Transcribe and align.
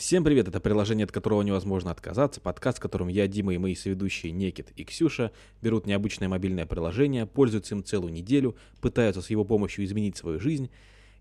Всем 0.00 0.24
привет, 0.24 0.48
это 0.48 0.60
приложение, 0.60 1.04
от 1.04 1.12
которого 1.12 1.42
невозможно 1.42 1.90
отказаться, 1.90 2.40
подкаст, 2.40 2.78
в 2.78 2.80
котором 2.80 3.08
я, 3.08 3.28
Дима 3.28 3.52
и 3.52 3.58
мои 3.58 3.74
соведущие 3.74 4.32
Некит 4.32 4.70
и 4.74 4.82
Ксюша 4.82 5.30
берут 5.60 5.84
необычное 5.84 6.26
мобильное 6.26 6.64
приложение, 6.64 7.26
пользуются 7.26 7.74
им 7.74 7.84
целую 7.84 8.10
неделю, 8.10 8.56
пытаются 8.80 9.20
с 9.20 9.28
его 9.28 9.44
помощью 9.44 9.84
изменить 9.84 10.16
свою 10.16 10.40
жизнь. 10.40 10.70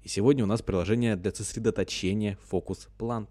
И 0.03 0.07
сегодня 0.07 0.45
у 0.45 0.47
нас 0.47 0.61
приложение 0.61 1.17
для 1.17 1.33
сосредоточения 1.33 2.37
Focus 2.49 2.87
Plant. 2.97 3.27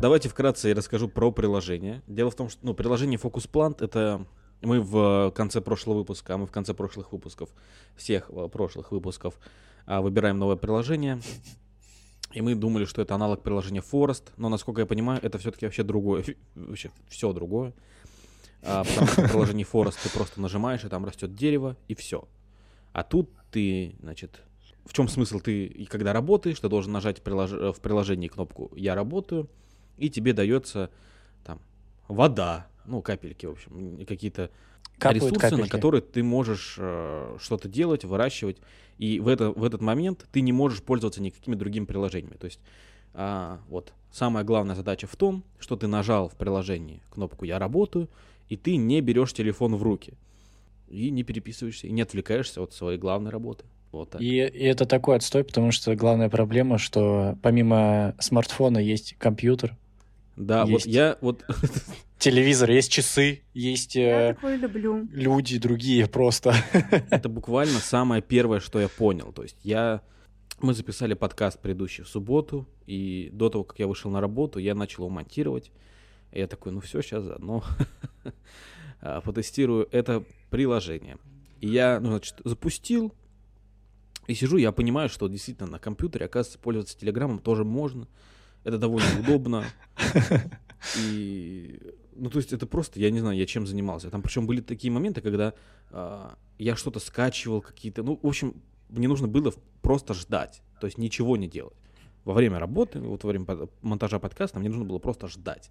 Давайте 0.00 0.30
вкратце 0.30 0.68
я 0.70 0.74
расскажу 0.74 1.08
про 1.08 1.30
приложение. 1.32 2.02
Дело 2.06 2.30
в 2.30 2.34
том, 2.34 2.48
что 2.48 2.60
ну, 2.64 2.72
приложение 2.72 3.20
Focus 3.20 3.46
Plant 3.46 3.84
это 3.84 4.26
мы 4.66 4.80
в 4.80 5.32
конце 5.34 5.60
прошлого 5.60 5.98
выпуска, 5.98 6.34
а 6.34 6.38
мы 6.38 6.46
в 6.46 6.52
конце 6.52 6.74
прошлых 6.74 7.12
выпусков, 7.12 7.50
всех 7.96 8.30
э, 8.30 8.48
прошлых 8.48 8.92
выпусков, 8.92 9.34
а, 9.86 10.00
выбираем 10.00 10.38
новое 10.38 10.56
приложение. 10.56 11.20
И 12.32 12.40
мы 12.40 12.54
думали, 12.54 12.84
что 12.84 13.02
это 13.02 13.14
аналог 13.14 13.42
приложения 13.42 13.82
Forest, 13.82 14.30
но, 14.36 14.48
насколько 14.48 14.80
я 14.80 14.86
понимаю, 14.86 15.20
это 15.22 15.38
все-таки 15.38 15.66
вообще 15.66 15.82
другое, 15.82 16.24
вообще 16.54 16.90
все 17.08 17.32
другое. 17.32 17.74
А, 18.62 18.84
потому 18.84 19.06
что 19.06 19.22
в 19.22 19.28
приложении 19.30 19.66
Forest 19.70 19.96
ты 20.02 20.10
просто 20.10 20.40
нажимаешь, 20.40 20.84
и 20.84 20.88
там 20.88 21.04
растет 21.04 21.34
дерево, 21.34 21.76
и 21.88 21.94
все. 21.94 22.26
А 22.92 23.02
тут 23.02 23.30
ты, 23.50 23.96
значит, 24.00 24.42
в 24.84 24.92
чем 24.92 25.08
смысл? 25.08 25.40
Ты, 25.40 25.86
когда 25.90 26.12
работаешь, 26.12 26.58
ты 26.58 26.68
должен 26.68 26.92
нажать 26.92 27.22
прилож... 27.22 27.50
в 27.50 27.80
приложении 27.80 28.28
кнопку 28.28 28.70
«Я 28.76 28.94
работаю», 28.94 29.48
и 29.98 30.08
тебе 30.08 30.32
дается 30.32 30.90
там 31.44 31.60
вода, 32.08 32.66
ну, 32.86 33.02
капельки, 33.02 33.46
в 33.46 33.52
общем, 33.52 34.04
какие-то 34.06 34.50
Капают 34.98 35.24
ресурсы, 35.24 35.40
капельки. 35.40 35.62
на 35.62 35.68
которые 35.68 36.00
ты 36.00 36.22
можешь 36.22 36.76
э, 36.78 37.36
что-то 37.40 37.68
делать, 37.68 38.04
выращивать. 38.04 38.58
И 38.98 39.18
в, 39.20 39.28
это, 39.28 39.50
в 39.50 39.64
этот 39.64 39.80
момент 39.80 40.26
ты 40.32 40.40
не 40.40 40.52
можешь 40.52 40.82
пользоваться 40.82 41.22
никакими 41.22 41.54
другими 41.54 41.84
приложениями. 41.84 42.36
То 42.36 42.44
есть 42.44 42.60
а, 43.14 43.60
вот 43.68 43.92
самая 44.10 44.44
главная 44.44 44.74
задача 44.74 45.06
в 45.06 45.16
том, 45.16 45.44
что 45.58 45.76
ты 45.76 45.86
нажал 45.86 46.28
в 46.28 46.36
приложении 46.36 47.02
кнопку 47.10 47.44
«Я 47.44 47.58
работаю», 47.58 48.08
и 48.48 48.56
ты 48.56 48.76
не 48.76 49.00
берешь 49.00 49.32
телефон 49.32 49.76
в 49.76 49.82
руки. 49.82 50.14
И 50.88 51.10
не 51.10 51.22
переписываешься, 51.22 51.86
и 51.86 51.92
не 51.92 52.02
отвлекаешься 52.02 52.60
от 52.62 52.74
своей 52.74 52.98
главной 52.98 53.30
работы. 53.30 53.64
Вот 53.92 54.10
так. 54.10 54.20
И, 54.20 54.36
и 54.36 54.64
это 54.64 54.84
такой 54.86 55.16
отстой, 55.16 55.44
потому 55.44 55.70
что 55.72 55.94
главная 55.96 56.28
проблема, 56.28 56.78
что 56.78 57.38
помимо 57.42 58.14
смартфона 58.18 58.78
есть 58.78 59.14
компьютер. 59.18 59.76
Да, 60.36 60.62
есть... 60.62 60.86
вот 60.86 60.92
я 60.92 61.18
вот 61.20 61.44
телевизор, 62.18 62.70
есть 62.70 62.90
часы, 62.90 63.42
есть 63.52 63.94
я 63.94 64.30
э, 64.30 64.56
люблю. 64.56 65.06
люди 65.10 65.58
другие 65.58 66.06
просто. 66.06 66.54
Это 67.10 67.28
буквально 67.28 67.78
самое 67.78 68.22
первое, 68.22 68.60
что 68.60 68.80
я 68.80 68.88
понял. 68.88 69.32
То 69.32 69.42
есть 69.42 69.58
я... 69.62 70.02
Мы 70.60 70.74
записали 70.74 71.14
подкаст 71.14 71.60
предыдущий 71.60 72.04
в 72.04 72.08
субботу, 72.08 72.68
и 72.86 73.30
до 73.32 73.48
того, 73.48 73.64
как 73.64 73.78
я 73.80 73.88
вышел 73.88 74.10
на 74.10 74.20
работу, 74.20 74.60
я 74.60 74.74
начал 74.74 75.02
его 75.02 75.08
монтировать. 75.08 75.72
И 76.30 76.38
я 76.38 76.46
такой, 76.46 76.72
ну 76.72 76.80
все, 76.80 77.02
сейчас 77.02 77.24
заодно 77.24 77.64
а, 79.00 79.20
потестирую 79.20 79.88
это 79.90 80.24
приложение. 80.50 81.18
И 81.60 81.68
я, 81.68 81.98
ну, 82.00 82.10
значит, 82.10 82.36
запустил, 82.44 83.12
и 84.28 84.34
сижу, 84.34 84.56
я 84.56 84.72
понимаю, 84.72 85.08
что 85.08 85.28
действительно 85.28 85.68
на 85.68 85.78
компьютере, 85.78 86.26
оказывается, 86.26 86.58
пользоваться 86.58 86.98
Телеграмом 86.98 87.38
тоже 87.38 87.64
можно. 87.64 88.06
Это 88.64 88.78
довольно 88.78 89.08
удобно. 89.20 89.64
И 90.98 91.80
ну, 92.14 92.30
то 92.30 92.38
есть 92.38 92.52
это 92.52 92.66
просто, 92.66 93.00
я 93.00 93.10
не 93.10 93.20
знаю, 93.20 93.36
я 93.36 93.46
чем 93.46 93.66
занимался. 93.66 94.10
Там 94.10 94.22
причем 94.22 94.46
были 94.46 94.60
такие 94.60 94.92
моменты, 94.92 95.20
когда 95.20 95.54
э, 95.90 96.30
я 96.58 96.76
что-то 96.76 97.00
скачивал, 97.00 97.62
какие-то. 97.62 98.02
Ну, 98.02 98.18
в 98.22 98.26
общем, 98.26 98.54
мне 98.88 99.08
нужно 99.08 99.28
было 99.28 99.52
просто 99.80 100.14
ждать, 100.14 100.62
то 100.80 100.86
есть 100.86 100.98
ничего 100.98 101.36
не 101.36 101.48
делать. 101.48 101.76
Во 102.24 102.34
время 102.34 102.58
работы, 102.58 103.00
вот 103.00 103.24
во 103.24 103.30
время 103.30 103.46
монтажа 103.80 104.18
подкаста, 104.18 104.58
мне 104.58 104.68
нужно 104.68 104.84
было 104.84 104.98
просто 104.98 105.28
ждать. 105.28 105.70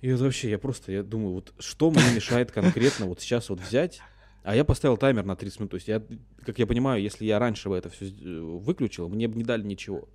И 0.00 0.10
вот 0.10 0.20
вообще, 0.20 0.50
я 0.50 0.58
просто, 0.58 0.92
я 0.92 1.02
думаю, 1.02 1.34
вот 1.34 1.54
что 1.58 1.90
мне 1.90 2.14
мешает 2.14 2.50
конкретно 2.50 3.06
вот 3.06 3.20
сейчас 3.20 3.48
вот 3.48 3.60
взять 3.60 4.00
а 4.46 4.54
я 4.54 4.64
поставил 4.64 4.96
таймер 4.96 5.24
на 5.24 5.34
30 5.34 5.58
минут. 5.58 5.70
То 5.72 5.74
есть, 5.74 5.88
я, 5.88 6.00
как 6.44 6.56
я 6.60 6.68
понимаю, 6.68 7.02
если 7.02 7.24
я 7.24 7.40
раньше 7.40 7.68
бы 7.68 7.76
это 7.76 7.90
все 7.90 8.06
э, 8.06 8.40
выключил, 8.40 9.08
мне 9.08 9.26
бы 9.26 9.36
не 9.36 9.42
дали 9.42 9.64
ничего. 9.64 10.08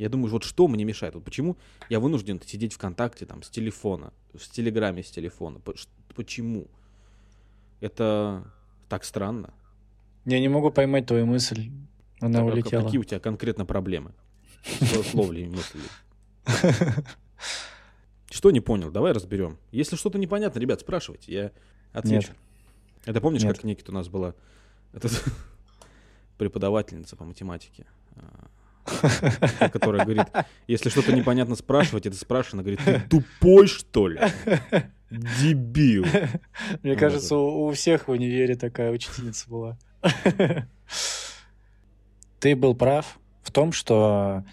Я 0.00 0.08
думаю, 0.08 0.30
вот 0.30 0.44
что 0.44 0.66
мне 0.66 0.82
мешает? 0.84 1.14
Вот 1.14 1.24
почему 1.24 1.58
я 1.90 2.00
вынужден 2.00 2.40
сидеть 2.40 2.72
ВКонтакте 2.72 3.26
там 3.26 3.42
с 3.42 3.50
телефона, 3.50 4.14
в 4.32 4.38
Телеграме 4.50 5.02
с 5.02 5.10
телефона? 5.10 5.60
Почему? 6.14 6.68
Это 7.80 8.50
так 8.88 9.04
странно. 9.04 9.52
Я 10.24 10.40
не 10.40 10.48
могу 10.48 10.70
поймать 10.70 11.04
твою 11.04 11.26
мысль. 11.26 11.70
Она 12.18 12.38
так, 12.38 12.48
улетела. 12.48 12.82
Какие 12.82 12.98
у 12.98 13.04
тебя 13.04 13.20
конкретно 13.20 13.66
проблемы 13.66 14.14
с 14.64 15.12
ловлей 15.12 15.46
мыслей? 15.48 15.82
Что 18.30 18.50
не 18.52 18.60
понял? 18.60 18.90
Давай 18.90 19.12
разберем. 19.12 19.58
Если 19.70 19.96
что-то 19.96 20.16
непонятно, 20.18 20.60
ребят, 20.60 20.80
спрашивайте, 20.80 21.30
я 21.30 21.52
отвечу. 21.92 22.28
Нет. 22.28 22.36
Это 23.04 23.20
помнишь, 23.20 23.42
Нет. 23.42 23.54
как 23.54 23.64
Никит 23.64 23.90
у 23.90 23.92
нас 23.92 24.08
была 24.08 24.34
преподавательница 26.38 27.16
по 27.16 27.24
математике? 27.26 27.84
Которая 29.72 30.04
говорит, 30.04 30.26
если 30.66 30.88
что-то 30.88 31.12
непонятно 31.12 31.54
спрашивать, 31.54 32.06
это 32.06 32.16
спрашивает, 32.16 32.54
она 32.54 32.62
говорит, 32.62 32.80
ты 32.84 33.00
тупой, 33.08 33.66
что 33.66 34.08
ли? 34.08 34.20
Дебил. 35.10 36.06
Мне 36.82 36.96
кажется, 36.96 37.36
у 37.36 37.70
всех 37.72 38.08
в 38.08 38.12
универе 38.12 38.54
такая 38.54 38.92
учительница 38.92 39.48
была. 39.48 39.78
Ты 42.38 42.56
был 42.56 42.74
прав 42.74 43.18
в 43.42 43.50
том, 43.52 43.72
что 43.72 44.44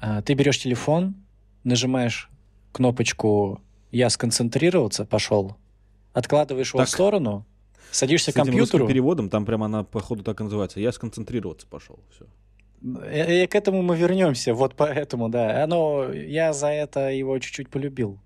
э, 0.00 0.22
ты 0.22 0.32
берешь 0.32 0.58
телефон, 0.58 1.16
нажимаешь 1.64 2.30
кнопочку 2.72 3.60
«Я 3.90 4.08
сконцентрироваться», 4.08 5.04
пошел, 5.04 5.56
откладываешь 6.14 6.72
его 6.72 6.84
в 6.84 6.88
сторону, 6.88 7.44
садишься 7.90 8.32
к 8.32 8.36
компьютеру. 8.36 8.86
переводом, 8.86 9.28
там 9.28 9.44
прямо 9.44 9.66
она, 9.66 9.84
походу, 9.84 10.22
так 10.22 10.40
и 10.40 10.44
называется. 10.44 10.80
«Я 10.80 10.92
сконцентрироваться 10.92 11.66
пошел». 11.66 12.00
Все. 12.10 12.24
И, 12.86 13.42
и 13.42 13.46
к 13.46 13.54
этому 13.54 13.82
мы 13.82 13.96
вернемся, 13.96 14.54
вот 14.54 14.74
поэтому, 14.76 15.28
да. 15.28 15.64
Оно, 15.64 16.12
я 16.12 16.52
за 16.52 16.68
это 16.68 17.10
его 17.10 17.38
чуть-чуть 17.38 17.68
полюбил. 17.68 18.20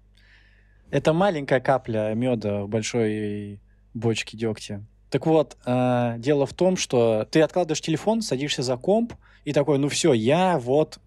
Это 0.90 1.12
маленькая 1.12 1.60
капля 1.60 2.12
меда 2.14 2.64
в 2.64 2.68
большой 2.68 3.60
бочке 3.94 4.36
дегтя. 4.36 4.84
Так 5.08 5.26
вот, 5.26 5.56
э, 5.64 6.16
дело 6.18 6.46
в 6.46 6.52
том, 6.52 6.76
что 6.76 7.26
ты 7.30 7.40
откладываешь 7.40 7.80
телефон, 7.80 8.22
садишься 8.22 8.62
за 8.62 8.76
комп 8.76 9.14
и 9.44 9.52
такой, 9.52 9.78
ну 9.78 9.88
все, 9.88 10.12
я 10.12 10.58
вот, 10.58 11.00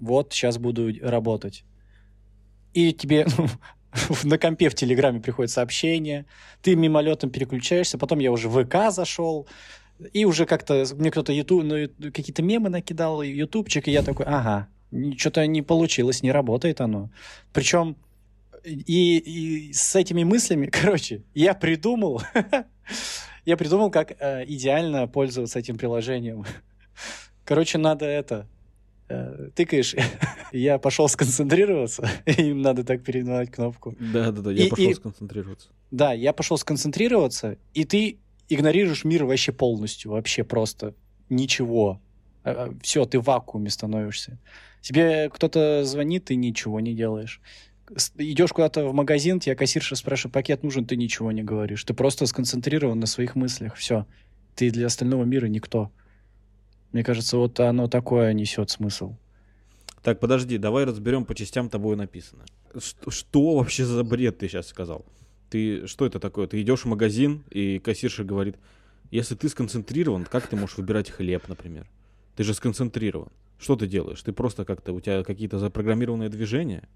вот 0.00 0.32
сейчас 0.32 0.58
буду 0.58 0.92
работать. 1.00 1.64
И 2.74 2.92
тебе 2.92 3.26
ну, 3.38 3.46
на 4.24 4.38
компе 4.38 4.68
в 4.68 4.74
Телеграме 4.74 5.20
приходит 5.20 5.50
сообщение, 5.50 6.26
ты 6.60 6.74
мимолетом 6.76 7.30
переключаешься, 7.30 7.98
потом 7.98 8.18
я 8.18 8.32
уже 8.32 8.48
в 8.48 8.64
ВК 8.64 8.90
зашел, 8.90 9.46
и 10.12 10.24
уже 10.24 10.46
как-то 10.46 10.84
мне 10.94 11.10
кто-то 11.10 11.32
YouTube, 11.32 11.64
ну, 11.64 11.88
какие-то 12.10 12.42
мемы 12.42 12.68
накидал, 12.68 13.22
ютубчик, 13.22 13.88
и 13.88 13.92
я 13.92 14.02
такой, 14.02 14.26
ага, 14.26 14.68
что-то 15.16 15.46
не 15.46 15.62
получилось, 15.62 16.22
не 16.22 16.32
работает 16.32 16.80
оно. 16.80 17.10
Причем 17.52 17.96
и, 18.64 19.18
и 19.18 19.72
с 19.72 19.94
этими 19.96 20.24
мыслями, 20.24 20.66
короче, 20.72 21.22
я 21.34 21.54
придумал, 21.54 22.22
я 23.44 23.56
придумал, 23.56 23.90
как 23.90 24.12
э, 24.18 24.44
идеально 24.46 25.06
пользоваться 25.06 25.58
этим 25.58 25.78
приложением. 25.78 26.44
Короче, 27.44 27.78
надо 27.78 28.06
это, 28.06 28.48
э, 29.08 29.50
тыкаешь, 29.54 29.94
я 30.52 30.78
пошел 30.78 31.08
сконцентрироваться, 31.08 32.08
им 32.26 32.60
надо 32.60 32.82
так 32.82 33.04
передавать 33.04 33.52
кнопку. 33.52 33.94
Да-да-да, 34.00 34.50
я 34.50 34.66
и, 34.66 34.68
пошел 34.68 34.90
и, 34.90 34.94
сконцентрироваться. 34.94 35.68
Да, 35.92 36.12
я 36.12 36.32
пошел 36.32 36.58
сконцентрироваться, 36.58 37.56
и 37.72 37.84
ты 37.84 38.18
игнорируешь 38.48 39.04
мир 39.04 39.24
вообще 39.24 39.52
полностью, 39.52 40.12
вообще 40.12 40.44
просто 40.44 40.94
ничего. 41.28 42.00
А, 42.44 42.50
а, 42.50 42.74
Все, 42.82 43.04
ты 43.04 43.18
в 43.18 43.24
вакууме 43.24 43.70
становишься. 43.70 44.38
Тебе 44.80 45.28
кто-то 45.30 45.84
звонит, 45.84 46.26
ты 46.26 46.36
ничего 46.36 46.80
не 46.80 46.94
делаешь. 46.94 47.40
Идешь 48.16 48.52
куда-то 48.52 48.88
в 48.88 48.94
магазин, 48.94 49.40
тебя 49.40 49.54
кассирша 49.54 49.96
спрашивает, 49.96 50.34
пакет 50.34 50.62
нужен, 50.62 50.86
ты 50.86 50.96
ничего 50.96 51.32
не 51.32 51.42
говоришь. 51.42 51.84
Ты 51.84 51.94
просто 51.94 52.26
сконцентрирован 52.26 52.98
на 52.98 53.06
своих 53.06 53.36
мыслях. 53.36 53.74
Все. 53.76 54.06
Ты 54.54 54.70
для 54.70 54.86
остального 54.86 55.24
мира 55.24 55.46
никто. 55.46 55.92
Мне 56.92 57.04
кажется, 57.04 57.36
вот 57.36 57.60
оно 57.60 57.88
такое 57.88 58.32
несет 58.32 58.70
смысл. 58.70 59.16
Так, 60.02 60.20
подожди, 60.20 60.56
давай 60.56 60.84
разберем 60.84 61.24
по 61.24 61.34
частям 61.34 61.68
тобой 61.68 61.96
написано. 61.96 62.44
Что, 62.78 63.10
что 63.10 63.56
вообще 63.56 63.84
за 63.84 64.04
бред 64.04 64.38
ты 64.38 64.48
сейчас 64.48 64.68
сказал? 64.68 65.04
Ты 65.56 65.86
что 65.86 66.04
это 66.04 66.20
такое? 66.20 66.46
Ты 66.46 66.60
идешь 66.60 66.80
в 66.82 66.84
магазин, 66.84 67.42
и 67.50 67.78
кассирша 67.78 68.24
говорит, 68.24 68.56
если 69.10 69.34
ты 69.34 69.48
сконцентрирован, 69.48 70.24
как 70.24 70.46
ты 70.48 70.54
можешь 70.54 70.76
выбирать 70.76 71.08
хлеб, 71.10 71.48
например? 71.48 71.86
Ты 72.36 72.44
же 72.44 72.52
сконцентрирован. 72.52 73.28
Что 73.58 73.74
ты 73.74 73.86
делаешь? 73.86 74.20
Ты 74.20 74.32
просто 74.34 74.66
как-то, 74.66 74.92
у 74.92 75.00
тебя 75.00 75.24
какие-то 75.24 75.58
запрограммированные 75.58 76.28
движения? 76.28 76.86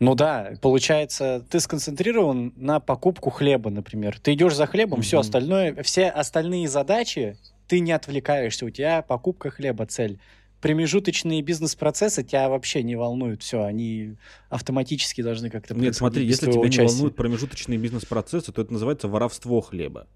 Ну 0.00 0.14
да, 0.14 0.52
получается, 0.60 1.42
ты 1.48 1.60
сконцентрирован 1.60 2.52
на 2.56 2.78
покупку 2.78 3.30
хлеба, 3.30 3.70
например. 3.70 4.20
Ты 4.20 4.34
идешь 4.34 4.54
за 4.54 4.66
хлебом, 4.66 5.00
все 5.00 5.16
Мгм. 5.16 5.20
остальное, 5.20 5.82
все 5.82 6.08
остальные 6.08 6.68
задачи, 6.68 7.38
ты 7.68 7.80
не 7.80 7.92
отвлекаешься, 7.92 8.66
у 8.66 8.70
тебя 8.70 9.00
покупка 9.00 9.48
хлеба 9.48 9.86
цель. 9.86 10.18
Промежуточные 10.60 11.40
бизнес-процессы 11.42 12.24
тебя 12.24 12.48
вообще 12.48 12.82
не 12.82 12.96
волнуют, 12.96 13.42
все, 13.42 13.62
они 13.62 14.16
автоматически 14.48 15.22
должны 15.22 15.50
как-то 15.50 15.74
Нет, 15.74 15.94
смотри, 15.94 16.26
если 16.26 16.46
тебя 16.46 16.62
не 16.62 16.66
участия. 16.68 16.86
волнуют 16.94 17.16
промежуточные 17.16 17.78
бизнес-процессы, 17.78 18.50
то 18.52 18.62
это 18.62 18.72
называется 18.72 19.06
воровство 19.08 19.60
хлеба. 19.60 20.08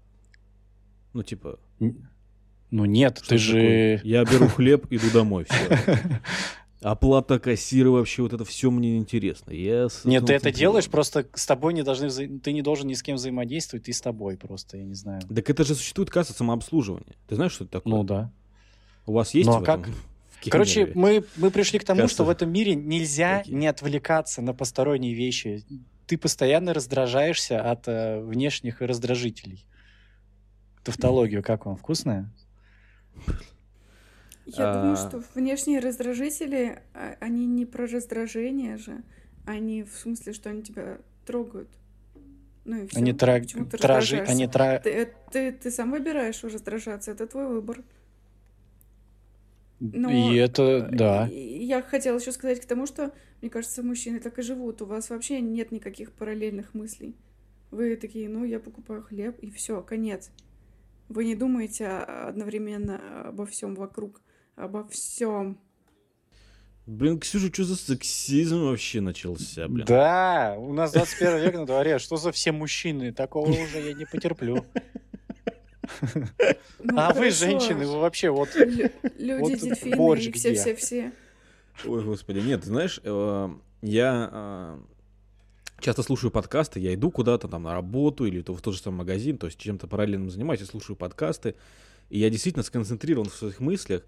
Ну, 1.13 1.23
типа, 1.23 1.59
Ну 1.79 2.85
нет, 2.85 3.19
что 3.23 3.29
ты 3.29 3.35
это 3.35 3.45
такое? 3.45 3.97
же... 3.97 4.01
Я 4.03 4.25
беру 4.25 4.47
хлеб, 4.47 4.87
иду 4.89 5.09
домой, 5.13 5.45
все. 5.49 5.99
Оплата 6.81 7.39
кассира 7.39 7.89
вообще, 7.91 8.23
вот 8.23 8.33
это 8.33 8.43
все 8.43 8.69
мне 8.69 8.97
интересно. 8.97 9.51
Я 9.51 9.87
Нет, 10.03 10.25
ты 10.25 10.33
это 10.33 10.51
делаешь, 10.51 10.89
просто 10.89 11.25
с 11.33 11.45
тобой 11.45 11.73
не 11.73 11.81
должны... 11.81 12.07
вза- 12.07 12.39
Ты 12.39 12.51
не 12.51 12.61
должен 12.61 12.87
ни 12.87 12.93
с 12.93 13.01
кем 13.01 13.15
взаимодействовать, 13.15 13.85
ты 13.85 13.93
с 13.93 14.01
тобой 14.01 14.35
просто, 14.35 14.75
я 14.77 14.83
не 14.83 14.95
знаю. 14.95 15.21
Так 15.33 15.49
это 15.49 15.63
же 15.63 15.75
существует 15.75 16.09
касса 16.09 16.33
самообслуживания. 16.33 17.15
Ты 17.29 17.35
знаешь, 17.35 17.53
что 17.53 17.63
это 17.63 17.71
такое? 17.79 17.93
Ну 17.93 18.03
да. 18.03 18.31
У 19.05 19.13
вас 19.13 19.33
есть 19.33 19.47
Ну, 19.47 19.55
а 19.55 19.59
в 19.59 19.63
как? 19.63 19.79
этом? 19.81 19.93
в 19.93 20.12
Короче, 20.49 20.91
мы, 20.95 21.23
мы 21.37 21.51
пришли 21.51 21.79
к 21.79 21.83
тому, 21.83 22.01
Касса. 22.01 22.13
что 22.13 22.25
в 22.25 22.29
этом 22.29 22.51
мире 22.51 22.75
нельзя 22.75 23.39
Такие. 23.39 23.57
не 23.57 23.67
отвлекаться 23.67 24.41
на 24.41 24.53
посторонние 24.53 25.13
вещи. 25.13 25.63
Ты 26.07 26.17
постоянно 26.17 26.73
раздражаешься 26.73 27.61
от 27.61 27.87
э, 27.87 28.19
внешних 28.19 28.81
раздражителей. 28.81 29.65
Тавтологию 30.83 31.41
как 31.43 31.65
вам? 31.65 31.77
Вкусная? 31.77 32.29
Я 34.45 34.73
думаю, 34.73 34.93
А. 34.93 34.95
что 34.97 35.23
внешние 35.33 35.79
раздражители, 35.79 36.81
а, 36.93 37.15
они 37.21 37.45
не 37.45 37.65
про 37.65 37.87
раздражение 37.87 38.77
же, 38.77 39.03
они 39.45 39.83
в 39.83 39.93
смысле, 39.93 40.33
что 40.33 40.49
они 40.49 40.63
тебя 40.63 40.97
трогают. 41.25 41.69
Ну 42.65 42.83
и 42.83 42.87
все. 42.87 42.97
Они, 42.97 43.13
тра... 43.13 43.39
Почему 43.39 43.65
ты 43.65 43.77
тражи... 43.77 44.19
Они 44.19 44.47
тра... 44.47 44.79
Ты, 44.79 45.13
ты, 45.31 45.51
ты 45.51 45.71
сам 45.71 45.91
выбираешь 45.91 46.43
раздражаться, 46.43 47.11
это 47.11 47.27
твой 47.27 47.47
выбор. 47.47 47.83
Но, 49.91 50.09
И 50.09 50.37
это, 50.37 50.87
да. 50.91 51.27
И 51.27 51.65
Я 51.65 51.81
хотела 51.81 52.17
еще 52.17 52.31
сказать 52.31 52.61
к 52.61 52.65
тому, 52.65 52.85
что, 52.85 53.11
мне 53.41 53.49
кажется, 53.49 53.83
мужчины 53.83 54.21
так 54.21 54.39
и 54.39 54.41
живут. 54.41 54.81
У 54.81 54.85
вас 54.85 55.09
вообще 55.09 55.41
нет 55.41 55.73
никаких 55.73 56.13
параллельных 56.13 56.73
мыслей. 56.73 57.17
Вы 57.69 57.97
такие, 57.97 58.29
ну, 58.29 58.45
я 58.45 58.59
покупаю 58.61 59.03
хлеб, 59.03 59.37
и 59.39 59.49
все, 59.49 59.81
конец. 59.81 60.31
Вы 61.09 61.25
не 61.25 61.35
думаете 61.35 61.87
одновременно 61.87 63.27
обо 63.27 63.45
всем 63.45 63.75
вокруг, 63.75 64.21
обо 64.55 64.87
всем. 64.87 65.59
Блин, 66.85 67.19
Ксюша, 67.19 67.51
что 67.51 67.63
за 67.65 67.75
сексизм 67.75 68.61
вообще 68.63 69.01
начался, 69.01 69.67
блин? 69.67 69.85
Да, 69.85 70.55
у 70.57 70.71
нас 70.73 70.93
21 70.93 71.39
век 71.39 71.55
на 71.55 71.65
дворе. 71.65 71.99
Что 71.99 72.15
за 72.15 72.31
все 72.31 72.51
мужчины? 72.51 73.11
Такого 73.11 73.49
уже 73.49 73.81
я 73.81 73.93
не 73.93 74.05
потерплю. 74.05 74.65
Ну, 76.79 76.97
А 76.97 77.09
вы, 77.09 77.15
хорошо. 77.29 77.35
женщины, 77.45 77.85
вы 77.85 77.99
вообще 77.99 78.29
вот... 78.29 78.55
Лю- 78.55 78.91
Люди, 79.17 79.41
Вот 79.41 79.51
дельфины 79.51 80.19
и 80.19 80.31
все-все-все. 80.31 81.11
Ой, 81.85 82.03
господи, 82.03 82.39
нет, 82.39 82.61
ты 82.61 82.67
знаешь, 82.67 82.99
э, 83.03 83.49
я 83.81 84.29
э, 84.31 84.79
часто 85.79 86.03
слушаю 86.03 86.31
подкасты, 86.31 86.79
я 86.79 86.93
иду 86.93 87.11
куда-то 87.11 87.47
там 87.47 87.63
на 87.63 87.73
работу 87.73 88.25
или 88.25 88.41
то 88.41 88.53
в 88.53 88.61
тот 88.61 88.75
же 88.75 88.81
самый 88.81 88.97
магазин, 88.97 89.37
то 89.37 89.47
есть 89.47 89.59
чем-то 89.59 89.87
параллельным 89.87 90.29
занимаюсь, 90.29 90.61
я 90.61 90.65
слушаю 90.67 90.95
подкасты, 90.95 91.55
и 92.09 92.19
я 92.19 92.29
действительно 92.29 92.63
сконцентрирован 92.63 93.29
в 93.29 93.35
своих 93.35 93.59
мыслях. 93.59 94.03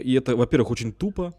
И 0.00 0.14
это, 0.14 0.34
во-первых, 0.36 0.70
очень 0.70 0.92
тупо, 0.92 1.34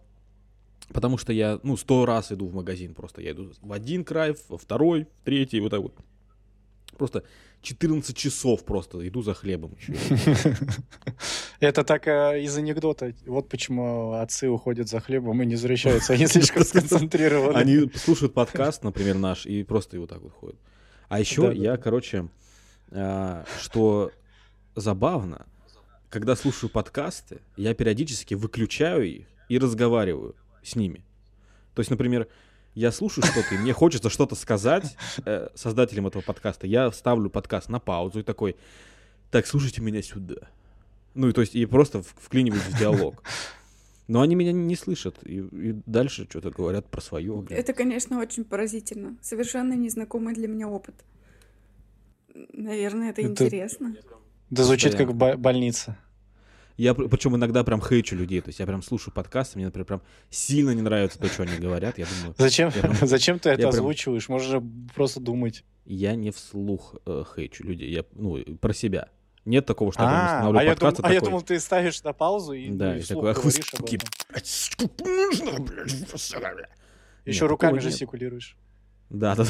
потому 0.93 1.17
что 1.17 1.33
я, 1.33 1.59
ну, 1.63 1.75
сто 1.77 2.05
раз 2.05 2.31
иду 2.31 2.47
в 2.47 2.53
магазин 2.53 2.93
просто. 2.93 3.21
Я 3.21 3.31
иду 3.31 3.51
в 3.61 3.71
один 3.73 4.03
край, 4.03 4.35
во 4.47 4.57
второй, 4.57 5.03
в 5.03 5.25
третий, 5.25 5.59
вот 5.59 5.69
так 5.69 5.81
вот. 5.81 5.95
Просто 6.97 7.23
14 7.63 8.15
часов 8.15 8.65
просто 8.65 9.07
иду 9.07 9.23
за 9.23 9.33
хлебом. 9.33 9.75
Это 11.61 11.83
так 11.85 12.07
э, 12.07 12.41
из 12.43 12.57
анекдота. 12.57 13.13
Вот 13.25 13.47
почему 13.47 14.13
отцы 14.13 14.49
уходят 14.49 14.89
за 14.89 14.99
хлебом 14.99 15.41
и 15.41 15.45
не 15.45 15.55
возвращаются. 15.55 16.13
Они 16.13 16.27
слишком 16.27 16.63
сконцентрированы. 16.65 17.57
Они 17.57 17.89
слушают 17.95 18.33
подкаст, 18.33 18.83
например, 18.83 19.15
наш, 19.15 19.45
и 19.45 19.63
просто 19.63 19.95
его 19.95 20.07
так 20.07 20.21
вот 20.21 20.33
ходят. 20.33 20.59
А 21.07 21.21
еще 21.21 21.53
я, 21.55 21.77
короче, 21.77 22.27
а, 22.91 23.45
что 23.61 24.11
забавно, 24.75 25.45
когда 26.09 26.35
слушаю 26.35 26.69
подкасты, 26.69 27.39
я 27.55 27.73
периодически 27.73 28.33
выключаю 28.33 29.03
их 29.03 29.27
и 29.47 29.57
разговариваю 29.57 30.35
с 30.63 30.75
ними. 30.75 31.01
То 31.75 31.79
есть, 31.79 31.89
например, 31.89 32.27
я 32.75 32.91
слушаю 32.91 33.25
что-то, 33.25 33.55
и 33.55 33.57
мне 33.57 33.73
хочется 33.73 34.09
что-то 34.09 34.35
сказать 34.35 34.95
э, 35.25 35.49
создателям 35.55 36.07
этого 36.07 36.21
подкаста. 36.23 36.67
Я 36.67 36.91
ставлю 36.91 37.29
подкаст 37.29 37.69
на 37.69 37.79
паузу 37.79 38.19
и 38.19 38.23
такой, 38.23 38.55
так, 39.31 39.45
слушайте 39.47 39.81
меня 39.81 40.01
сюда. 40.01 40.49
Ну, 41.13 41.29
и 41.29 41.33
то 41.33 41.41
есть, 41.41 41.53
и 41.55 41.65
просто 41.65 42.01
вклиниваюсь 42.01 42.63
в 42.63 42.77
диалог. 42.79 43.21
Но 44.07 44.21
они 44.21 44.35
меня 44.35 44.51
не 44.51 44.75
слышат, 44.75 45.19
и, 45.23 45.37
и 45.39 45.71
дальше 45.85 46.27
что-то 46.29 46.49
говорят 46.49 46.89
про 46.89 46.99
свое. 47.01 47.33
блин. 47.35 47.57
Это, 47.57 47.73
конечно, 47.73 48.19
очень 48.19 48.43
поразительно. 48.43 49.15
Совершенно 49.21 49.73
незнакомый 49.73 50.33
для 50.33 50.47
меня 50.47 50.67
опыт. 50.67 50.95
Наверное, 52.51 53.11
это, 53.11 53.21
Это- 53.21 53.31
интересно. 53.31 53.95
Да 54.49 54.63
звучит 54.63 54.95
как 54.95 55.07
Постоянно. 55.07 55.35
бо- 55.37 55.41
больница. 55.41 55.97
Я 56.77 56.93
причем 56.95 57.35
иногда 57.35 57.63
прям 57.63 57.81
хейчу 57.81 58.15
людей, 58.15 58.41
то 58.41 58.49
есть 58.49 58.59
я 58.59 58.65
прям 58.65 58.81
слушаю 58.81 59.13
подкасты, 59.13 59.57
мне, 59.57 59.65
например, 59.65 59.85
прям 59.85 60.01
сильно 60.29 60.71
не 60.71 60.81
нравится 60.81 61.19
то, 61.19 61.27
что 61.27 61.43
они 61.43 61.57
говорят. 61.57 61.97
Я 61.97 62.05
думаю, 62.05 62.35
Зачем, 62.37 62.71
Я 62.75 62.81
прям- 62.81 62.95
зачем 63.07 63.39
ты 63.39 63.49
это 63.49 63.61
я 63.61 63.67
прям- 63.67 63.79
озвучиваешь? 63.79 64.27
Можешь 64.29 64.49
же 64.49 64.63
просто 64.95 65.19
думать. 65.19 65.63
я 65.85 66.15
не 66.15 66.31
вслух 66.31 66.95
э, 67.05 67.23
хейчу 67.35 67.63
людей, 67.65 67.91
я, 67.91 68.05
ну, 68.13 68.43
про 68.59 68.73
себя. 68.73 69.09
Нет 69.45 69.65
такого, 69.65 69.91
что 69.91 70.03
я 70.03 70.07
прям 70.09 70.19
А, 70.19 70.25
останавливаю 70.25 70.59
а 70.59 70.63
я, 70.63 70.69
подкаст 70.71 70.97
дум- 70.97 71.05
и 71.05 71.09
а 71.09 71.13
я 71.13 71.19
такой, 71.19 71.29
думал, 71.29 71.41
ты 71.43 71.59
ставишь 71.59 72.03
на 72.03 72.13
паузу 72.13 72.53
и, 72.53 72.69
Да, 72.69 72.97
и 72.97 73.03
такой, 73.03 73.31
ах 73.31 73.43
вы 73.43 73.51
суки, 73.51 73.99
блядь, 74.29 74.77
нужно, 74.99 75.59
блядь, 75.59 76.65
Еще 77.25 77.45
руками 77.45 77.79
жестикулируешь. 77.79 78.57
Да, 79.13 79.35
да, 79.35 79.45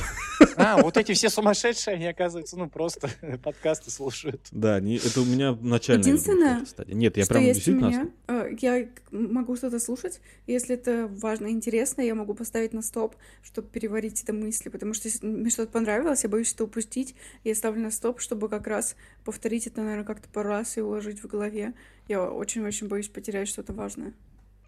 А, 0.57 0.81
вот 0.81 0.98
эти 0.98 1.13
все 1.13 1.30
сумасшедшие, 1.30 1.95
они, 1.95 2.06
оказывается, 2.06 2.57
ну, 2.57 2.69
просто 2.69 3.10
подкасты 3.44 3.92
слушают. 3.92 4.42
да, 4.51 4.81
не- 4.81 4.98
это 4.98 5.21
у 5.21 5.25
меня 5.25 5.57
начальная 5.62 6.04
Единственное, 6.04 6.65
стадия. 6.65 6.94
Нет, 6.94 7.15
я 7.15 7.24
что 7.24 7.33
прям 7.36 7.45
действительно... 7.45 7.88
меня, 7.88 8.10
э, 8.27 8.50
я 8.60 8.89
могу 9.12 9.56
что-то 9.56 9.80
слушать, 9.80 10.19
если 10.48 10.75
это 10.75 11.07
важно 11.07 11.48
и 11.48 11.51
интересно, 11.51 12.01
я 12.01 12.13
могу 12.13 12.33
поставить 12.33 12.74
на 12.74 12.81
стоп, 12.81 13.15
чтобы 13.42 13.69
переварить 13.69 14.21
это 14.21 14.33
мысли, 14.33 14.68
потому 14.68 14.94
что 14.94 15.07
если 15.07 15.25
мне 15.25 15.50
что-то 15.50 15.71
понравилось, 15.71 16.24
я 16.24 16.30
боюсь 16.30 16.54
это 16.54 16.65
упустить, 16.65 17.15
я 17.45 17.56
ставлю 17.56 17.81
на 17.83 17.92
стоп, 17.92 18.19
чтобы 18.19 18.50
как 18.50 18.68
раз 18.68 18.98
повторить 19.24 19.65
это, 19.65 19.81
наверное, 19.81 20.04
как-то 20.06 20.27
по 20.27 20.44
раз 20.44 20.77
и 20.77 20.81
уложить 20.81 21.24
в 21.24 21.27
голове. 21.27 21.74
Я 22.10 22.30
очень-очень 22.30 22.89
боюсь 22.89 23.08
потерять 23.08 23.48
что-то 23.48 23.72
важное. 23.72 24.13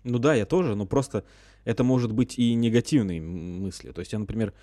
Ну 0.05 0.19
да, 0.19 0.35
я 0.35 0.45
тоже, 0.45 0.75
но 0.75 0.85
просто 0.85 1.25
это 1.65 1.83
может 1.83 2.13
быть 2.13 2.39
и 2.39 2.53
негативные 2.53 3.19
мысли. 3.19 3.91
То 3.91 3.99
есть 3.99 4.13
я, 4.13 4.19
например, 4.19 4.53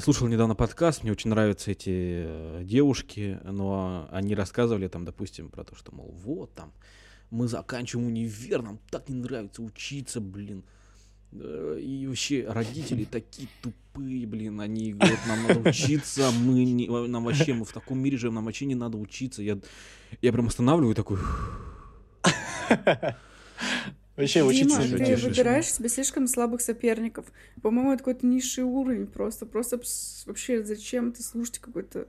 слушал 0.00 0.28
недавно 0.28 0.54
подкаст, 0.54 1.02
мне 1.02 1.12
очень 1.12 1.30
нравятся 1.30 1.70
эти 1.70 2.24
э, 2.26 2.60
девушки, 2.64 3.38
но 3.44 4.08
они 4.10 4.34
рассказывали 4.34 4.88
там, 4.88 5.04
допустим, 5.04 5.48
про 5.48 5.64
то, 5.64 5.74
что, 5.74 5.94
мол, 5.94 6.10
вот 6.24 6.52
там, 6.54 6.72
мы 7.30 7.48
заканчиваем 7.48 8.08
универ, 8.08 8.62
нам 8.62 8.78
так 8.90 9.08
не 9.08 9.16
нравится 9.16 9.62
учиться, 9.62 10.20
блин. 10.20 10.64
Э, 11.32 11.78
И 11.82 12.06
вообще 12.06 12.46
родители 12.46 13.04
такие 13.10 13.48
тупые, 13.62 14.26
блин, 14.26 14.60
они 14.60 14.92
говорят, 14.92 15.20
нам 15.26 15.46
надо 15.46 15.70
учиться, 15.70 16.30
мы 16.30 16.64
не, 16.64 16.88
нам 17.08 17.24
вообще, 17.24 17.54
мы 17.54 17.64
в 17.64 17.72
таком 17.72 17.98
мире 17.98 18.18
живем, 18.18 18.34
нам 18.34 18.44
вообще 18.44 18.66
не 18.66 18.74
надо 18.74 18.98
учиться. 18.98 19.42
Я, 19.42 19.58
я 20.20 20.32
прям 20.32 20.48
останавливаю 20.48 20.94
такой, 20.94 21.18
Вообще 24.16 24.40
Дима, 24.40 24.48
учиться 24.48 24.80
ты 24.80 25.04
тяжело. 25.04 25.28
выбираешь 25.28 25.70
себе 25.70 25.88
слишком 25.90 26.26
слабых 26.26 26.62
соперников. 26.62 27.26
По-моему, 27.62 27.92
это 27.92 27.98
какой-то 27.98 28.26
низший 28.26 28.64
уровень 28.64 29.06
просто. 29.06 29.44
Просто 29.44 29.76
пс, 29.78 30.24
вообще 30.26 30.64
зачем 30.64 31.12
ты 31.12 31.22
слушать 31.22 31.58
какой-то 31.58 32.08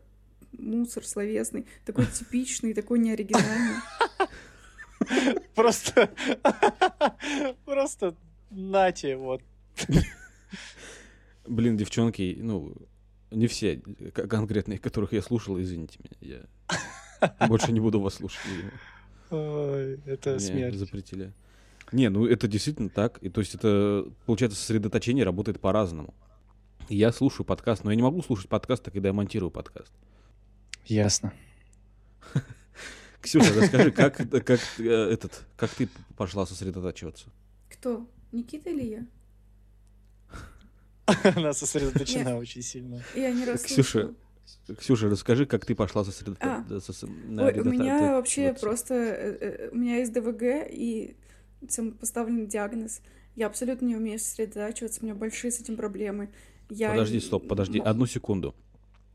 мусор 0.54 1.06
словесный, 1.06 1.66
такой 1.86 2.06
типичный, 2.14 2.74
такой 2.74 3.00
неоригинальный. 3.00 3.76
Просто, 5.56 6.10
просто 7.66 8.16
нате, 8.50 9.16
вот. 9.16 9.42
Блин, 11.46 11.78
девчонки, 11.78 12.38
ну, 12.42 12.76
не 13.32 13.48
все 13.48 13.78
конкретные, 13.78 14.80
которых 14.80 15.14
я 15.14 15.22
слушал, 15.22 15.60
извините 15.62 16.00
меня. 16.20 16.42
Я 17.22 17.48
больше 17.48 17.72
не 17.72 17.80
буду 17.80 18.00
вас 18.02 18.16
слушать. 18.16 18.42
Ой, 19.30 20.00
это 20.06 20.40
смерть. 20.40 20.76
запретили. 20.76 21.32
Не, 21.92 22.10
ну 22.10 22.26
это 22.26 22.48
действительно 22.48 22.90
так. 22.90 23.18
И 23.20 23.30
то 23.30 23.42
есть 23.42 23.56
это, 23.56 24.06
получается, 24.26 24.60
сосредоточение 24.60 25.24
работает 25.24 25.60
по-разному. 25.60 26.14
Я 26.90 27.12
слушаю 27.12 27.46
подкаст, 27.46 27.84
но 27.84 27.92
я 27.92 27.96
не 27.96 28.02
могу 28.02 28.22
слушать 28.22 28.50
подкаст, 28.50 28.90
когда 28.92 29.10
я 29.10 29.14
монтирую 29.14 29.52
подкаст. 29.52 29.92
Ясно. 30.86 31.34
Ксюша, 33.22 33.54
расскажи, 33.60 33.92
как, 33.92 34.16
как, 34.16 34.60
э, 34.80 34.84
этот, 35.12 35.44
как 35.58 35.70
ты 35.72 35.90
пошла 36.16 36.46
сосредотачиваться? 36.46 37.28
Кто? 37.70 38.08
Никита 38.32 38.70
или 38.70 38.84
я? 38.84 39.08
Она 41.36 41.54
сосредоточена 41.54 42.38
очень 42.38 42.62
сильно. 42.62 43.02
Я 43.16 43.32
не 43.32 43.46
Ксюша. 43.58 44.14
Ксюша, 44.80 45.10
расскажи, 45.10 45.46
как 45.46 45.66
ты 45.66 45.76
пошла 45.76 46.04
сосредо- 46.04 46.38
А. 46.40 46.64
у 46.70 47.64
меня 47.66 48.14
вообще 48.14 48.52
вот. 48.52 48.62
просто... 48.62 48.94
э, 48.94 49.38
э, 49.40 49.70
У 49.72 49.76
меня 49.78 49.98
есть 49.98 50.14
ДВГ, 50.14 50.70
и 50.70 51.18
поставлен 52.00 52.48
диагноз. 52.48 53.02
Я 53.36 53.48
абсолютно 53.48 53.86
не 53.86 53.96
умею 53.96 54.20
сосредотачиваться, 54.20 55.02
у 55.02 55.06
меня 55.06 55.16
большие 55.16 55.52
с 55.52 55.60
этим 55.60 55.76
проблемы. 55.76 56.30
Я 56.70 56.90
Подожди, 56.92 57.20
стоп, 57.20 57.48
подожди, 57.48 57.80
одну 57.80 58.06
секунду. 58.06 58.56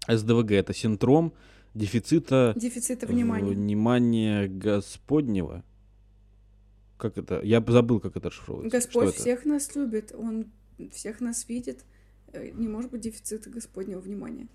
СДВГ 0.09 0.53
это 0.53 0.73
синдром 0.75 1.33
дефицита 1.75 2.53
Дефицита 2.57 3.07
внимания. 3.07 3.51
внимания 3.51 4.49
Господнего. 4.49 5.65
Как 6.99 7.19
это? 7.19 7.41
Я 7.43 7.63
забыл, 7.67 8.01
как 8.01 8.17
это 8.17 8.29
расшифровывается. 8.29 8.79
Что 8.81 8.87
Господь 8.89 9.15
это? 9.15 9.21
всех 9.23 9.45
нас 9.45 9.75
любит, 9.75 10.13
Он 10.17 10.47
всех 10.93 11.21
нас 11.21 11.49
видит. 11.49 11.85
Э, 12.33 12.51
Не 12.53 12.69
может 12.69 12.91
быть 12.91 13.01
дефицита 13.01 13.51
Господнего 13.51 14.01
внимания. 14.01 14.49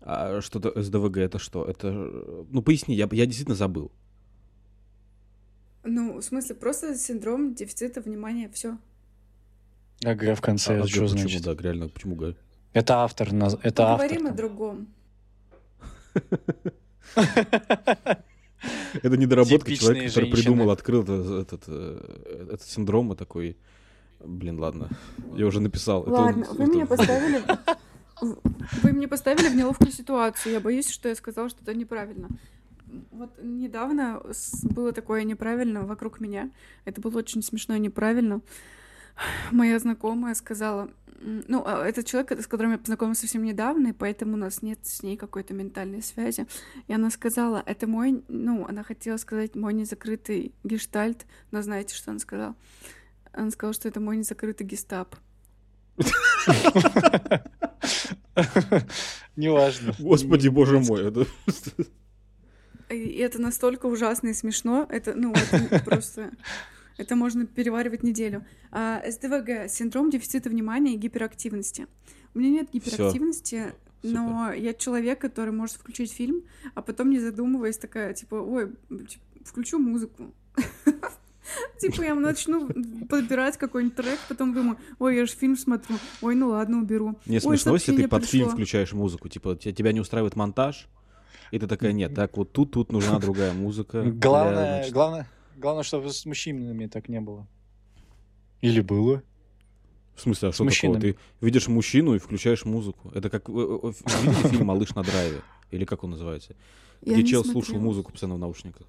А 0.00 0.40
что-то 0.40 0.80
СДВГ 0.80 1.18
это 1.18 1.38
что? 1.38 1.64
Это, 1.64 1.90
ну 2.50 2.62
поясни, 2.62 2.94
я, 2.94 3.08
я 3.12 3.26
действительно 3.26 3.56
забыл. 3.56 3.90
Ну, 5.86 6.18
в 6.18 6.22
смысле, 6.22 6.54
просто 6.56 6.94
синдром 6.96 7.54
дефицита 7.54 8.00
внимания, 8.00 8.50
все. 8.52 8.76
А 10.04 10.14
Г 10.14 10.34
в 10.34 10.40
конце, 10.40 10.72
А, 10.74 10.78
это 10.78 10.82
Г 10.84 10.88
что 10.90 11.00
почему, 11.02 11.18
значит? 11.20 11.42
да, 11.42 11.54
реально, 11.62 11.88
почему 11.88 12.16
Г? 12.16 12.34
Это 12.72 12.94
автор, 12.96 13.28
наз- 13.32 13.58
это 13.62 13.92
автор. 13.92 14.08
Поговорим 14.08 14.26
о 14.26 14.28
там. 14.28 14.36
другом. 14.36 14.88
Это 19.02 19.16
недоработка 19.16 19.74
человека, 19.76 20.08
который 20.08 20.30
придумал, 20.30 20.70
открыл 20.70 21.02
этот, 21.02 21.52
этот, 21.52 21.64
э, 21.68 22.42
этот 22.42 22.62
синдром 22.62 23.12
и 23.12 23.16
такой... 23.16 23.56
Блин, 24.24 24.58
ладно, 24.58 24.88
я 25.36 25.46
уже 25.46 25.60
написал. 25.60 26.02
Ладно, 26.06 26.46
вы 26.50 26.66
меня 26.66 26.86
поставили... 26.86 27.42
в- 28.20 28.38
Вы 28.82 28.92
меня 28.92 29.08
поставили 29.08 29.48
в 29.48 29.54
неловкую 29.54 29.92
ситуацию. 29.92 30.54
Я 30.54 30.60
боюсь, 30.60 30.88
что 30.88 31.08
я 31.08 31.14
сказала 31.14 31.48
что-то 31.50 31.74
неправильно. 31.74 32.28
Вот 33.10 33.38
недавно 33.42 34.22
было 34.62 34.92
такое 34.92 35.24
неправильно 35.24 35.84
вокруг 35.84 36.20
меня. 36.20 36.50
Это 36.84 37.00
было 37.00 37.18
очень 37.18 37.42
смешно 37.42 37.74
и 37.74 37.80
неправильно. 37.80 38.40
Моя 39.50 39.78
знакомая 39.78 40.34
сказала... 40.34 40.90
Ну, 41.18 41.62
а 41.64 41.82
этот 41.86 42.04
человек, 42.04 42.32
с 42.32 42.46
которым 42.46 42.72
я 42.72 42.78
познакомилась 42.78 43.20
совсем 43.20 43.42
недавно, 43.42 43.88
и 43.88 43.92
поэтому 43.92 44.34
у 44.34 44.36
нас 44.36 44.60
нет 44.60 44.80
с 44.82 45.02
ней 45.02 45.16
какой-то 45.16 45.54
ментальной 45.54 46.02
связи. 46.02 46.46
И 46.88 46.92
она 46.92 47.10
сказала, 47.10 47.62
это 47.64 47.86
мой... 47.86 48.22
Ну, 48.28 48.66
она 48.68 48.82
хотела 48.82 49.16
сказать 49.16 49.54
мой 49.56 49.72
незакрытый 49.72 50.52
гештальт, 50.62 51.24
но 51.52 51.62
знаете, 51.62 51.94
что 51.94 52.10
она 52.10 52.20
сказала? 52.20 52.54
Она 53.32 53.50
сказала, 53.50 53.72
что 53.72 53.88
это 53.88 53.98
мой 53.98 54.18
незакрытый 54.18 54.66
гестап. 54.66 55.16
Неважно. 59.36 59.94
Господи, 59.98 60.48
боже 60.48 60.80
мой. 60.80 61.12
И 62.88 63.18
это 63.18 63.40
настолько 63.40 63.86
ужасно 63.86 64.28
и 64.28 64.34
смешно. 64.34 64.86
Это, 64.88 65.14
ну, 65.14 65.32
это 65.32 65.82
просто... 65.84 66.30
Это 66.98 67.14
можно 67.14 67.44
переваривать 67.44 68.02
неделю. 68.02 68.46
А, 68.72 69.02
СДВГ— 69.06 69.68
синдром 69.68 70.08
дефицита 70.08 70.48
внимания 70.48 70.94
и 70.94 70.96
гиперактивности. 70.96 71.88
У 72.34 72.38
меня 72.38 72.50
нет 72.50 72.70
гиперактивности, 72.72 73.74
но 74.02 74.52
я 74.52 74.72
человек, 74.72 75.20
который 75.20 75.52
может 75.52 75.76
включить 75.76 76.10
фильм, 76.12 76.44
а 76.74 76.80
потом, 76.80 77.10
не 77.10 77.18
задумываясь, 77.18 77.76
такая, 77.76 78.14
типа, 78.14 78.36
ой, 78.36 78.72
включу 79.44 79.78
музыку. 79.78 80.34
Типа 81.80 82.02
я 82.02 82.14
начну 82.14 82.68
подбирать 83.08 83.56
какой-нибудь 83.56 83.96
трек, 83.96 84.18
потом 84.28 84.52
думаю, 84.52 84.78
ой, 84.98 85.16
я 85.16 85.26
же 85.26 85.32
фильм 85.32 85.56
смотрю, 85.56 85.96
ой, 86.20 86.34
ну 86.34 86.48
ладно, 86.48 86.78
уберу. 86.78 87.18
Не 87.26 87.40
смешно, 87.40 87.74
если 87.74 87.96
ты 87.96 88.08
под 88.08 88.24
фильм 88.24 88.48
включаешь 88.48 88.92
музыку. 88.92 89.28
Типа, 89.28 89.54
те- 89.54 89.72
тебя 89.72 89.92
не 89.92 90.00
устраивает 90.00 90.34
монтаж, 90.34 90.88
и 91.50 91.58
ты 91.58 91.66
такая, 91.66 91.92
нет, 91.92 92.14
так 92.14 92.36
вот 92.36 92.52
тут, 92.52 92.72
тут 92.72 92.92
нужна 92.92 93.18
другая 93.18 93.52
музыка. 93.52 94.02
для, 94.02 94.12
Главное, 94.12 94.76
значит, 94.78 94.92
главное, 94.92 95.28
главное, 95.56 95.82
чтобы 95.82 96.10
с 96.12 96.24
мужчинами 96.26 96.86
так 96.86 97.08
не 97.08 97.20
было. 97.20 97.46
Или 98.60 98.80
было? 98.80 99.22
В 100.14 100.20
смысле, 100.22 100.48
а 100.48 100.52
что 100.52 100.64
такого? 100.68 100.98
Ты 101.00 101.16
видишь 101.42 101.68
мужчину 101.68 102.14
и 102.14 102.18
включаешь 102.18 102.64
музыку. 102.64 103.10
Это 103.14 103.28
как... 103.28 103.48
э, 103.48 103.52
э, 103.52 103.92
Видели 104.22 104.48
фильм 104.48 104.66
«Малыш 104.66 104.94
на 104.94 105.02
драйве»? 105.02 105.42
Или 105.70 105.84
как 105.84 106.04
он 106.04 106.10
называется? 106.10 106.54
Я 107.02 107.14
Где 107.14 107.24
чел 107.26 107.42
слушал 107.44 107.62
смотрела. 107.64 107.82
музыку 107.84 108.12
постоянно 108.12 108.36
в 108.36 108.38
наушниках. 108.38 108.86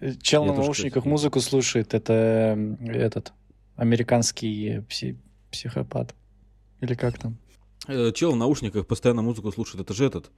Э, 0.00 0.14
Чел 0.20 0.42
Я 0.42 0.48
на 0.50 0.54
тоже, 0.56 0.66
наушниках 0.66 1.02
кстати, 1.04 1.08
музыку 1.08 1.40
слушает, 1.40 1.94
это 1.94 2.58
этот 2.86 3.32
американский 3.76 4.78
пси- 4.88 5.16
психопат. 5.52 6.14
Или 6.80 6.94
как 6.94 7.18
там? 7.18 7.36
Чел 8.14 8.32
в 8.32 8.36
наушниках 8.36 8.86
постоянно 8.86 9.22
музыку 9.22 9.52
слушает. 9.52 9.80
Это 9.84 9.94
же 9.94 10.06
этот... 10.06 10.30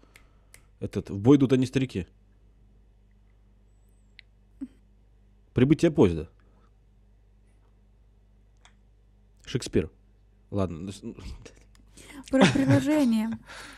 Этот... 0.80 1.10
В 1.10 1.18
бой 1.18 1.36
идут 1.36 1.52
они 1.52 1.66
старики. 1.66 2.06
Прибытие 5.54 5.90
поезда. 5.90 6.28
Шекспир. 9.44 9.90
Ладно. 10.50 10.78
ну, 10.78 10.92
ну, 11.02 11.14
Про 12.30 12.46
приложение. 12.52 13.30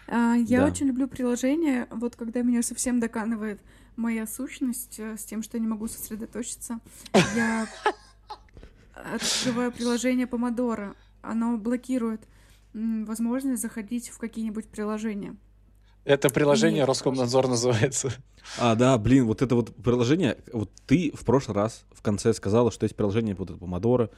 А, 0.09 0.35
Я 0.35 0.61
Да. 0.61 0.67
очень 0.67 0.87
люблю 0.87 1.09
приложение, 1.09 1.87
вот 1.91 2.17
когда 2.17 2.43
меня 2.43 2.63
совсем 2.63 3.01
доканывает 3.01 3.63
моя 3.97 4.27
сущность 4.27 4.99
э, 4.99 5.17
с 5.17 5.25
тем, 5.25 5.43
что 5.43 5.57
я 5.57 5.61
не 5.63 5.69
могу 5.69 5.87
сосредоточиться. 5.89 6.81
Я 7.35 7.67
открываю 8.95 9.73
приложение 9.73 10.27
Помодоро. 10.27 10.95
Оно 11.23 11.57
блокирует 11.57 12.27
возможность 12.73 13.63
заходить 13.63 14.09
в 14.09 14.19
какие-нибудь 14.19 14.67
приложения. 14.69 15.37
Это 16.05 16.31
приложение 16.31 16.85
Роскомнадзор 16.85 17.49
называется. 17.49 18.13
А, 18.59 18.75
да, 18.75 18.97
блин, 18.99 19.27
вот 19.27 19.43
это 19.43 19.55
вот 19.55 19.75
приложение, 19.77 20.39
вот 20.53 20.71
ты 20.87 21.13
в 21.15 21.25
прошлый 21.25 21.55
раз 21.55 21.85
в 21.93 22.03
конце 22.03 22.33
сказала, 22.33 22.73
что 22.73 22.85
есть 22.85 22.97
приложение 22.97 23.35
вот 23.35 23.51
это 23.51 23.59
Помодоро, 23.59 24.11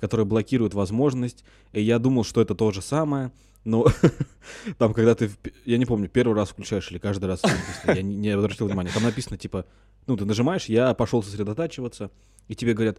которое 0.00 0.24
блокирует 0.24 0.74
возможность, 0.74 1.44
и 1.72 1.82
я 1.82 1.98
думал, 1.98 2.24
что 2.24 2.40
это 2.40 2.54
то 2.54 2.70
же 2.70 2.80
самое, 2.80 3.32
но 3.64 3.86
там, 4.78 4.94
когда 4.94 5.14
ты, 5.14 5.30
я 5.64 5.78
не 5.78 5.86
помню, 5.86 6.08
первый 6.08 6.36
раз 6.36 6.50
включаешь 6.50 6.90
или 6.90 6.98
каждый 6.98 7.24
раз, 7.24 7.42
написано, 7.42 7.92
я 7.92 8.02
не, 8.02 8.14
не 8.14 8.30
обратил 8.30 8.66
внимания, 8.66 8.90
там 8.94 9.02
написано, 9.02 9.36
типа, 9.36 9.66
ну, 10.06 10.16
ты 10.16 10.24
нажимаешь, 10.24 10.66
я 10.66 10.94
пошел 10.94 11.22
сосредотачиваться, 11.22 12.10
и 12.46 12.54
тебе 12.54 12.74
говорят, 12.74 12.98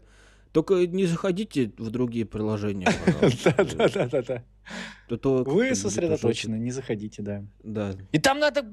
только 0.58 0.88
не 0.88 1.06
заходите 1.06 1.72
в 1.78 1.92
другие 1.92 2.26
приложения, 2.26 2.88
пожалуйста. 3.06 3.54
Да-да-да-да. 3.58 4.44
А 5.08 5.18
то 5.18 5.38
как-то 5.38 5.52
Вы 5.52 5.76
сосредоточены, 5.76 6.56
не 6.56 6.72
заходите, 6.72 7.22
да. 7.22 7.44
Да. 7.62 7.94
И 8.12 8.18
там 8.18 8.40
надо... 8.40 8.66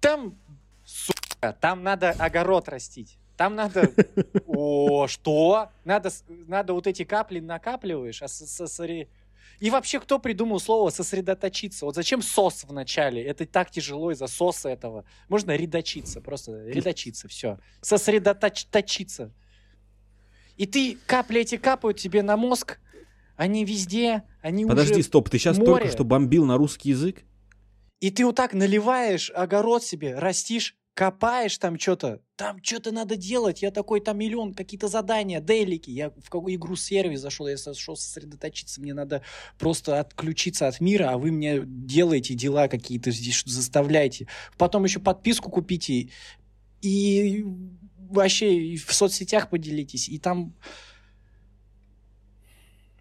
Там, 0.00 0.36
сука, 0.84 1.56
там 1.60 1.84
надо 1.84 2.10
огород 2.10 2.68
растить. 2.68 3.18
Там 3.36 3.54
надо... 3.54 3.92
О, 4.46 5.06
что? 5.06 5.70
Надо, 5.84 6.10
надо 6.28 6.72
вот 6.72 6.88
эти 6.88 7.04
капли 7.04 7.38
накапливаешь, 7.38 8.20
а 8.22 8.26
со- 8.26 8.64
сосре- 8.64 9.06
И 9.60 9.70
вообще, 9.70 10.00
кто 10.00 10.18
придумал 10.18 10.58
слово 10.58 10.90
сосредоточиться? 10.90 11.84
Вот 11.86 11.94
зачем 11.94 12.20
сос 12.20 12.64
в 12.64 12.72
начале? 12.72 13.22
Это 13.22 13.46
так 13.46 13.70
тяжело 13.70 14.10
из-за 14.10 14.26
соса 14.26 14.70
этого. 14.70 15.04
Можно 15.28 15.54
редочиться, 15.54 16.20
просто 16.20 16.64
редочиться, 16.64 17.28
все. 17.28 17.60
Сосредоточиться. 17.80 19.30
И 20.56 20.66
ты, 20.66 20.98
капли 21.06 21.42
эти 21.42 21.56
капают 21.56 21.98
тебе 21.98 22.22
на 22.22 22.36
мозг, 22.36 22.78
они 23.36 23.64
везде, 23.64 24.22
они 24.40 24.64
Подожди, 24.64 24.94
уже... 24.94 25.02
стоп, 25.04 25.28
ты 25.28 25.38
сейчас 25.38 25.58
море. 25.58 25.72
только 25.72 25.88
что 25.88 26.04
бомбил 26.04 26.44
на 26.44 26.56
русский 26.56 26.90
язык? 26.90 27.24
И 28.00 28.10
ты 28.10 28.24
вот 28.24 28.36
так 28.36 28.52
наливаешь 28.54 29.30
огород 29.34 29.82
себе, 29.82 30.18
растишь, 30.18 30.76
копаешь 30.96 31.58
там 31.58 31.78
что-то, 31.78 32.22
там 32.36 32.62
что-то 32.62 32.90
надо 32.90 33.16
делать. 33.16 33.60
Я 33.60 33.70
такой, 33.70 34.00
там 34.00 34.18
миллион, 34.18 34.54
какие-то 34.54 34.88
задания, 34.88 35.40
дейлики. 35.40 35.90
Я 35.90 36.10
в 36.10 36.30
какую 36.30 36.54
игру 36.54 36.74
сервис 36.74 37.20
зашел, 37.20 37.46
я 37.46 37.58
зашел 37.58 37.96
сосредоточиться, 37.96 38.80
мне 38.80 38.94
надо 38.94 39.22
просто 39.58 40.00
отключиться 40.00 40.68
от 40.68 40.80
мира, 40.80 41.10
а 41.10 41.18
вы 41.18 41.32
мне 41.32 41.60
делаете 41.64 42.34
дела 42.34 42.68
какие-то 42.68 43.10
здесь, 43.10 43.42
заставляете. 43.44 44.26
Потом 44.56 44.84
еще 44.84 44.98
подписку 44.98 45.50
купите 45.50 46.08
и 46.80 47.44
вообще 48.10 48.54
и 48.56 48.76
в 48.76 48.92
соцсетях 48.92 49.50
поделитесь, 49.50 50.08
и 50.08 50.18
там... 50.18 50.54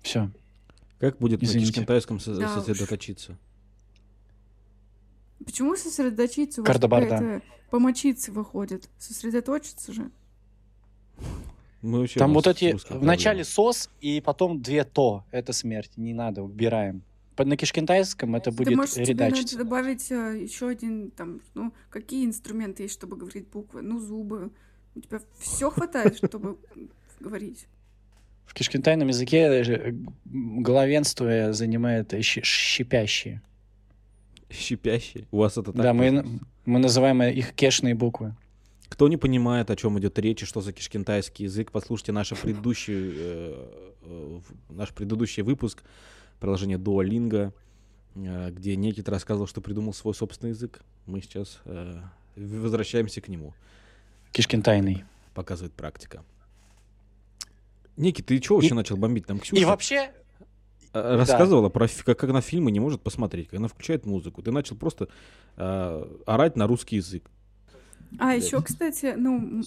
Все. 0.01 0.29
Как 1.00 1.17
будет 1.17 1.41
на 1.41 1.45
Извините. 1.45 1.71
кишкентайском 1.71 2.19
со- 2.19 2.35
Да 2.35 2.45
уж. 2.47 2.65
сосредоточиться? 2.65 3.38
Почему 5.43 5.75
сосредоточиться? 5.75 6.63
Какая-то 6.63 7.41
помочиться 7.69 8.31
выходит. 8.31 8.89
Сосредоточиться 8.97 9.91
же. 9.93 10.12
Мы 11.81 12.00
вообще 12.00 12.19
Там 12.19 12.33
вот 12.33 12.47
эти 12.47 12.75
в 12.89 13.03
начале 13.03 13.43
сос 13.43 13.89
и 14.01 14.21
потом 14.21 14.62
две 14.62 14.83
то. 14.85 15.24
Это 15.31 15.53
смерть. 15.53 15.91
Не 15.97 16.13
надо, 16.13 16.41
убираем. 16.41 17.03
На 17.38 17.57
кишкентайском 17.57 18.35
это 18.35 18.50
Ты 18.50 18.57
будет 18.57 18.75
можешь 18.77 18.93
тебе 18.93 19.07
надо 19.07 19.25
редачиться. 19.25 19.57
добавить 19.57 20.09
еще 20.09 20.69
один 20.69 21.12
там, 21.12 21.41
ну, 21.53 21.74
какие 21.89 22.25
инструменты 22.25 22.83
есть, 22.83 22.93
чтобы 22.93 23.17
говорить 23.17 23.50
буквы? 23.50 23.81
Ну, 23.81 24.00
зубы. 24.00 24.51
У 24.96 25.02
тебя 25.02 25.20
все 25.38 25.70
хватает, 25.70 26.18
чтобы 26.18 26.58
говорить. 27.20 27.68
В 28.46 28.54
кишкентайном 28.54 29.10
языке 29.10 29.64
э, 29.64 29.94
главенство 30.25 31.52
занимает 31.54 32.14
щипящие. 32.24 33.42
Щипящие? 34.50 35.28
У 35.32 35.40
вас 35.40 35.58
это 35.58 35.74
так? 35.74 35.82
Да, 35.82 35.94
мы, 35.94 36.40
мы 36.66 36.80
называем 36.80 37.22
их 37.24 37.54
кешные 37.54 37.96
буквы. 37.96 38.36
Кто 38.88 39.08
не 39.08 39.18
понимает, 39.18 39.72
о 39.72 39.75
чем 39.75 40.00
идет 40.00 40.18
речь 40.20 40.44
и 40.44 40.46
что 40.46 40.62
за 40.62 40.72
кишкентайский 40.72 41.46
язык, 41.46 41.72
послушайте 41.72 42.12
наш 42.12 42.30
предыдущий, 42.30 42.94
э, 43.16 43.92
э, 44.04 44.40
наш 44.70 44.94
предыдущий 44.94 45.44
выпуск 45.44 45.84
приложения 46.40 46.78
Duolingo, 46.78 47.52
э, 48.16 48.52
где 48.52 48.75
Некит 48.75 49.10
рассказывал, 49.10 49.48
что 49.48 49.60
придумал 49.60 49.94
свой 49.94 50.14
собственный 50.14 50.52
язык. 50.52 50.82
Мы 51.08 51.22
сейчас 51.22 51.60
э, 51.66 52.00
возвращаемся 52.36 53.22
к 53.22 53.28
нему. 53.28 53.54
Кишкентайный. 54.36 55.06
Показывает 55.34 55.74
практика. 55.74 56.22
Ники, 57.96 58.22
ты 58.22 58.42
что 58.42 58.56
вообще 58.56 58.72
и, 58.72 58.74
начал 58.74 58.98
бомбить? 58.98 59.25
Там 59.25 59.39
Ксюша 59.39 59.62
и 59.62 59.63
вообще... 59.63 60.12
А, 60.92 61.15
рассказывала 61.15 61.70
да. 61.70 61.70
про 61.70 61.88
как, 61.88 62.20
как 62.20 62.30
она 62.30 62.42
фильмы 62.42 62.70
не 62.72 62.82
может 62.82 63.01
посмотреть, 63.01 63.48
как 63.48 63.60
она 63.60 63.70
включает 63.70 64.06
музыку. 64.06 64.42
Ты 64.42 64.51
начал 64.51 64.75
просто 64.75 65.08
э, 65.56 66.18
орать 66.25 66.58
на 66.58 66.68
русский 66.68 66.98
язык. 66.98 67.32
А 68.20 68.36
еще, 68.36 68.62
кстати, 68.62 69.13
ну, 69.15 69.63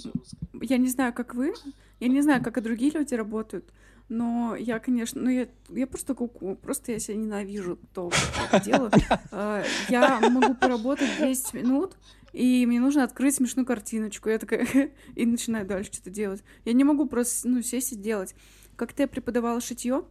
я 0.61 0.77
не 0.77 0.89
знаю, 0.89 1.15
как 1.15 1.35
вы, 1.35 1.55
я 1.99 2.09
не 2.09 2.21
знаю, 2.21 2.45
как 2.45 2.59
и 2.59 2.61
другие 2.61 2.91
люди 2.91 3.15
работают, 3.15 3.65
но 4.09 4.57
я, 4.57 4.79
конечно, 4.79 5.21
ну 5.21 5.31
я, 5.31 5.49
я 5.69 5.87
просто 5.87 6.15
куку, 6.15 6.57
просто 6.57 6.93
я 6.93 6.99
себя 6.99 7.17
ненавижу, 7.17 7.79
то 7.93 8.11
это 8.51 8.65
делаю. 8.65 8.91
А, 9.31 9.63
я 9.89 10.21
могу 10.31 10.55
поработать 10.55 11.11
10 11.19 11.55
минут, 11.55 11.97
и 12.33 12.65
мне 12.67 12.81
нужно 12.81 13.05
открыть 13.05 13.35
смешную 13.35 13.67
картиночку. 13.67 14.31
Я 14.31 14.39
такая 14.39 14.67
и 15.15 15.27
начинаю 15.27 15.67
дальше 15.67 15.93
что-то 15.93 16.11
делать. 16.11 16.43
Я 16.65 16.73
не 16.73 16.85
могу 16.85 17.07
просто, 17.07 17.49
ну, 17.49 17.63
сесть 17.63 17.93
и 17.93 17.97
делать. 17.97 18.35
Как-то 18.77 19.03
я 19.03 19.09
преподавала 19.09 19.61
шитье, 19.61 20.05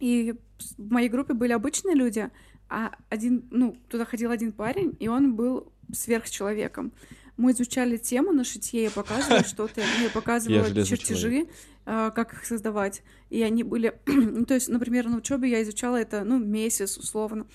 и 0.00 0.34
в 0.76 0.92
моей 0.92 1.08
группе 1.08 1.32
были 1.32 1.52
обычные 1.52 1.94
люди, 1.94 2.30
а 2.68 2.92
один, 3.08 3.46
ну, 3.50 3.76
туда 3.88 4.04
ходил 4.04 4.30
один 4.30 4.52
парень, 4.52 4.96
и 4.98 5.08
он 5.08 5.34
был 5.34 5.72
сверхчеловеком. 5.92 6.92
Мы 7.36 7.52
изучали 7.52 7.96
тему 7.96 8.32
на 8.32 8.44
шитье, 8.44 8.84
я 8.84 8.90
показывала 8.90 9.44
что-то, 9.44 9.80
я 9.80 10.10
показывала 10.10 10.66
я 10.66 10.84
чертежи, 10.84 11.42
э, 11.42 11.46
как 11.84 12.32
их 12.32 12.44
создавать. 12.44 13.02
И 13.30 13.42
они 13.42 13.62
были... 13.62 13.98
ну, 14.06 14.44
то 14.44 14.54
есть, 14.54 14.68
например, 14.68 15.08
на 15.08 15.18
учебе 15.18 15.50
я 15.50 15.62
изучала 15.62 15.96
это, 15.96 16.24
ну, 16.24 16.38
месяц 16.38 16.96
условно 16.96 17.46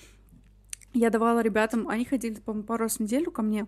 я 0.92 1.10
давала 1.10 1.40
ребятам, 1.40 1.88
они 1.88 2.04
ходили, 2.04 2.34
по-моему, 2.40 2.66
пару 2.66 2.84
раз 2.84 2.96
в 2.96 3.00
неделю 3.00 3.30
ко 3.30 3.42
мне, 3.42 3.66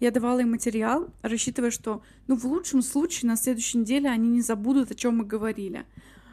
я 0.00 0.10
давала 0.10 0.40
им 0.40 0.50
материал, 0.50 1.08
рассчитывая, 1.22 1.70
что, 1.70 2.02
ну, 2.26 2.36
в 2.36 2.44
лучшем 2.44 2.82
случае 2.82 3.28
на 3.28 3.36
следующей 3.36 3.78
неделе 3.78 4.08
они 4.08 4.28
не 4.28 4.40
забудут, 4.40 4.90
о 4.90 4.94
чем 4.94 5.18
мы 5.18 5.24
говорили. 5.24 5.86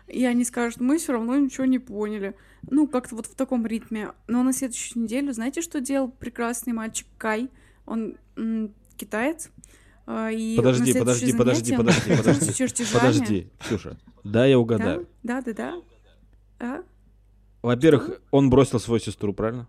И 0.08 0.26
они 0.26 0.44
скажут, 0.44 0.82
мы 0.82 0.98
все 0.98 1.14
равно 1.14 1.38
ничего 1.38 1.66
не 1.66 1.80
поняли. 1.80 2.36
Ну, 2.70 2.88
как-то 2.88 3.16
вот 3.16 3.28
в 3.28 3.36
таком 3.36 3.66
ритме. 3.66 4.12
Но 4.28 4.44
на 4.44 4.52
следующую 4.52 5.04
неделю, 5.04 5.32
знаете, 5.32 5.62
что 5.62 5.80
делал 5.80 6.12
прекрасный 6.12 6.74
мальчик 6.74 7.08
Кай? 7.18 7.50
Он 7.86 8.18
м- 8.36 8.74
китаец. 8.98 9.50
А, 10.06 10.30
и 10.32 10.56
подожди, 10.56 10.94
подожди, 10.94 11.34
подожди, 11.34 11.76
подожди, 11.76 12.16
подожди, 12.18 12.86
подожди, 12.94 13.52
Ксюша, 13.60 13.98
да, 14.24 14.46
я 14.46 14.60
угадаю. 14.60 15.08
Да, 15.24 15.42
да, 15.42 15.54
да. 15.54 15.54
да. 15.54 15.82
А? 16.60 16.84
Во-первых, 17.62 18.22
он 18.32 18.50
бросил 18.50 18.80
свою 18.80 19.00
сестру, 19.00 19.34
правильно? 19.34 19.68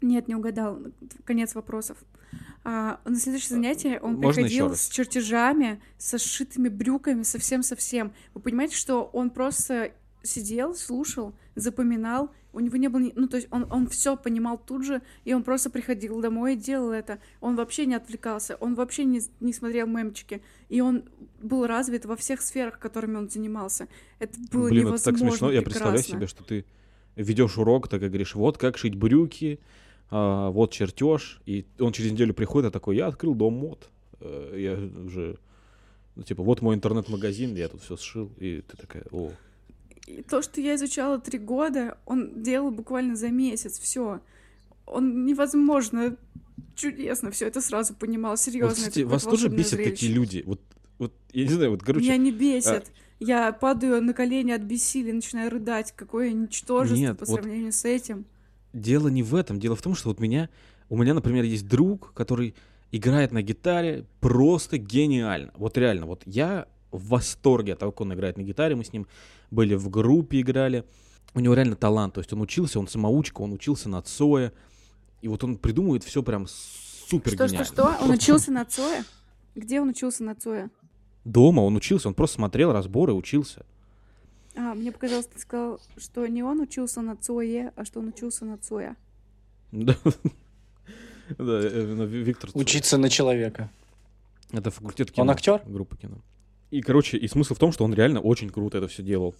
Нет, 0.00 0.28
не 0.28 0.34
угадал. 0.34 0.78
Конец 1.24 1.54
вопросов. 1.54 1.98
А, 2.64 3.00
на 3.04 3.16
следующее 3.16 3.50
занятие 3.50 3.98
он 4.00 4.16
Можно 4.16 4.42
приходил 4.42 4.74
с 4.74 4.88
чертежами, 4.88 5.80
со 5.96 6.18
сшитыми 6.18 6.68
брюками, 6.68 7.22
совсем-совсем. 7.22 8.12
Вы 8.34 8.40
понимаете, 8.42 8.76
что 8.76 9.04
он 9.04 9.30
просто 9.30 9.92
сидел, 10.22 10.74
слушал, 10.74 11.34
запоминал. 11.54 12.30
У 12.52 12.60
него 12.60 12.76
не 12.76 12.88
было... 12.88 13.00
Ни... 13.00 13.12
Ну, 13.14 13.28
то 13.28 13.36
есть 13.36 13.48
он, 13.50 13.66
он 13.70 13.86
все 13.88 14.16
понимал 14.16 14.58
тут 14.58 14.84
же, 14.84 15.02
и 15.24 15.34
он 15.34 15.42
просто 15.42 15.70
приходил 15.70 16.20
домой 16.20 16.54
и 16.54 16.56
делал 16.56 16.90
это. 16.90 17.18
Он 17.40 17.56
вообще 17.56 17.86
не 17.86 17.94
отвлекался, 17.94 18.56
он 18.56 18.74
вообще 18.74 19.04
не, 19.04 19.20
не 19.40 19.52
смотрел 19.52 19.86
мемчики. 19.86 20.42
И 20.68 20.80
он 20.80 21.04
был 21.42 21.66
развит 21.66 22.04
во 22.04 22.16
всех 22.16 22.40
сферах, 22.40 22.78
которыми 22.78 23.16
он 23.16 23.28
занимался. 23.28 23.88
Это 24.18 24.38
было 24.50 24.68
Блин, 24.68 24.86
невозможно 24.86 24.96
это 24.96 25.04
так 25.04 25.18
смешно. 25.18 25.48
Прекрасно. 25.48 25.54
Я 25.54 25.62
представляю 25.62 26.02
себе, 26.02 26.26
что 26.26 26.44
ты 26.44 26.64
ведешь 27.16 27.58
урок, 27.58 27.88
так 27.88 28.02
и 28.02 28.08
говоришь, 28.08 28.34
вот 28.34 28.58
как 28.58 28.78
шить 28.78 28.94
брюки, 28.94 29.60
а, 30.10 30.50
вот 30.50 30.72
чертеж, 30.72 31.40
и 31.44 31.66
он 31.78 31.92
через 31.92 32.12
неделю 32.12 32.32
приходит, 32.32 32.70
и 32.70 32.72
такой, 32.72 32.96
я 32.96 33.08
открыл 33.08 33.34
дом 33.34 33.54
мод, 33.54 33.90
э, 34.20 34.54
я 34.56 35.04
уже, 35.04 35.38
ну, 36.14 36.22
типа, 36.22 36.42
вот 36.42 36.62
мой 36.62 36.76
интернет-магазин, 36.76 37.54
я 37.56 37.68
тут 37.68 37.82
все 37.82 37.96
сшил, 37.96 38.32
и 38.38 38.62
ты 38.62 38.76
такая, 38.76 39.04
о. 39.10 39.32
И 40.08 40.22
то, 40.22 40.42
что 40.42 40.60
я 40.60 40.74
изучала 40.76 41.18
три 41.18 41.38
года, 41.38 41.98
он 42.06 42.42
делал 42.42 42.70
буквально 42.70 43.14
за 43.14 43.28
месяц, 43.28 43.78
все. 43.78 44.20
Он 44.86 45.26
невозможно, 45.26 46.16
чудесно 46.74 47.30
все 47.30 47.46
это 47.46 47.60
сразу 47.60 47.94
понимал, 47.94 48.36
серьезно. 48.36 48.68
Вот, 48.68 48.76
кстати, 48.78 49.00
вас 49.00 49.24
тоже 49.24 49.48
бесят 49.48 49.72
зрелище. 49.72 49.90
такие 49.92 50.12
люди? 50.12 50.42
Вот, 50.46 50.60
вот, 50.98 51.12
я 51.32 51.44
не 51.44 51.52
знаю, 51.52 51.72
вот, 51.72 51.82
короче... 51.82 52.06
Меня 52.06 52.16
не 52.16 52.32
бесят. 52.32 52.86
А... 52.86 52.90
Я 53.20 53.52
падаю 53.52 54.02
на 54.02 54.14
колени 54.14 54.52
от 54.52 54.62
бессилия, 54.62 55.12
начинаю 55.12 55.50
рыдать. 55.50 55.92
Какое 55.96 56.32
ничтожество 56.32 56.96
Нет, 56.96 57.18
по 57.18 57.26
сравнению 57.26 57.66
вот... 57.66 57.74
с 57.74 57.84
этим 57.84 58.24
дело 58.72 59.08
не 59.08 59.22
в 59.22 59.34
этом. 59.34 59.58
Дело 59.58 59.76
в 59.76 59.82
том, 59.82 59.94
что 59.94 60.08
вот 60.08 60.20
меня, 60.20 60.48
у 60.88 60.96
меня, 60.96 61.14
например, 61.14 61.44
есть 61.44 61.66
друг, 61.66 62.12
который 62.14 62.54
играет 62.90 63.32
на 63.32 63.42
гитаре 63.42 64.06
просто 64.20 64.78
гениально. 64.78 65.52
Вот 65.56 65.76
реально, 65.76 66.06
вот 66.06 66.22
я 66.24 66.66
в 66.90 67.08
восторге 67.08 67.74
от 67.74 67.78
того, 67.78 67.92
как 67.92 68.02
он 68.02 68.14
играет 68.14 68.36
на 68.36 68.42
гитаре. 68.42 68.74
Мы 68.74 68.84
с 68.84 68.92
ним 68.92 69.06
были 69.50 69.74
в 69.74 69.88
группе, 69.88 70.40
играли. 70.40 70.84
У 71.34 71.40
него 71.40 71.54
реально 71.54 71.76
талант. 71.76 72.14
То 72.14 72.20
есть 72.20 72.32
он 72.32 72.40
учился, 72.40 72.78
он 72.78 72.88
самоучка, 72.88 73.40
он 73.42 73.52
учился 73.52 73.88
на 73.88 74.02
Цоя. 74.02 74.52
И 75.20 75.28
вот 75.28 75.44
он 75.44 75.56
придумывает 75.56 76.04
все 76.04 76.22
прям 76.22 76.46
супер 76.48 77.32
Что, 77.32 77.48
что, 77.48 77.64
что? 77.64 77.96
Он 78.00 78.10
учился 78.10 78.50
на 78.50 78.64
Цоя? 78.64 79.04
Где 79.54 79.80
он 79.80 79.88
учился 79.88 80.22
на 80.22 80.34
Цоя? 80.34 80.70
Дома 81.24 81.60
он 81.60 81.76
учился, 81.76 82.08
он 82.08 82.14
просто 82.14 82.36
смотрел 82.36 82.72
разборы, 82.72 83.12
учился. 83.12 83.66
А, 84.56 84.74
мне 84.74 84.92
показалось, 84.92 85.26
ты 85.26 85.38
сказал, 85.38 85.80
что 85.96 86.26
не 86.26 86.42
он 86.42 86.60
учился 86.60 87.00
на 87.02 87.16
Цое, 87.16 87.72
а 87.76 87.84
что 87.84 88.00
он 88.00 88.08
учился 88.08 88.44
на 88.44 88.58
Цоя. 88.58 88.96
Да. 89.72 89.96
Да, 91.36 91.60
Виктор 91.60 92.48
Учиться 92.54 92.96
на 92.96 93.10
человека. 93.10 93.68
Это 94.50 94.70
факультет 94.70 95.10
кино. 95.10 95.24
Он 95.24 95.30
актер? 95.30 95.60
Группа 95.66 95.94
кино. 95.94 96.16
И, 96.70 96.82
короче, 96.82 97.16
и 97.16 97.28
смысл 97.28 97.54
в 97.54 97.58
том, 97.58 97.72
что 97.72 97.84
он 97.84 97.94
реально 97.94 98.20
очень 98.20 98.50
круто 98.50 98.78
это 98.78 98.88
все 98.88 99.02
делал. 99.02 99.34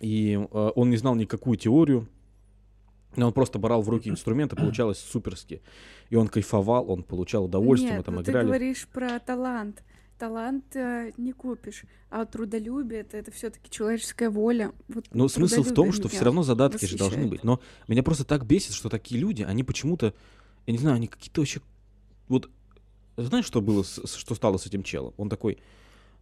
И 0.00 0.34
э, 0.34 0.70
он 0.74 0.90
не 0.90 0.96
знал 0.96 1.14
никакую 1.14 1.56
теорию, 1.56 2.08
но 3.16 3.26
он 3.26 3.32
просто 3.32 3.58
брал 3.58 3.82
в 3.82 3.88
руки 3.88 4.08
инструменты, 4.10 4.56
получалось 4.56 4.98
суперски. 4.98 5.62
И 6.10 6.16
он 6.16 6.28
кайфовал, 6.28 6.90
он 6.90 7.02
получал 7.02 7.44
удовольствие, 7.44 7.92
Нет, 7.92 8.00
мы 8.00 8.04
там 8.04 8.14
ну 8.16 8.22
играли. 8.22 8.44
ты 8.44 8.46
говоришь 8.46 8.88
про 8.88 9.18
талант 9.18 9.82
талант 10.20 10.76
э, 10.76 11.12
не 11.16 11.32
купишь, 11.32 11.84
а 12.10 12.26
трудолюбие 12.26 13.00
это, 13.00 13.16
это 13.16 13.30
все-таки 13.30 13.70
человеческая 13.70 14.28
воля. 14.28 14.72
Вот 14.88 15.06
Но 15.12 15.28
смысл 15.28 15.62
в 15.62 15.72
том, 15.72 15.92
что 15.92 16.08
все 16.08 16.24
равно 16.24 16.42
задатки 16.42 16.84
восхищает. 16.84 17.00
же 17.00 17.16
должны 17.16 17.26
быть. 17.26 17.42
Но 17.42 17.60
меня 17.88 18.02
просто 18.02 18.24
так 18.24 18.44
бесит, 18.44 18.74
что 18.74 18.90
такие 18.90 19.18
люди, 19.18 19.42
они 19.42 19.64
почему-то, 19.64 20.12
я 20.66 20.72
не 20.72 20.78
знаю, 20.78 20.96
они 20.96 21.06
какие-то 21.06 21.40
вообще. 21.40 21.62
Вот 22.28 22.50
знаешь, 23.16 23.46
что 23.46 23.62
было, 23.62 23.82
что 23.82 24.34
стало 24.34 24.58
с 24.58 24.66
этим 24.66 24.82
челом? 24.82 25.14
Он 25.16 25.30
такой, 25.30 25.58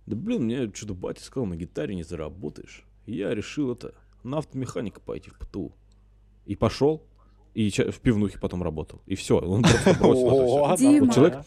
да 0.09 0.16
блин, 0.16 0.44
мне 0.44 0.71
что-то 0.75 0.94
батя 0.94 1.23
сказал, 1.23 1.47
на 1.47 1.57
гитаре 1.57 1.94
не 1.94 2.03
заработаешь. 2.03 2.85
Я 3.07 3.35
решил 3.35 3.73
это, 3.73 3.94
на 4.23 4.38
автомеханика 4.38 5.01
пойти 5.01 5.31
в 5.31 5.38
ПТУ. 5.38 5.73
И 6.47 6.57
пошел, 6.57 7.07
и 7.55 7.71
в 7.71 8.01
пивнухе 8.01 8.38
потом 8.38 8.62
работал. 8.62 9.03
И 9.07 9.14
все, 9.14 9.38
он 9.38 9.62
просто 9.62 9.94
бросил. 10.01 10.77
Дима, 10.77 11.12
человек, 11.12 11.44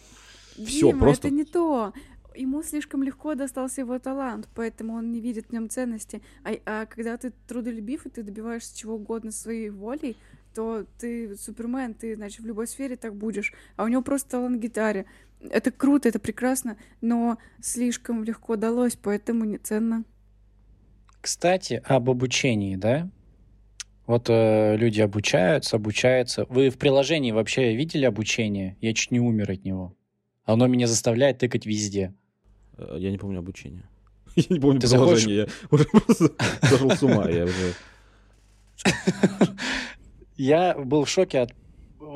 все, 0.66 0.98
просто... 0.98 1.28
это 1.28 1.36
не 1.36 1.44
то 1.44 1.94
ему 2.36 2.64
слишком 2.64 3.04
легко 3.04 3.36
достался 3.36 3.82
его 3.82 4.00
талант, 4.00 4.48
поэтому 4.56 4.94
он 4.94 5.12
не 5.12 5.20
видит 5.20 5.48
в 5.48 5.52
нем 5.52 5.70
ценности. 5.70 6.22
А, 6.44 6.54
а 6.66 6.86
когда 6.86 7.18
ты 7.18 7.34
трудолюбив 7.48 8.06
и 8.06 8.10
ты 8.10 8.24
добиваешься 8.24 8.78
чего 8.78 8.96
угодно 8.96 9.32
своей 9.32 9.70
волей, 9.70 10.16
то 10.54 10.86
ты 11.00 11.36
супермен, 11.38 11.94
ты, 11.94 12.16
значит, 12.16 12.42
в 12.42 12.46
любой 12.46 12.68
сфере 12.68 12.96
так 12.96 13.16
будешь. 13.16 13.54
А 13.78 13.84
у 13.84 13.88
него 13.88 14.02
просто 14.02 14.32
талант 14.32 14.60
гитаре. 14.60 15.06
Это 15.50 15.72
круто, 15.72 16.08
это 16.10 16.20
прекрасно, 16.20 16.78
но 17.02 17.38
слишком 17.62 18.24
легко 18.24 18.56
далось, 18.56 18.96
поэтому 18.96 19.46
не 19.46 19.58
ценно. 19.58 20.04
Кстати, 21.20 21.82
об 21.86 22.10
обучении, 22.10 22.76
да? 22.76 23.10
Вот 24.08 24.30
э, 24.30 24.76
люди 24.78 25.02
обучаются, 25.02 25.78
обучаются. 25.78 26.46
Вы 26.50 26.70
в 26.70 26.78
приложении 26.78 27.32
вообще 27.32 27.76
видели 27.76 28.06
обучение? 28.06 28.76
Я 28.82 28.94
чуть 28.94 29.12
не 29.12 29.20
умер 29.20 29.52
от 29.52 29.64
него. 29.64 29.96
Оно 30.44 30.68
меня 30.68 30.88
заставляет 30.88 31.38
тыкать 31.38 31.66
везде. 31.66 32.14
Э, 32.78 32.96
я 32.98 33.12
не 33.12 33.18
помню 33.18 33.40
обучение. 33.40 33.88
Я 34.36 34.46
не 34.50 34.60
помню 34.60 34.80
Ты 34.80 34.90
приложение. 34.90 35.38
Я 35.38 35.48
уже 35.72 35.86
просто 35.86 36.32
сошел 36.62 36.92
с 36.92 37.04
ума. 37.04 37.30
Я 37.30 37.46
уже... 37.46 37.74
Я 40.38 40.74
был 40.76 41.06
в 41.06 41.10
шоке 41.10 41.40
от 41.40 41.54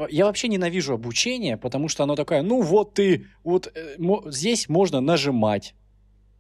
я 0.10 0.26
вообще 0.26 0.48
ненавижу 0.48 0.94
обучение, 0.94 1.58
потому 1.58 1.88
что 1.88 2.04
оно 2.04 2.16
такое, 2.16 2.42
ну 2.42 2.62
вот 2.62 2.94
ты, 2.94 3.28
вот 3.44 3.72
э, 3.74 3.98
здесь 4.28 4.70
можно 4.70 5.02
нажимать 5.02 5.76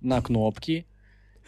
на 0.01 0.21
кнопки, 0.21 0.85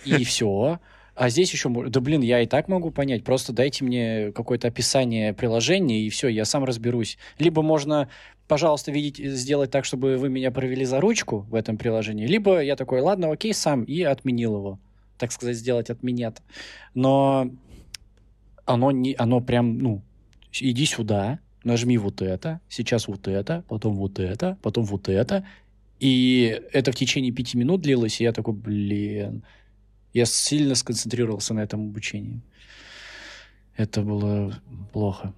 и 0.06 0.24
все. 0.26 0.80
А 1.16 1.30
здесь 1.30 1.52
еще, 1.52 1.70
да 1.70 2.00
блин, 2.00 2.22
я 2.22 2.42
и 2.42 2.46
так 2.46 2.68
могу 2.68 2.92
понять, 2.92 3.24
просто 3.24 3.52
дайте 3.52 3.84
мне 3.84 4.32
какое-то 4.34 4.68
описание 4.68 5.34
приложения, 5.34 6.02
и 6.02 6.10
все, 6.10 6.28
я 6.28 6.46
сам 6.46 6.64
разберусь. 6.64 7.18
Либо 7.40 7.64
можно, 7.64 8.08
пожалуйста, 8.48 8.92
видеть, 8.92 9.18
сделать 9.18 9.72
так, 9.72 9.84
чтобы 9.84 10.18
вы 10.18 10.30
меня 10.30 10.52
провели 10.52 10.86
за 10.86 11.02
ручку 11.02 11.40
в 11.50 11.56
этом 11.56 11.80
приложении, 11.80 12.28
либо 12.28 12.62
я 12.62 12.76
такой, 12.76 13.02
ладно, 13.02 13.32
окей, 13.32 13.54
сам, 13.54 13.84
и 13.84 14.04
отменил 14.04 14.58
его. 14.58 14.80
Так 15.18 15.32
сказать, 15.32 15.58
сделать 15.58 15.90
отменят. 15.90 16.44
Но 16.94 17.50
оно, 18.66 18.92
не, 18.92 19.16
оно 19.18 19.42
прям, 19.42 19.80
ну, 19.80 20.04
иди 20.54 20.86
сюда, 20.86 21.40
нажми 21.64 21.98
вот 21.98 22.22
это, 22.22 22.62
сейчас 22.70 23.08
вот 23.08 23.28
это, 23.28 23.64
потом 23.68 23.96
вот 23.96 24.20
это, 24.20 24.58
потом 24.62 24.86
вот 24.86 25.10
это. 25.10 25.46
И 26.00 26.62
это 26.72 26.92
в 26.92 26.96
течение 26.96 27.32
пяти 27.32 27.58
минут 27.58 27.82
длилось, 27.82 28.22
и 28.22 28.24
я 28.24 28.32
такой, 28.32 28.54
блин, 28.54 29.44
я 30.14 30.26
сильно 30.26 30.76
сконцентрировался 30.76 31.54
на 31.54 31.62
этом 31.62 31.90
обучении. 31.90 32.42
Это 33.76 34.02
было 34.02 34.60
плохо. 34.92 35.34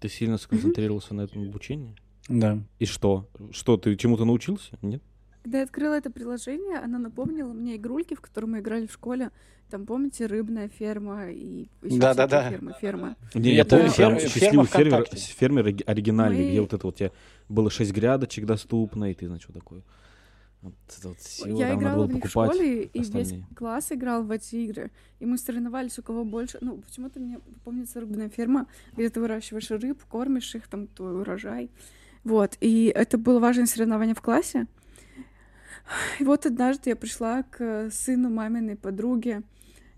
Ты 0.00 0.08
сильно 0.08 0.38
сконцентрировался 0.38 1.14
на 1.14 1.22
этом 1.22 1.48
обучении? 1.48 1.94
Да. 2.28 2.58
И 2.78 2.86
что? 2.86 3.28
Что, 3.52 3.76
ты 3.76 3.96
чему-то 3.96 4.24
научился? 4.24 4.78
Нет? 4.82 5.02
Когда 5.44 5.58
я 5.58 5.64
открыла 5.64 5.92
это 5.94 6.10
приложение, 6.10 6.78
оно 6.78 6.96
напомнило 6.96 7.52
мне 7.52 7.76
игрульки, 7.76 8.14
в 8.14 8.20
которые 8.22 8.50
мы 8.50 8.58
играли 8.60 8.86
в 8.86 8.92
школе. 8.92 9.30
Там, 9.70 9.84
помните, 9.84 10.24
рыбная 10.24 10.68
ферма 10.68 11.30
и 11.30 11.68
ещё 11.82 11.98
Да-да-да. 11.98 12.40
всякие 12.40 12.58
фермы, 12.58 12.74
ферма. 12.80 13.16
Не, 13.34 13.50
Я 13.50 13.56
я 13.56 13.64
помню, 13.66 13.88
ферма- 13.90 14.20
счастливый 14.20 14.66
ферма 14.66 15.04
фермер, 15.04 15.06
фермер 15.16 15.66
ори- 15.66 15.84
оригинальный, 15.86 16.44
Мы- 16.44 16.48
где 16.50 16.60
вот 16.62 16.72
это 16.72 16.86
вот 16.86 16.94
у 16.94 16.98
тебя 16.98 17.10
было 17.50 17.70
6 17.70 17.92
грядочек 17.92 18.46
доступно, 18.46 19.10
и 19.10 19.14
ты, 19.14 19.26
значит, 19.26 19.44
что 19.44 19.52
такое. 19.52 19.82
Вот 20.62 20.72
вот 21.02 21.18
всё, 21.18 21.46
я 21.58 21.74
играла 21.74 22.06
в 22.06 22.14
них 22.14 22.24
в 22.24 22.28
школе, 22.30 22.84
и 22.84 23.00
остальные. 23.00 23.24
весь 23.36 23.56
класс 23.56 23.92
играл 23.92 24.22
в 24.22 24.30
эти 24.30 24.56
игры. 24.56 24.90
И 25.20 25.26
мы 25.26 25.36
соревновались, 25.36 25.98
у 25.98 26.02
кого 26.02 26.24
больше... 26.24 26.56
Ну, 26.62 26.78
почему-то 26.78 27.20
мне 27.20 27.38
помнится 27.64 28.00
рыбная 28.00 28.30
ферма, 28.30 28.66
где 28.96 29.10
ты 29.10 29.20
выращиваешь 29.20 29.70
рыб, 29.70 30.02
кормишь 30.04 30.54
их, 30.54 30.66
там 30.68 30.86
твой 30.86 31.20
урожай. 31.20 31.70
Вот, 32.22 32.56
и 32.62 32.90
это 32.94 33.18
было 33.18 33.40
важное 33.40 33.66
соревнование 33.66 34.14
в 34.14 34.22
классе. 34.22 34.66
И 36.20 36.24
вот 36.24 36.46
однажды 36.46 36.90
я 36.90 36.96
пришла 36.96 37.42
к 37.42 37.90
сыну 37.90 38.30
маминой 38.30 38.76
подруги, 38.76 39.42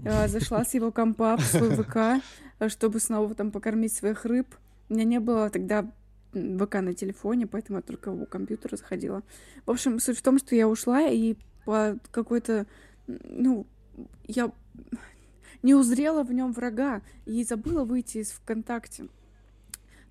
э, 0.04 0.28
зашла 0.28 0.64
с 0.64 0.74
его 0.74 0.92
компа 0.92 1.36
в 1.36 1.42
свой 1.42 1.70
ВК, 1.82 2.22
э, 2.58 2.68
чтобы 2.68 3.00
снова 3.00 3.34
там 3.34 3.50
покормить 3.50 3.92
своих 3.92 4.24
рыб. 4.24 4.46
У 4.88 4.94
меня 4.94 5.04
не 5.04 5.20
было 5.20 5.50
тогда 5.50 5.90
ВК 6.32 6.74
на 6.76 6.94
телефоне, 6.94 7.46
поэтому 7.46 7.78
я 7.78 7.82
только 7.82 8.10
у 8.10 8.26
компьютера 8.26 8.76
заходила. 8.76 9.22
В 9.64 9.70
общем, 9.70 9.98
суть 10.00 10.18
в 10.18 10.22
том, 10.22 10.38
что 10.38 10.54
я 10.54 10.68
ушла 10.68 11.02
и 11.08 11.36
по 11.64 11.98
какой-то, 12.10 12.66
ну, 13.06 13.66
я 14.26 14.52
не 15.62 15.74
узрела 15.74 16.22
в 16.22 16.32
нем 16.32 16.52
врага 16.52 17.02
и 17.24 17.42
забыла 17.44 17.84
выйти 17.84 18.18
из 18.18 18.30
ВКонтакте. 18.32 19.08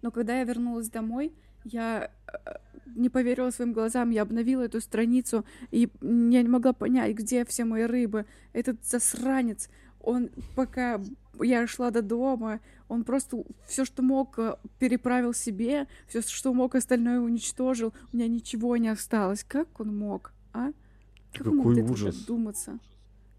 Но 0.02 0.12
когда 0.12 0.38
я 0.40 0.44
вернулась 0.44 0.90
домой, 0.90 1.34
я 1.66 2.10
э, 2.28 2.56
не 2.96 3.10
поверила 3.10 3.50
своим 3.52 3.74
глазам, 3.74 4.12
я 4.12 4.22
обновила 4.22 4.62
эту 4.62 4.80
страницу, 4.80 5.44
и 5.72 5.90
я 6.02 6.42
не 6.42 6.48
могла 6.48 6.72
понять, 6.74 7.14
где 7.16 7.44
все 7.44 7.66
мои 7.66 7.84
рыбы. 7.84 8.26
Этот 8.54 8.84
засранец, 8.86 9.70
он 10.00 10.30
пока 10.56 11.02
я 11.42 11.68
шла 11.68 11.92
до 11.92 12.02
дома, 12.02 12.62
он 12.88 13.04
просто 13.04 13.44
все, 13.68 13.84
что 13.84 14.02
мог, 14.04 14.38
э, 14.40 14.56
переправил 14.80 15.34
себе, 15.34 15.88
все, 16.08 16.22
что 16.22 16.54
мог, 16.54 16.76
остальное 16.76 17.20
уничтожил. 17.20 17.94
У 18.14 18.16
меня 18.18 18.28
ничего 18.28 18.78
не 18.78 18.88
осталось. 18.90 19.44
Как 19.44 19.80
он 19.80 19.98
мог, 19.98 20.34
а? 20.54 20.72
Как 21.34 21.48
он 21.48 21.58
мог 21.58 21.66
Какой 21.68 21.82
этого 21.82 21.94
ужас. 21.94 22.16
додуматься? 22.20 22.80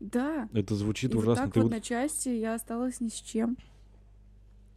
Да. 0.01 0.49
Это 0.53 0.75
звучит 0.75 1.13
И 1.13 1.15
вот 1.15 1.23
ужасно. 1.23 1.45
так 1.45 1.55
Ты 1.55 1.61
вот 1.61 1.67
вот- 1.69 1.73
на 1.75 1.81
части 1.81 2.29
я 2.29 2.55
осталась 2.55 3.01
ни 3.01 3.09
с 3.09 3.15
чем. 3.15 3.57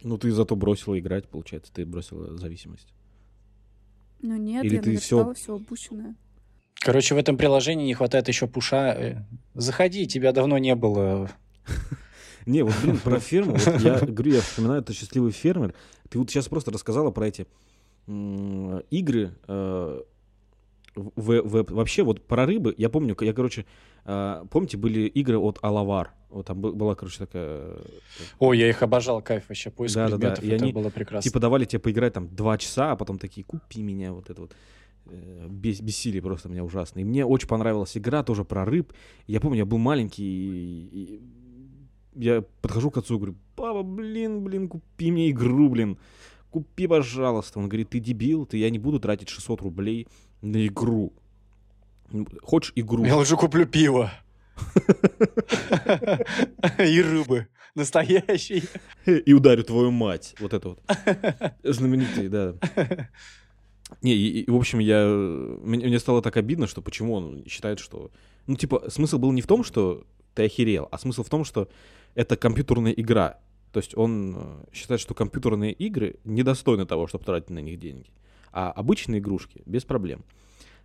Ну, 0.02 0.16
ты 0.16 0.30
зато 0.32 0.56
бросила 0.56 0.98
играть, 0.98 1.28
получается, 1.28 1.70
ты 1.74 1.84
бросила 1.84 2.34
зависимость. 2.38 2.94
Но 4.22 4.36
нет, 4.36 4.64
Или 4.64 4.76
я 4.76 4.82
ты 4.82 4.88
наверстала 4.88 5.34
все 5.34 5.54
упущенное. 5.54 6.14
Короче, 6.74 7.14
в 7.14 7.18
этом 7.18 7.36
приложении 7.36 7.86
не 7.86 7.94
хватает 7.94 8.28
еще 8.28 8.46
пуша. 8.46 8.92
Э, 8.92 9.24
Заходи, 9.54 10.06
тебя 10.06 10.32
давно 10.32 10.58
не 10.58 10.74
было. 10.74 11.30
Не, 12.46 12.62
вот, 12.62 12.74
блин, 12.82 12.98
про 12.98 13.20
ферму, 13.20 13.52
вот 13.52 13.80
я 13.82 13.98
говорю, 14.00 14.32
я 14.32 14.40
вспоминаю, 14.40 14.80
это 14.80 14.94
счастливый 14.94 15.30
фермер. 15.30 15.74
Ты 16.08 16.18
вот 16.18 16.30
сейчас 16.30 16.48
просто 16.48 16.70
рассказала 16.70 17.10
про 17.10 17.28
эти 17.28 17.46
игры. 18.06 19.32
В- 21.16 21.42
в- 21.42 21.72
вообще, 21.74 22.02
вот 22.02 22.26
про 22.26 22.46
рыбы, 22.46 22.74
я 22.78 22.88
помню, 22.88 23.16
я, 23.20 23.32
короче, 23.32 23.64
э, 24.04 24.44
помните, 24.50 24.76
были 24.76 25.00
игры 25.02 25.38
от 25.38 25.58
Алавар. 25.62 26.12
Вот 26.30 26.46
там 26.46 26.60
бы- 26.60 26.72
была, 26.72 26.94
короче, 26.94 27.18
такая... 27.18 27.46
э, 27.48 27.82
Ой, 28.38 28.58
я 28.58 28.68
их 28.68 28.82
обожал, 28.82 29.20
кайф 29.22 29.48
вообще. 29.48 29.70
Поиск 29.70 29.94
Да-да-да, 29.96 30.16
предметов, 30.36 30.44
и 30.44 30.48
это 30.48 30.64
они, 30.64 30.72
было 30.72 30.90
прекрасно. 30.90 31.28
Типа 31.28 31.40
давали 31.40 31.64
тебе 31.64 31.80
поиграть 31.80 32.12
там 32.12 32.28
два 32.28 32.56
часа, 32.58 32.92
а 32.92 32.96
потом 32.96 33.18
такие, 33.18 33.44
купи 33.44 33.82
меня, 33.82 34.12
вот 34.12 34.30
это 34.30 34.42
вот. 34.42 34.52
Э, 35.06 35.46
Бес, 35.48 35.80
бессилие 35.80 36.22
просто 36.22 36.48
меня 36.48 36.62
ужасно. 36.62 37.00
И 37.00 37.04
мне 37.04 37.24
очень 37.26 37.48
понравилась 37.48 37.96
игра 37.96 38.22
тоже 38.22 38.44
про 38.44 38.64
рыб. 38.64 38.92
Я 39.26 39.40
помню, 39.40 39.58
я 39.58 39.64
был 39.64 39.78
маленький, 39.78 40.22
и, 40.22 41.14
и 41.14 41.20
я 42.14 42.44
подхожу 42.60 42.90
к 42.90 42.98
отцу 42.98 43.14
и 43.14 43.16
говорю, 43.18 43.36
папа, 43.56 43.82
блин, 43.82 44.44
блин, 44.44 44.68
купи 44.68 45.10
мне 45.10 45.30
игру, 45.30 45.68
блин. 45.68 45.98
Купи, 46.50 46.86
пожалуйста. 46.86 47.58
Он 47.58 47.68
говорит, 47.68 47.90
ты 47.90 47.98
дебил, 48.00 48.44
ты, 48.46 48.58
я 48.58 48.70
не 48.70 48.78
буду 48.78 49.00
тратить 49.00 49.28
600 49.28 49.62
рублей 49.62 50.06
на 50.42 50.66
игру. 50.66 51.12
Хочешь 52.42 52.72
игру? 52.76 53.04
Я 53.04 53.16
лучше 53.16 53.36
куплю 53.36 53.66
пиво. 53.66 54.12
И 56.78 57.02
рыбы. 57.02 57.48
Настоящий. 57.74 58.64
и 59.06 59.32
ударю 59.32 59.64
твою 59.64 59.90
мать. 59.90 60.34
Вот 60.40 60.52
это 60.52 60.70
вот. 60.70 60.82
Знаменитый, 61.62 62.28
да. 62.28 62.54
Не, 64.02 64.14
и, 64.14 64.42
и, 64.42 64.50
в 64.50 64.56
общем, 64.56 64.78
я... 64.78 65.06
Мне, 65.06 65.86
мне 65.86 65.98
стало 65.98 66.22
так 66.22 66.36
обидно, 66.36 66.66
что 66.66 66.82
почему 66.82 67.14
он 67.14 67.44
считает, 67.46 67.78
что... 67.78 68.10
Ну, 68.46 68.56
типа, 68.56 68.90
смысл 68.90 69.18
был 69.18 69.32
не 69.32 69.42
в 69.42 69.46
том, 69.46 69.64
что 69.64 70.04
ты 70.34 70.44
охерел, 70.44 70.88
а 70.90 70.98
смысл 70.98 71.22
в 71.22 71.28
том, 71.28 71.44
что 71.44 71.68
это 72.14 72.36
компьютерная 72.36 72.92
игра. 72.92 73.40
То 73.72 73.78
есть 73.78 73.96
он 73.96 74.34
э, 74.36 74.64
считает, 74.72 75.00
что 75.00 75.14
компьютерные 75.14 75.72
игры 75.72 76.16
недостойны 76.24 76.86
того, 76.86 77.06
чтобы 77.06 77.24
тратить 77.24 77.50
на 77.50 77.60
них 77.60 77.78
деньги. 77.78 78.10
А 78.52 78.70
обычные 78.70 79.20
игрушки 79.20 79.62
без 79.66 79.84
проблем. 79.84 80.24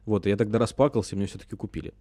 Вот, 0.05 0.27
и 0.27 0.29
я 0.29 0.37
тогда 0.37 0.59
расплакался, 0.59 1.15
мне 1.15 1.25
все-таки 1.25 1.55
купили. 1.55 1.93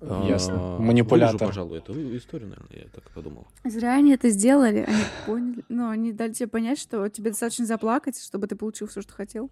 Ясно. 0.00 0.54
А, 0.58 0.78
Манипулятор. 0.78 1.36
выложу, 1.36 1.46
пожалуй, 1.46 1.78
эту 1.78 2.16
историю, 2.16 2.50
наверное, 2.50 2.84
я 2.84 2.88
так 2.88 3.10
подумал. 3.12 3.46
Зря 3.64 3.94
они 3.94 4.12
это 4.12 4.28
сделали. 4.28 4.84
Они 4.86 5.02
поняли. 5.24 5.64
Ну, 5.68 5.88
они 5.88 6.12
дали 6.12 6.32
тебе 6.32 6.48
понять, 6.48 6.78
что 6.78 7.08
тебе 7.08 7.30
достаточно 7.30 7.64
заплакать, 7.64 8.20
чтобы 8.20 8.46
ты 8.46 8.56
получил 8.56 8.86
все, 8.86 9.00
что 9.00 9.14
хотел. 9.14 9.50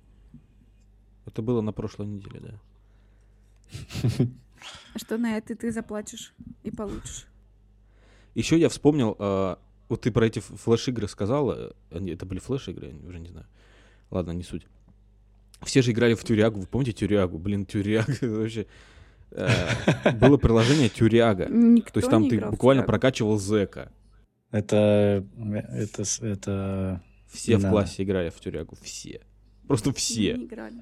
Это 1.25 1.41
было 1.41 1.61
на 1.61 1.73
прошлой 1.73 2.07
неделе, 2.07 2.41
да. 2.41 4.27
А 4.95 4.99
что 4.99 5.17
на 5.17 5.39
это 5.39 5.57
ты 5.57 5.73
заплатишь 5.73 6.35
и 6.63 6.71
получишь. 6.71 7.27
Еще 8.35 8.59
я 8.59 8.69
вспомнил, 8.69 9.17
а, 9.19 9.59
вот 9.89 10.03
ты 10.03 10.11
про 10.11 10.27
эти 10.27 10.41
флеш-игры 10.41 11.09
сказала, 11.09 11.75
это 11.91 12.27
были 12.27 12.39
флеш-игры, 12.39 12.95
я 13.03 13.09
уже 13.09 13.21
не 13.21 13.29
знаю. 13.29 13.47
Ладно, 14.11 14.33
не 14.33 14.43
суть. 14.43 14.67
Все 15.65 15.83
же 15.83 15.93
играли 15.93 16.15
в 16.15 16.25
тюрягу, 16.25 16.61
вы 16.61 16.67
помните 16.67 16.93
тюрягу? 16.93 17.39
Блин, 17.39 17.67
тюряга, 17.67 18.13
вообще... 18.23 18.67
э, 19.31 19.49
Было 20.21 20.37
приложение 20.37 20.89
тюряга. 20.89 21.47
Никто 21.47 21.93
То 21.93 22.01
есть 22.01 22.11
там 22.11 22.29
ты 22.29 22.41
буквально 22.41 22.83
прокачивал 22.83 23.39
зэка. 23.39 23.93
Это... 24.51 25.25
Это... 25.73 26.05
Это... 26.21 27.03
Все 27.33 27.57
в 27.57 27.69
классе 27.69 28.03
играли 28.03 28.29
в 28.29 28.39
тюрягу, 28.41 28.77
все. 28.83 29.23
Просто 29.67 29.93
все. 29.93 30.37
не 30.37 30.45
играли. 30.45 30.77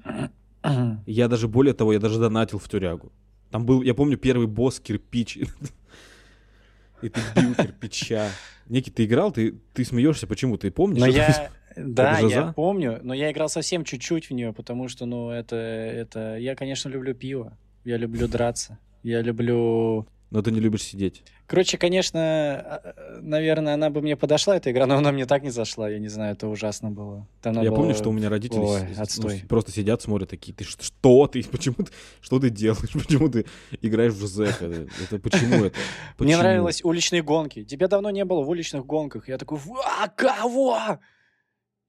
Я 1.05 1.27
даже, 1.27 1.47
более 1.47 1.73
того, 1.73 1.93
я 1.93 1.99
даже 1.99 2.19
донатил 2.19 2.59
в 2.59 2.69
тюрягу. 2.69 3.11
Там 3.49 3.65
был, 3.65 3.81
я 3.81 3.93
помню, 3.93 4.17
первый 4.17 4.47
босс 4.47 4.79
кирпич. 4.79 5.37
И 7.01 7.09
ты 7.09 7.19
бил 7.35 7.55
кирпича. 7.55 8.29
Некий, 8.67 8.91
ты 8.91 9.05
играл, 9.05 9.31
ты, 9.31 9.59
ты 9.73 9.83
смеешься, 9.83 10.27
почему? 10.27 10.57
Ты 10.57 10.71
помнишь? 10.71 10.99
Но 10.99 11.07
я... 11.07 11.51
Да, 11.75 12.19
я 12.19 12.53
помню, 12.53 12.99
но 13.03 13.13
я 13.13 13.31
играл 13.31 13.49
совсем 13.49 13.83
чуть-чуть 13.83 14.29
в 14.29 14.33
нее, 14.33 14.53
потому 14.53 14.87
что, 14.87 15.05
ну, 15.05 15.29
это, 15.29 15.55
это... 15.55 16.37
Я, 16.37 16.55
конечно, 16.55 16.89
люблю 16.89 17.13
пиво. 17.13 17.57
Я 17.83 17.97
люблю 17.97 18.27
драться. 18.27 18.77
Я 19.03 19.21
люблю... 19.21 20.07
Но 20.29 20.41
ты 20.41 20.51
не 20.51 20.61
любишь 20.61 20.83
сидеть. 20.83 21.23
Короче, 21.45 21.77
конечно, 21.77 22.81
э, 22.81 23.19
наверное, 23.19 23.73
она 23.73 23.89
бы 23.89 24.01
мне 24.01 24.15
подошла, 24.15 24.55
эта 24.55 24.71
игра, 24.71 24.85
но 24.85 24.95
она 24.95 25.11
мне 25.11 25.25
так 25.25 25.43
не 25.43 25.49
зашла. 25.49 25.89
Я 25.89 25.99
не 25.99 26.07
знаю, 26.07 26.31
это 26.31 26.47
ужасно 26.47 26.89
было. 26.89 27.27
Надо 27.43 27.63
я 27.63 27.71
помню, 27.71 27.89
было- 27.89 27.97
что 27.97 28.09
у 28.09 28.13
меня 28.13 28.29
родители 28.29 28.59
Ой, 28.59 28.87
ну, 29.17 29.47
просто 29.49 29.73
сидят, 29.73 30.01
смотрят 30.01 30.29
такие, 30.29 30.53
ты 30.53 30.63
что 30.63 31.27
ты, 31.27 31.43
почему 31.51 31.75
ты, 31.75 31.91
что 32.21 32.39
ты 32.39 32.49
делаешь, 32.49 32.89
почему 32.93 33.27
ты 33.27 33.45
играешь 33.81 34.13
в 34.13 34.25
зэка, 34.25 34.65
это, 34.65 34.87
это 35.03 35.19
почему 35.19 35.65
это? 35.65 35.75
Мне 36.19 36.37
Почему? 36.37 36.37
нравились 36.37 36.85
уличные 36.85 37.21
гонки. 37.21 37.65
Тебя 37.65 37.89
давно 37.89 38.11
не 38.11 38.23
было 38.23 38.41
в 38.41 38.49
уличных 38.49 38.85
гонках. 38.85 39.27
Я 39.27 39.37
такой, 39.37 39.59
а 39.99 40.07
кого? 40.07 40.99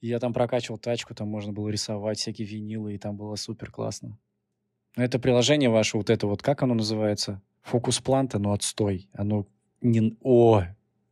И 0.02 0.08
я 0.08 0.18
там 0.18 0.32
прокачивал 0.34 0.78
тачку, 0.78 1.14
там 1.14 1.28
можно 1.28 1.52
было 1.52 1.68
рисовать 1.68 2.18
всякие 2.18 2.46
винилы, 2.46 2.94
и 2.94 2.98
там 2.98 3.16
было 3.16 3.36
супер 3.36 3.70
классно. 3.70 4.18
Это 4.96 5.20
приложение 5.20 5.70
ваше, 5.70 5.96
вот 5.96 6.10
это 6.10 6.26
вот, 6.26 6.42
как 6.42 6.62
оно 6.62 6.74
называется? 6.74 7.40
Фокус 7.62 8.00
планта, 8.00 8.40
ну 8.40 8.52
отстой. 8.52 9.08
Оно 9.14 9.46
не... 9.80 10.18
О, 10.20 10.64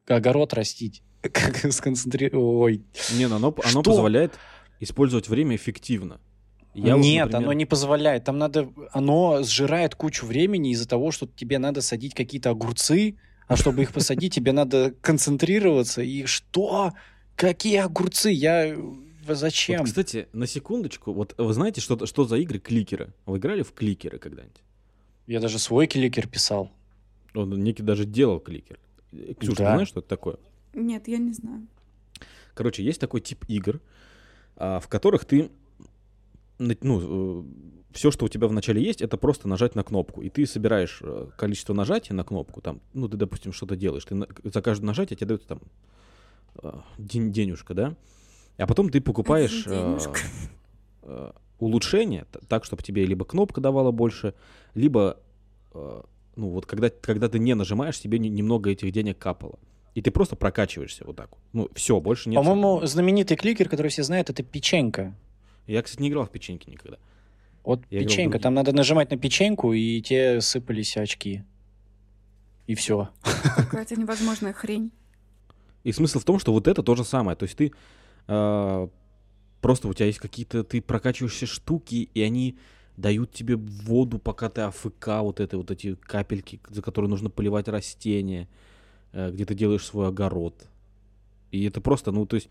огород 0.08 0.52
растить. 0.52 1.02
Как 1.22 1.72
сконцентрировать... 1.72 2.34
Ой. 2.34 2.84
Не, 3.16 3.28
ну 3.28 3.36
оно, 3.36 3.54
оно 3.62 3.82
позволяет 3.82 4.34
использовать 4.80 5.28
время 5.28 5.54
эффективно. 5.54 6.20
Я 6.74 6.96
вот, 6.96 7.04
Нет, 7.04 7.26
например, 7.26 7.44
оно 7.44 7.52
не 7.52 7.66
позволяет. 7.66 8.24
Там 8.24 8.38
надо... 8.38 8.72
Оно 8.90 9.42
сжирает 9.44 9.94
кучу 9.94 10.26
времени 10.26 10.72
из-за 10.72 10.88
того, 10.88 11.12
что 11.12 11.28
тебе 11.28 11.58
надо 11.58 11.80
садить 11.80 12.14
какие-то 12.14 12.50
огурцы, 12.50 13.16
а 13.46 13.56
чтобы 13.56 13.82
их 13.82 13.92
посадить, 13.92 14.34
тебе 14.34 14.50
надо 14.50 14.92
концентрироваться. 15.00 16.02
И 16.02 16.24
что? 16.24 16.92
Какие 17.40 17.78
огурцы? 17.78 18.30
Я... 18.30 18.76
Вот, 18.76 19.38
Зачем? 19.38 19.84
кстати, 19.84 20.28
на 20.34 20.46
секундочку, 20.46 21.14
вот 21.14 21.34
вы 21.38 21.50
знаете, 21.54 21.80
что, 21.80 22.04
что 22.04 22.24
за 22.24 22.36
игры 22.36 22.58
кликеры? 22.58 23.14
Вы 23.24 23.38
играли 23.38 23.62
в 23.62 23.72
кликеры 23.72 24.18
когда-нибудь? 24.18 24.60
Я 25.26 25.40
даже 25.40 25.58
свой 25.58 25.86
кликер 25.86 26.28
писал. 26.28 26.70
Он 27.34 27.48
некий 27.62 27.82
даже 27.82 28.04
делал 28.04 28.40
кликер. 28.40 28.78
Э, 29.12 29.32
Ксюша, 29.38 29.56
ты 29.56 29.62
Да. 29.62 29.72
знаешь, 29.72 29.88
что 29.88 30.00
это 30.00 30.08
такое? 30.10 30.36
Нет, 30.74 31.08
я 31.08 31.16
не 31.16 31.32
знаю. 31.32 31.66
Короче, 32.52 32.84
есть 32.84 33.00
такой 33.00 33.22
тип 33.22 33.42
игр, 33.48 33.80
а, 34.56 34.78
в 34.80 34.88
которых 34.88 35.24
ты, 35.24 35.50
ну, 36.58 37.46
все, 37.92 38.10
что 38.10 38.26
у 38.26 38.28
тебя 38.28 38.48
вначале 38.48 38.82
есть, 38.82 39.00
это 39.00 39.16
просто 39.16 39.48
нажать 39.48 39.74
на 39.74 39.82
кнопку. 39.82 40.20
И 40.20 40.28
ты 40.28 40.44
собираешь 40.46 40.98
э, 41.02 41.28
количество 41.38 41.72
нажатий 41.72 42.14
на 42.14 42.22
кнопку, 42.22 42.60
там, 42.60 42.82
ну, 42.92 43.08
ты, 43.08 43.16
допустим, 43.16 43.54
что-то 43.54 43.76
делаешь. 43.76 44.04
Ты 44.04 44.26
за 44.44 44.60
каждое 44.60 44.86
нажатие 44.86 45.16
тебе 45.16 45.28
дают 45.28 45.46
там 45.46 45.58
э, 45.58 45.99
ден- 46.98 47.32
денежка, 47.32 47.74
да? 47.74 47.96
А 48.58 48.66
потом 48.66 48.90
ты 48.90 49.00
покупаешь 49.00 49.64
э, 49.66 49.98
э, 51.02 51.32
улучшение, 51.58 52.26
так, 52.48 52.64
чтобы 52.64 52.82
тебе 52.82 53.06
либо 53.06 53.24
кнопка 53.24 53.60
давала 53.60 53.90
больше, 53.90 54.34
либо, 54.74 55.18
э, 55.72 56.02
ну, 56.36 56.48
вот 56.50 56.66
когда, 56.66 56.90
когда 56.90 57.28
ты 57.28 57.38
не 57.38 57.54
нажимаешь, 57.54 57.98
тебе 58.00 58.18
не- 58.18 58.28
немного 58.28 58.70
этих 58.70 58.92
денег 58.92 59.18
капало. 59.18 59.58
И 59.94 60.02
ты 60.02 60.10
просто 60.10 60.36
прокачиваешься 60.36 61.04
вот 61.04 61.16
так. 61.16 61.30
Ну, 61.52 61.68
все, 61.74 62.00
больше 62.00 62.28
нет. 62.28 62.36
По-моему, 62.36 62.86
знаменитый 62.86 63.36
кликер, 63.36 63.68
который 63.68 63.88
все 63.88 64.02
знают, 64.02 64.30
это 64.30 64.42
печенька. 64.42 65.14
Я, 65.66 65.82
кстати, 65.82 66.02
не 66.02 66.08
играл 66.08 66.26
в 66.26 66.30
печеньки 66.30 66.70
никогда. 66.70 66.98
Вот 67.64 67.82
Я 67.90 68.00
печенька. 68.00 68.38
Там 68.38 68.54
надо 68.54 68.72
нажимать 68.72 69.10
на 69.10 69.16
печеньку, 69.16 69.72
и 69.72 70.00
те 70.00 70.40
сыпались 70.40 70.96
очки. 70.96 71.44
И 72.66 72.74
все. 72.74 73.08
Какая-то 73.56 73.96
невозможная 73.96 74.52
хрень. 74.52 74.92
И 75.84 75.92
смысл 75.92 76.18
в 76.18 76.24
том, 76.24 76.38
что 76.38 76.52
вот 76.52 76.68
это 76.68 76.82
то 76.82 76.94
же 76.94 77.04
самое. 77.04 77.36
То 77.36 77.44
есть 77.44 77.56
ты 77.56 77.72
э, 78.28 78.88
просто 79.60 79.88
у 79.88 79.94
тебя 79.94 80.06
есть 80.06 80.18
какие-то, 80.18 80.62
ты 80.64 80.80
прокачиваешься 80.82 81.46
штуки, 81.46 82.10
и 82.12 82.22
они 82.22 82.58
дают 82.96 83.32
тебе 83.32 83.56
воду, 83.56 84.18
пока 84.18 84.50
ты 84.50 84.60
АФК, 84.62 85.06
вот 85.22 85.40
это 85.40 85.56
вот 85.56 85.70
эти 85.70 85.94
капельки, 85.94 86.60
за 86.68 86.82
которые 86.82 87.08
нужно 87.08 87.30
поливать 87.30 87.68
растения, 87.68 88.46
э, 89.12 89.30
где 89.30 89.44
ты 89.46 89.54
делаешь 89.54 89.84
свой 89.84 90.08
огород. 90.08 90.68
И 91.50 91.64
это 91.64 91.80
просто, 91.80 92.12
ну, 92.12 92.26
то 92.26 92.36
есть 92.36 92.48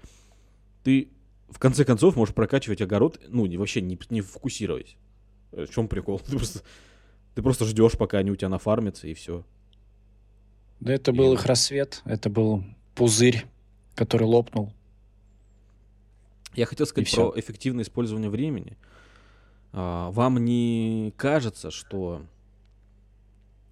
ты 0.83 1.09
в 1.49 1.59
конце 1.59 1.85
концов 1.85 2.15
можешь 2.15 2.33
прокачивать 2.33 2.81
огород, 2.81 3.19
ну, 3.27 3.45
не, 3.45 3.57
вообще 3.57 3.81
не, 3.81 3.97
не 4.09 4.21
фокусируясь. 4.21 4.95
Э, 5.51 5.65
В 5.65 5.73
чем 5.73 5.87
прикол? 5.87 6.19
Ты 6.25 6.31
просто, 6.35 6.61
ты 7.35 7.43
просто 7.43 7.65
ждешь, 7.65 7.97
пока 7.97 8.17
они 8.17 8.31
у 8.31 8.35
тебя 8.35 8.49
нафармятся, 8.49 9.07
и 9.07 9.13
все. 9.13 9.45
Да 10.79 10.91
это 10.93 11.13
был 11.13 11.31
И- 11.33 11.35
их 11.35 11.45
рассвет. 11.45 12.01
Это 12.05 12.29
был 12.29 12.63
пузырь, 12.99 13.45
который 13.95 14.25
лопнул. 14.27 14.73
Я 16.53 16.65
хотел 16.65 16.85
сказать 16.85 17.09
про 17.15 17.31
эффективное 17.39 17.85
использование 17.85 18.29
времени. 18.29 18.77
А, 19.71 20.11
вам 20.11 20.43
не 20.43 21.13
кажется, 21.15 21.71
что... 21.71 22.21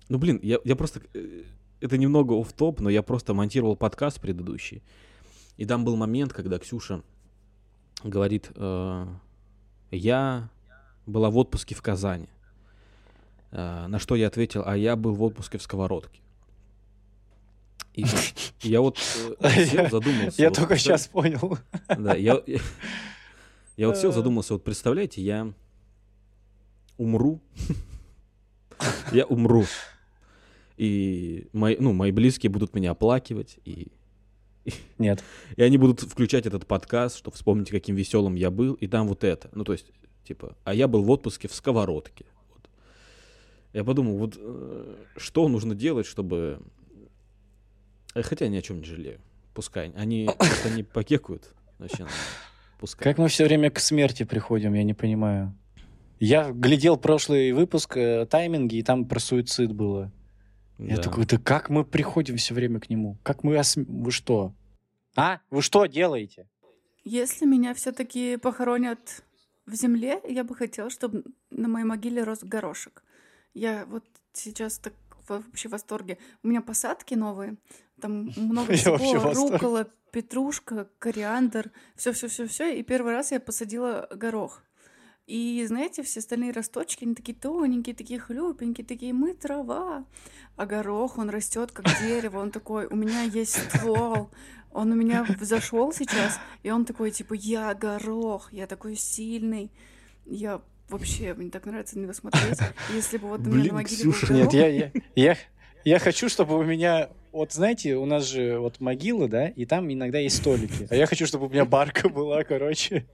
Ну, 0.07 0.17
блин, 0.17 0.39
я, 0.41 0.59
я 0.63 0.77
просто... 0.77 1.01
э, 1.13 1.43
Это 1.81 1.97
немного 1.97 2.39
оф 2.39 2.53
топ 2.53 2.79
но 2.79 2.89
я 2.89 3.03
просто 3.03 3.33
монтировал 3.33 3.75
подкаст 3.75 4.21
предыдущий. 4.21 4.81
И 5.57 5.65
там 5.65 5.83
был 5.83 5.97
момент, 5.97 6.31
когда 6.31 6.57
Ксюша 6.57 7.03
говорит, 8.05 8.49
э, 8.55 9.07
я 9.91 10.49
была 11.05 11.29
в 11.29 11.37
отпуске 11.37 11.75
в 11.75 11.81
Казани. 11.81 12.29
Э, 13.51 13.87
на 13.87 13.99
что 13.99 14.15
я 14.15 14.27
ответил, 14.27 14.63
а 14.65 14.77
я 14.77 14.95
был 14.95 15.15
в 15.15 15.23
отпуске 15.23 15.57
в 15.57 15.63
Сковородке. 15.63 16.21
И 17.97 18.05
я 18.61 18.81
вот 18.81 18.99
э, 19.39 19.65
сел, 19.65 19.89
задумался. 19.89 20.41
Я 20.41 20.49
вот 20.49 20.57
только 20.57 20.77
сейчас 20.77 21.07
понял. 21.07 21.57
да, 21.89 22.13
я, 22.15 22.39
я, 22.45 22.59
я 23.77 23.87
вот 23.87 23.97
сел, 23.97 24.11
задумался, 24.11 24.53
вот 24.53 24.63
представляете, 24.63 25.21
я 25.21 25.51
умру, 26.97 27.41
я 29.11 29.25
умру, 29.25 29.65
и 30.77 31.47
мои, 31.53 31.75
ну, 31.79 31.91
мои 31.91 32.11
близкие 32.11 32.51
будут 32.51 32.75
меня 32.75 32.91
оплакивать, 32.91 33.57
и, 33.65 33.87
Нет. 34.99 35.23
и 35.55 35.63
они 35.63 35.79
будут 35.79 36.01
включать 36.01 36.45
этот 36.45 36.67
подкаст, 36.67 37.17
чтобы 37.17 37.35
вспомнить, 37.35 37.71
каким 37.71 37.95
веселым 37.95 38.35
я 38.35 38.51
был, 38.51 38.75
и 38.75 38.85
там 38.85 39.07
вот 39.07 39.23
это, 39.23 39.49
ну, 39.53 39.63
то 39.63 39.73
есть, 39.73 39.87
типа, 40.23 40.55
а 40.65 40.75
я 40.75 40.87
был 40.87 41.01
в 41.03 41.09
отпуске 41.09 41.47
в 41.47 41.53
сковородке. 41.55 42.27
Вот. 42.53 42.69
Я 43.73 43.83
подумал, 43.83 44.17
вот 44.17 44.35
э, 44.37 44.95
что 45.17 45.47
нужно 45.47 45.73
делать, 45.73 46.05
чтобы... 46.05 46.61
Э, 48.17 48.23
Хотя 48.23 48.45
я 48.45 48.51
ни 48.51 48.57
о 48.57 48.61
чем 48.61 48.79
не 48.79 48.85
жалею. 48.85 49.19
Пускай. 49.53 49.91
Они, 49.95 50.25
просто 50.37 50.69
они 50.69 50.83
покекают. 50.83 51.53
Вообще, 51.79 52.05
пускай. 52.79 53.03
Как 53.03 53.17
мы 53.17 53.27
все 53.27 53.45
время 53.45 53.69
к 53.69 53.79
смерти 53.79 54.23
приходим, 54.23 54.73
я 54.73 54.83
не 54.83 54.93
понимаю. 54.93 55.53
Я 56.19 56.51
глядел 56.51 56.97
прошлый 56.97 57.51
выпуск 57.51 57.95
э, 57.97 58.25
тайминги, 58.25 58.75
и 58.77 58.83
там 58.83 59.05
про 59.05 59.19
суицид 59.19 59.71
было. 59.73 60.11
Я 60.79 60.95
Да. 60.97 61.01
такой, 61.03 61.25
да 61.25 61.37
как 61.37 61.69
мы 61.69 61.83
приходим 61.85 62.37
все 62.37 62.53
время 62.53 62.79
к 62.79 62.89
нему? 62.89 63.17
Как 63.23 63.43
мы... 63.43 63.55
осм- 63.55 63.85
Вы 63.87 64.11
что? 64.11 64.53
А? 65.15 65.39
Вы 65.49 65.61
что 65.61 65.85
делаете? 65.85 66.47
Если 67.03 67.45
меня 67.45 67.73
все-таки 67.73 68.37
похоронят 68.37 69.23
в 69.65 69.73
земле, 69.75 70.19
я 70.27 70.43
бы 70.43 70.55
хотела, 70.55 70.89
чтобы 70.89 71.23
на 71.51 71.67
моей 71.67 71.85
могиле 71.85 72.23
рос 72.23 72.39
горошек. 72.43 73.03
Я 73.53 73.85
вот 73.85 74.03
сейчас 74.33 74.77
так 74.77 74.93
вообще 75.27 75.67
в 75.69 75.71
восторге. 75.71 76.17
У 76.43 76.47
меня 76.47 76.61
посадки 76.61 77.15
новые, 77.15 77.55
там 78.01 78.31
много 78.37 78.73
всего, 78.73 79.33
рукола, 79.33 79.87
петрушка, 80.11 80.87
кориандр, 80.99 81.71
все, 81.95 82.11
все, 82.11 82.27
все, 82.27 82.47
все. 82.47 82.77
И 82.77 82.83
первый 82.83 83.13
раз 83.13 83.31
я 83.31 83.39
посадила 83.39 84.07
горох. 84.11 84.63
И 85.27 85.65
знаете, 85.67 86.03
все 86.03 86.21
остальные 86.21 86.53
росточки, 86.53 87.03
они 87.03 87.13
такие 87.13 87.37
тоненькие, 87.37 87.93
такие 87.93 88.17
хлюпенькие, 88.17 88.85
такие 88.85 89.13
мы 89.13 89.33
трава. 89.33 90.05
А 90.55 90.65
горох, 90.65 91.17
он 91.17 91.29
растет 91.29 91.71
как 91.73 91.85
дерево, 92.01 92.39
он 92.39 92.51
такой, 92.51 92.87
у 92.87 92.95
меня 92.95 93.23
есть 93.23 93.59
ствол, 93.69 94.29
он 94.71 94.91
у 94.91 94.95
меня 94.95 95.23
взошел 95.23 95.91
сейчас, 95.91 96.39
и 96.63 96.71
он 96.71 96.85
такой, 96.85 97.11
типа, 97.11 97.33
я 97.33 97.73
горох, 97.73 98.53
я 98.53 98.67
такой 98.67 98.95
сильный. 98.95 99.71
Я 100.25 100.61
вообще, 100.89 101.33
мне 101.33 101.49
так 101.49 101.65
нравится 101.65 101.97
на 101.97 102.03
него 102.03 102.13
смотреть. 102.13 102.59
Если 102.93 103.17
бы 103.17 103.27
вот 103.27 103.41
у 103.41 103.49
меня 103.49 103.53
Блин, 103.53 103.67
на 103.67 103.73
могиле 103.73 103.97
Ксюша, 103.97 104.27
был 104.27 104.35
Нет, 104.35 104.45
горох, 104.45 104.53
я, 104.53 104.67
я, 104.67 104.91
я, 105.15 105.37
я 105.83 105.99
хочу, 105.99 106.29
чтобы 106.29 106.57
у 106.57 106.63
меня... 106.63 107.09
Вот 107.37 107.53
знаете, 107.53 107.95
у 107.95 108.05
нас 108.07 108.27
же 108.27 108.57
вот 108.57 108.79
могила, 108.79 109.27
да, 109.27 109.47
и 109.47 109.65
там 109.65 109.93
иногда 109.93 110.17
есть 110.17 110.37
столики. 110.37 110.87
А 110.89 110.95
я 110.95 111.05
хочу, 111.05 111.27
чтобы 111.27 111.45
у 111.45 111.49
меня 111.49 111.65
барка 111.65 112.09
была, 112.09 112.43
короче. 112.43 113.05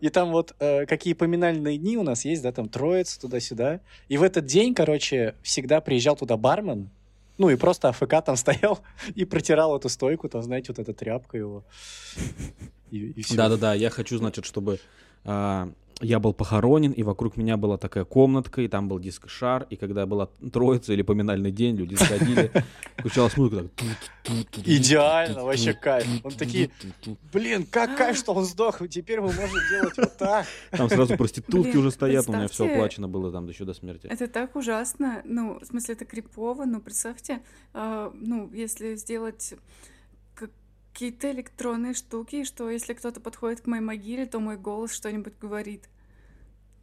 И 0.00 0.08
там 0.08 0.32
вот 0.32 0.56
э, 0.58 0.86
какие 0.86 1.14
поминальные 1.14 1.78
дни 1.78 1.96
у 1.96 2.02
нас 2.02 2.24
есть, 2.24 2.42
да, 2.42 2.50
там 2.50 2.68
троица 2.68 3.20
туда-сюда. 3.20 3.80
И 4.08 4.16
в 4.16 4.24
этот 4.24 4.46
день, 4.46 4.74
короче, 4.74 5.36
всегда 5.44 5.80
приезжал 5.80 6.16
туда 6.16 6.36
бармен, 6.36 6.90
ну 7.38 7.48
и 7.48 7.54
просто 7.54 7.90
АФК 7.90 8.24
там 8.26 8.34
стоял 8.34 8.80
и 9.14 9.24
протирал 9.24 9.76
эту 9.76 9.88
стойку, 9.88 10.28
там, 10.28 10.42
знаете, 10.42 10.72
вот 10.72 10.80
эта 10.80 10.92
тряпка 10.92 11.38
его. 11.38 11.64
Да-да-да, 12.90 13.74
я 13.74 13.88
хочу, 13.90 14.18
значит, 14.18 14.46
чтобы 14.46 14.80
а, 15.24 15.70
я 16.00 16.18
был 16.18 16.32
похоронен, 16.32 16.92
и 16.92 17.02
вокруг 17.02 17.36
меня 17.36 17.56
была 17.56 17.78
такая 17.78 18.04
комнатка, 18.04 18.62
и 18.62 18.68
там 18.68 18.88
был 18.88 18.98
диск-шар, 18.98 19.66
и 19.70 19.76
когда 19.76 20.06
была 20.06 20.28
троица 20.52 20.92
или 20.92 21.02
поминальный 21.02 21.50
день, 21.50 21.76
люди 21.76 21.94
заходили, 21.94 22.50
включалась 22.96 23.36
музыка, 23.36 23.68
так... 23.76 24.66
Идеально, 24.66 25.44
вообще 25.44 25.74
кайф. 25.74 26.06
Он 26.22 26.32
такие, 26.32 26.70
блин, 27.32 27.66
как 27.70 27.96
кайф, 27.96 28.16
что 28.16 28.32
он 28.32 28.44
сдох, 28.44 28.86
теперь 28.88 29.20
мы 29.20 29.26
можем 29.26 29.58
делать 29.70 29.96
вот 29.96 30.16
так. 30.16 30.46
Там 30.70 30.88
сразу 30.88 31.16
проститутки 31.16 31.70
Блин, 31.70 31.78
уже 31.78 31.90
стоят, 31.90 32.28
у 32.28 32.32
меня 32.32 32.48
все 32.48 32.66
оплачено 32.66 33.08
было 33.08 33.30
там 33.30 33.46
еще 33.48 33.64
до 33.64 33.74
смерти. 33.74 34.06
Это 34.10 34.28
так 34.28 34.56
ужасно. 34.56 35.22
Ну, 35.24 35.58
в 35.60 35.64
смысле, 35.64 35.94
это 35.94 36.04
крипово, 36.04 36.64
но 36.64 36.80
представьте, 36.80 37.40
а, 37.72 38.12
ну, 38.14 38.50
если 38.52 38.94
сделать 38.96 39.54
какие-то 40.94 41.32
электронные 41.32 41.92
штуки, 41.92 42.44
что 42.44 42.70
если 42.70 42.94
кто-то 42.94 43.20
подходит 43.20 43.62
к 43.62 43.66
моей 43.66 43.82
могиле, 43.82 44.26
то 44.26 44.38
мой 44.38 44.56
голос 44.56 44.92
что-нибудь 44.92 45.34
говорит. 45.40 45.88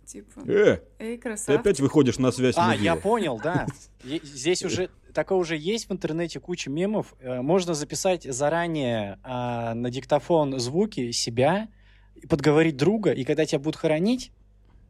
Типа, 0.06 0.41
Э, 0.45 0.80
эй, 1.00 1.15
ты 1.15 1.21
красавчик. 1.21 1.62
опять 1.62 1.80
выходишь 1.80 2.19
на 2.19 2.32
связь 2.34 2.56
А, 2.58 2.76
я 2.76 2.97
понял, 2.97 3.39
да. 3.41 3.67
Здесь 4.04 4.65
уже 4.65 4.89
такое 5.13 5.38
уже 5.38 5.56
есть 5.56 5.88
в 5.88 5.93
интернете 5.93 6.41
куча 6.41 6.69
мемов. 6.69 7.15
Э, 7.21 7.41
Можно 7.41 7.74
записать 7.74 8.24
заранее 8.24 9.17
а, 9.24 9.74
на 9.74 9.89
диктофон 9.89 10.60
звуки 10.60 11.12
себя, 11.12 11.69
и 12.15 12.28
подговорить 12.28 12.76
друга, 12.76 13.12
и 13.13 13.24
когда 13.24 13.45
тебя 13.45 13.60
будут 13.60 13.78
хоронить, 13.78 14.32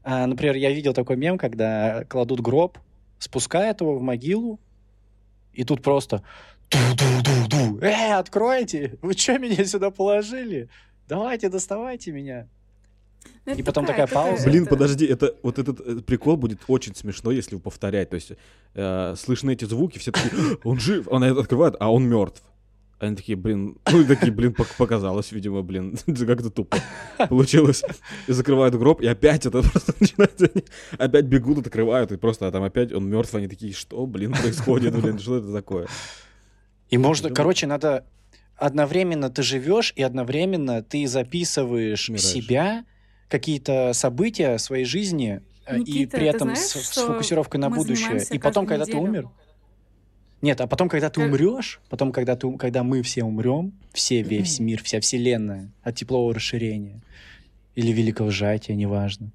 а, 0.03 0.25
например, 0.25 0.55
я 0.55 0.71
видел 0.71 0.93
такой 0.93 1.15
мем, 1.15 1.37
когда 1.37 2.03
кладут 2.05 2.41
гроб 2.41 2.79
спускает 3.19 3.81
его 3.81 3.95
в 3.99 4.01
могилу, 4.01 4.59
и 5.53 5.63
тут 5.63 5.83
просто 5.83 6.23
ду-ду-ду-ду. 6.71 7.79
Эй, 7.81 8.13
откройте! 8.13 8.97
Вы 9.01 9.13
что 9.13 9.37
меня 9.37 9.63
сюда 9.65 9.91
положили? 9.91 10.69
Давайте, 11.07 11.49
доставайте 11.49 12.11
меня. 12.11 12.47
Ну, 13.45 13.51
это 13.51 13.61
И 13.61 13.63
потом 13.63 13.85
такая 13.85 14.07
пауза. 14.07 14.49
Блин, 14.49 14.63
это- 14.63 14.69
подожди, 14.71 15.05
это 15.05 15.35
вот 15.43 15.59
этот 15.59 15.79
э, 15.81 15.95
прикол 16.01 16.37
будет 16.37 16.59
очень 16.67 16.95
смешно, 16.95 17.31
если 17.31 17.57
повторять. 17.57 18.09
То 18.09 18.15
есть 18.15 18.31
э, 18.73 19.15
слышны 19.17 19.51
эти 19.53 19.65
звуки, 19.65 19.99
все 19.99 20.11
такие, 20.11 20.31
«А, 20.53 20.55
он 20.67 20.79
жив, 20.79 21.07
он 21.09 21.23
это 21.23 21.39
открывает, 21.41 21.75
а 21.79 21.91
он 21.91 22.07
мертв. 22.07 22.41
Они 22.99 23.15
такие, 23.15 23.35
блин, 23.35 23.77
ну 23.91 24.01
и 24.01 24.05
такие, 24.05 24.31
блин, 24.31 24.51
пок- 24.51 24.75
показалось, 24.77 25.31
видимо, 25.31 25.63
блин, 25.63 25.97
как-то 26.05 26.51
тупо 26.51 26.77
получилось. 27.29 27.83
И 28.27 28.31
закрывают 28.31 28.75
гроб, 28.75 29.01
и 29.01 29.07
опять 29.07 29.45
это 29.47 29.61
просто 29.71 29.93
начинается, 29.99 30.49
они 30.53 30.63
опять 30.99 31.25
бегут, 31.25 31.65
открывают, 31.65 32.11
и 32.11 32.17
просто 32.17 32.47
а 32.47 32.51
там 32.51 32.61
опять 32.63 32.93
он 32.93 33.09
мертв, 33.09 33.33
они 33.33 33.47
такие, 33.47 33.73
что, 33.73 34.05
блин, 34.05 34.33
происходит, 34.33 34.95
блин, 35.01 35.17
что 35.17 35.37
это 35.37 35.51
такое? 35.51 35.87
И 36.91 36.97
можно, 36.97 37.29
Думаю- 37.29 37.35
короче, 37.35 37.67
надо 37.67 38.05
одновременно 38.57 39.29
ты 39.29 39.41
живешь 39.41 39.93
и 39.95 40.03
одновременно 40.03 40.83
ты 40.83 41.07
записываешь 41.07 42.09
Умираешь. 42.09 42.27
себя, 42.27 42.85
какие-то 43.29 43.93
события 43.93 44.57
своей 44.59 44.85
жизни, 44.85 45.41
э, 45.65 45.77
и 45.77 45.79
Никита, 45.79 46.17
при 46.17 46.23
ты 46.29 46.35
этом 46.35 46.49
знаешь, 46.55 46.59
с, 46.59 46.93
с 46.93 47.01
фокусировкой 47.01 47.59
на 47.59 47.69
будущее. 47.69 48.23
И 48.29 48.37
потом, 48.37 48.67
когда 48.67 48.85
ты 48.85 48.91
неделю? 48.91 49.09
умер. 49.09 49.29
Нет, 50.41 50.59
а 50.59 50.67
потом, 50.67 50.89
когда 50.89 51.09
ты 51.09 51.21
Как- 51.21 51.29
умрешь, 51.29 51.79
потом, 51.89 52.11
когда, 52.11 52.35
ты, 52.35 52.51
когда 52.57 52.83
мы 52.83 53.03
все 53.03 53.23
умрем, 53.23 53.73
все, 53.93 54.21
весь 54.21 54.59
мир, 54.59 54.83
вся 54.83 54.99
вселенная 54.99 55.71
от 55.83 55.95
теплового 55.95 56.33
расширения 56.33 57.01
или 57.75 57.91
великого 57.91 58.31
сжатия, 58.31 58.75
неважно. 58.75 59.31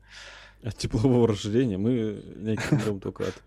От 0.63 0.77
теплового 0.77 1.29
расширения 1.29 1.79
мы 1.79 2.21
некий 2.37 2.75
умрем 2.75 3.01
только 3.01 3.25
от... 3.29 3.43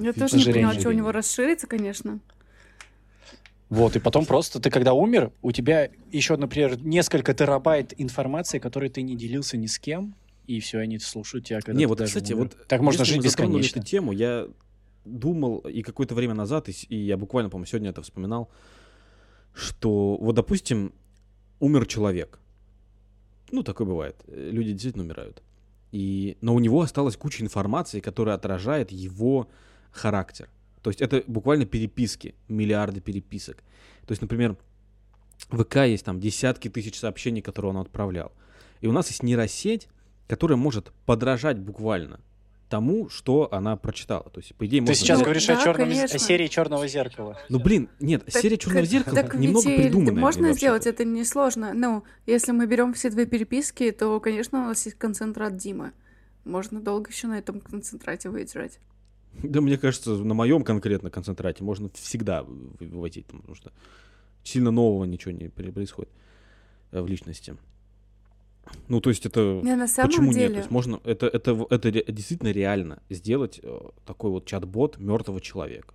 Я 0.00 0.12
тоже 0.12 0.36
не 0.36 0.44
поняла, 0.44 0.74
что 0.74 0.88
у 0.88 0.92
него 0.92 1.12
расширится, 1.12 1.66
конечно. 1.66 2.18
Вот, 3.68 3.96
и 3.96 3.98
потом 3.98 4.24
просто 4.26 4.60
ты, 4.60 4.70
когда 4.70 4.92
умер, 4.92 5.32
у 5.42 5.50
тебя 5.50 5.90
еще, 6.12 6.36
например, 6.36 6.78
несколько 6.80 7.34
терабайт 7.34 7.92
информации, 7.98 8.58
которой 8.60 8.90
ты 8.90 9.02
не 9.02 9.16
делился 9.16 9.56
ни 9.56 9.66
с 9.66 9.78
кем, 9.78 10.14
и 10.46 10.60
все, 10.60 10.78
они 10.78 10.98
слушают 11.00 11.46
тебя, 11.46 11.60
когда 11.60 11.78
Не, 11.78 11.86
вот, 11.86 12.00
кстати, 12.00 12.32
умер. 12.32 12.44
вот 12.44 12.68
Так 12.68 12.80
можно 12.80 13.04
жить 13.04 13.22
бесконечно. 13.22 13.80
эту 13.80 13.86
тему, 13.88 14.12
я 14.12 14.46
думал 15.04 15.58
и 15.58 15.82
какое-то 15.82 16.14
время 16.14 16.34
назад, 16.34 16.68
и, 16.68 16.72
и 16.88 16.96
я 16.96 17.16
буквально, 17.16 17.50
по-моему, 17.50 17.66
сегодня 17.66 17.90
это 17.90 18.02
вспоминал, 18.02 18.48
что 19.52 20.16
вот, 20.16 20.34
допустим, 20.36 20.92
умер 21.58 21.86
человек. 21.86 22.38
Ну, 23.50 23.62
такое 23.62 23.86
бывает. 23.86 24.16
Люди 24.28 24.72
действительно 24.72 25.04
умирают. 25.04 25.42
И, 25.92 26.36
но 26.40 26.54
у 26.54 26.58
него 26.58 26.82
осталась 26.82 27.16
куча 27.16 27.42
информации, 27.42 28.00
которая 28.00 28.34
отражает 28.36 28.92
его 28.92 29.48
характер. 29.92 30.48
То 30.86 30.90
есть 30.90 31.02
это 31.02 31.24
буквально 31.26 31.66
переписки, 31.66 32.36
миллиарды 32.46 33.00
переписок. 33.00 33.56
То 34.06 34.12
есть, 34.12 34.22
например, 34.22 34.56
в 35.50 35.64
ВК 35.64 35.78
есть 35.78 36.04
там 36.04 36.20
десятки 36.20 36.68
тысяч 36.68 36.96
сообщений, 36.96 37.42
которые 37.42 37.70
он 37.70 37.78
отправлял. 37.78 38.30
И 38.80 38.86
у 38.86 38.92
нас 38.92 39.08
есть 39.08 39.24
нейросеть, 39.24 39.88
которая 40.28 40.56
может 40.56 40.92
подражать 41.04 41.58
буквально 41.58 42.20
тому, 42.68 43.08
что 43.08 43.48
она 43.52 43.76
прочитала. 43.76 44.30
То 44.30 44.38
есть, 44.38 44.54
по 44.54 44.64
идее, 44.64 44.76
Ты 44.78 44.82
можно... 44.82 44.94
сейчас 44.94 45.18
Ну, 45.18 45.24
говоришь 45.24 45.46
да, 45.48 45.58
о, 45.60 45.64
черном, 45.64 45.88
конечно. 45.88 46.14
о 46.14 46.18
серии 46.20 46.46
Черного 46.46 46.86
зеркала. 46.86 47.36
Ну, 47.48 47.58
блин, 47.58 47.88
нет, 47.98 48.24
Так- 48.24 48.40
серия 48.40 48.56
Черного 48.56 48.82
так- 48.82 48.90
зеркала 48.90 49.16
так 49.16 49.34
немного 49.34 49.68
ведь 49.68 49.78
и 49.80 49.82
придуманная. 49.82 50.22
Можно 50.22 50.52
сделать, 50.52 50.86
это 50.86 51.04
несложно. 51.04 51.74
Ну, 51.74 52.04
если 52.26 52.52
мы 52.52 52.68
берем 52.68 52.94
все 52.94 53.10
две 53.10 53.26
переписки, 53.26 53.90
то, 53.90 54.20
конечно, 54.20 54.62
у 54.62 54.66
нас 54.66 54.84
есть 54.86 54.98
концентрат 54.98 55.56
Димы. 55.56 55.90
Можно 56.44 56.80
долго 56.80 57.10
еще 57.10 57.26
на 57.26 57.38
этом 57.38 57.60
концентрате 57.60 58.28
выдержать. 58.28 58.78
Да, 59.42 59.60
мне 59.60 59.76
кажется, 59.76 60.10
на 60.16 60.34
моем 60.34 60.64
конкретно 60.64 61.10
концентрате 61.10 61.62
можно 61.62 61.90
всегда 61.94 62.42
вы- 62.42 62.70
выводить, 62.80 63.26
потому 63.26 63.54
что 63.54 63.72
сильно 64.42 64.70
нового 64.70 65.04
ничего 65.04 65.32
не 65.32 65.48
происходит 65.48 66.10
э, 66.92 67.00
в 67.00 67.06
личности. 67.06 67.56
Ну, 68.88 69.00
то 69.00 69.10
есть 69.10 69.26
это... 69.26 69.60
Не, 69.62 69.76
на 69.76 69.88
самом 69.88 70.10
Почему 70.10 70.26
нет? 70.28 70.36
деле... 70.36 70.54
То 70.54 70.58
есть 70.58 70.70
можно... 70.70 71.00
Это, 71.04 71.26
это, 71.26 71.66
это 71.70 71.90
действительно 71.90 72.50
реально 72.50 73.02
сделать 73.10 73.60
э, 73.62 73.80
такой 74.04 74.30
вот 74.30 74.46
чат-бот 74.46 74.98
мертвого 74.98 75.40
человека. 75.40 75.94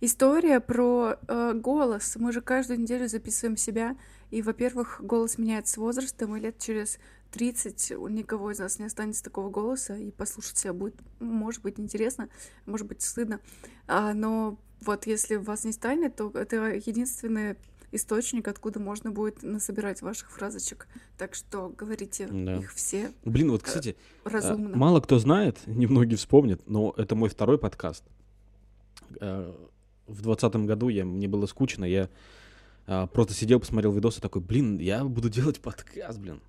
История 0.00 0.60
про 0.60 1.16
э, 1.28 1.52
голос. 1.54 2.16
Мы 2.16 2.32
же 2.32 2.40
каждую 2.40 2.80
неделю 2.80 3.08
записываем 3.08 3.56
себя. 3.56 3.96
И, 4.30 4.42
во-первых, 4.42 5.00
голос 5.02 5.38
меняется 5.38 5.74
с 5.74 5.76
возрастом, 5.76 6.36
и 6.36 6.40
лет 6.40 6.58
через 6.58 6.98
30 7.34 7.92
у 7.98 8.06
никого 8.06 8.52
из 8.52 8.60
нас 8.60 8.78
не 8.78 8.84
останется 8.84 9.24
такого 9.24 9.50
голоса, 9.50 9.96
и 9.96 10.12
послушать 10.12 10.56
себя 10.56 10.72
будет, 10.72 10.94
может 11.18 11.62
быть, 11.62 11.80
интересно, 11.80 12.28
может 12.64 12.86
быть, 12.86 13.02
стыдно. 13.02 13.40
А, 13.88 14.14
но 14.14 14.56
вот 14.80 15.08
если 15.08 15.34
вас 15.34 15.64
не 15.64 15.72
станет, 15.72 16.14
то 16.14 16.30
это 16.32 16.74
единственный 16.74 17.56
источник, 17.90 18.46
откуда 18.46 18.78
можно 18.78 19.10
будет 19.10 19.42
насобирать 19.42 20.00
ваших 20.00 20.30
фразочек. 20.30 20.86
Так 21.18 21.34
что 21.34 21.74
говорите 21.76 22.28
Да. 22.28 22.58
их 22.58 22.72
все 22.72 23.10
Блин, 23.24 23.50
вот, 23.50 23.64
кстати, 23.64 23.96
э, 24.24 24.28
разумно. 24.28 24.76
мало 24.76 25.00
кто 25.00 25.18
знает, 25.18 25.58
немногие 25.66 26.16
вспомнят, 26.16 26.62
но 26.68 26.94
это 26.96 27.16
мой 27.16 27.28
второй 27.28 27.58
подкаст. 27.58 28.04
Э, 29.20 29.52
В 30.06 30.22
двадцатом 30.22 30.66
году 30.66 30.88
я, 30.88 31.04
мне 31.04 31.26
было 31.26 31.46
скучно, 31.46 31.84
я 31.84 32.10
а, 32.86 33.06
просто 33.06 33.32
сидел, 33.32 33.58
посмотрел 33.58 33.92
видосы, 33.92 34.20
такой, 34.20 34.42
блин, 34.42 34.78
я 34.78 35.02
буду 35.02 35.30
делать 35.30 35.60
подкаст, 35.60 36.18
блин. 36.18 36.40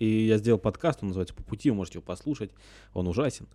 И 0.00 0.26
я 0.26 0.38
сделал 0.38 0.58
подкаст, 0.58 1.00
он 1.02 1.08
называется 1.08 1.34
«По 1.34 1.42
пути», 1.42 1.70
вы 1.70 1.76
можете 1.76 1.98
его 1.98 2.04
послушать, 2.04 2.50
он 2.94 3.06
ужасен. 3.06 3.46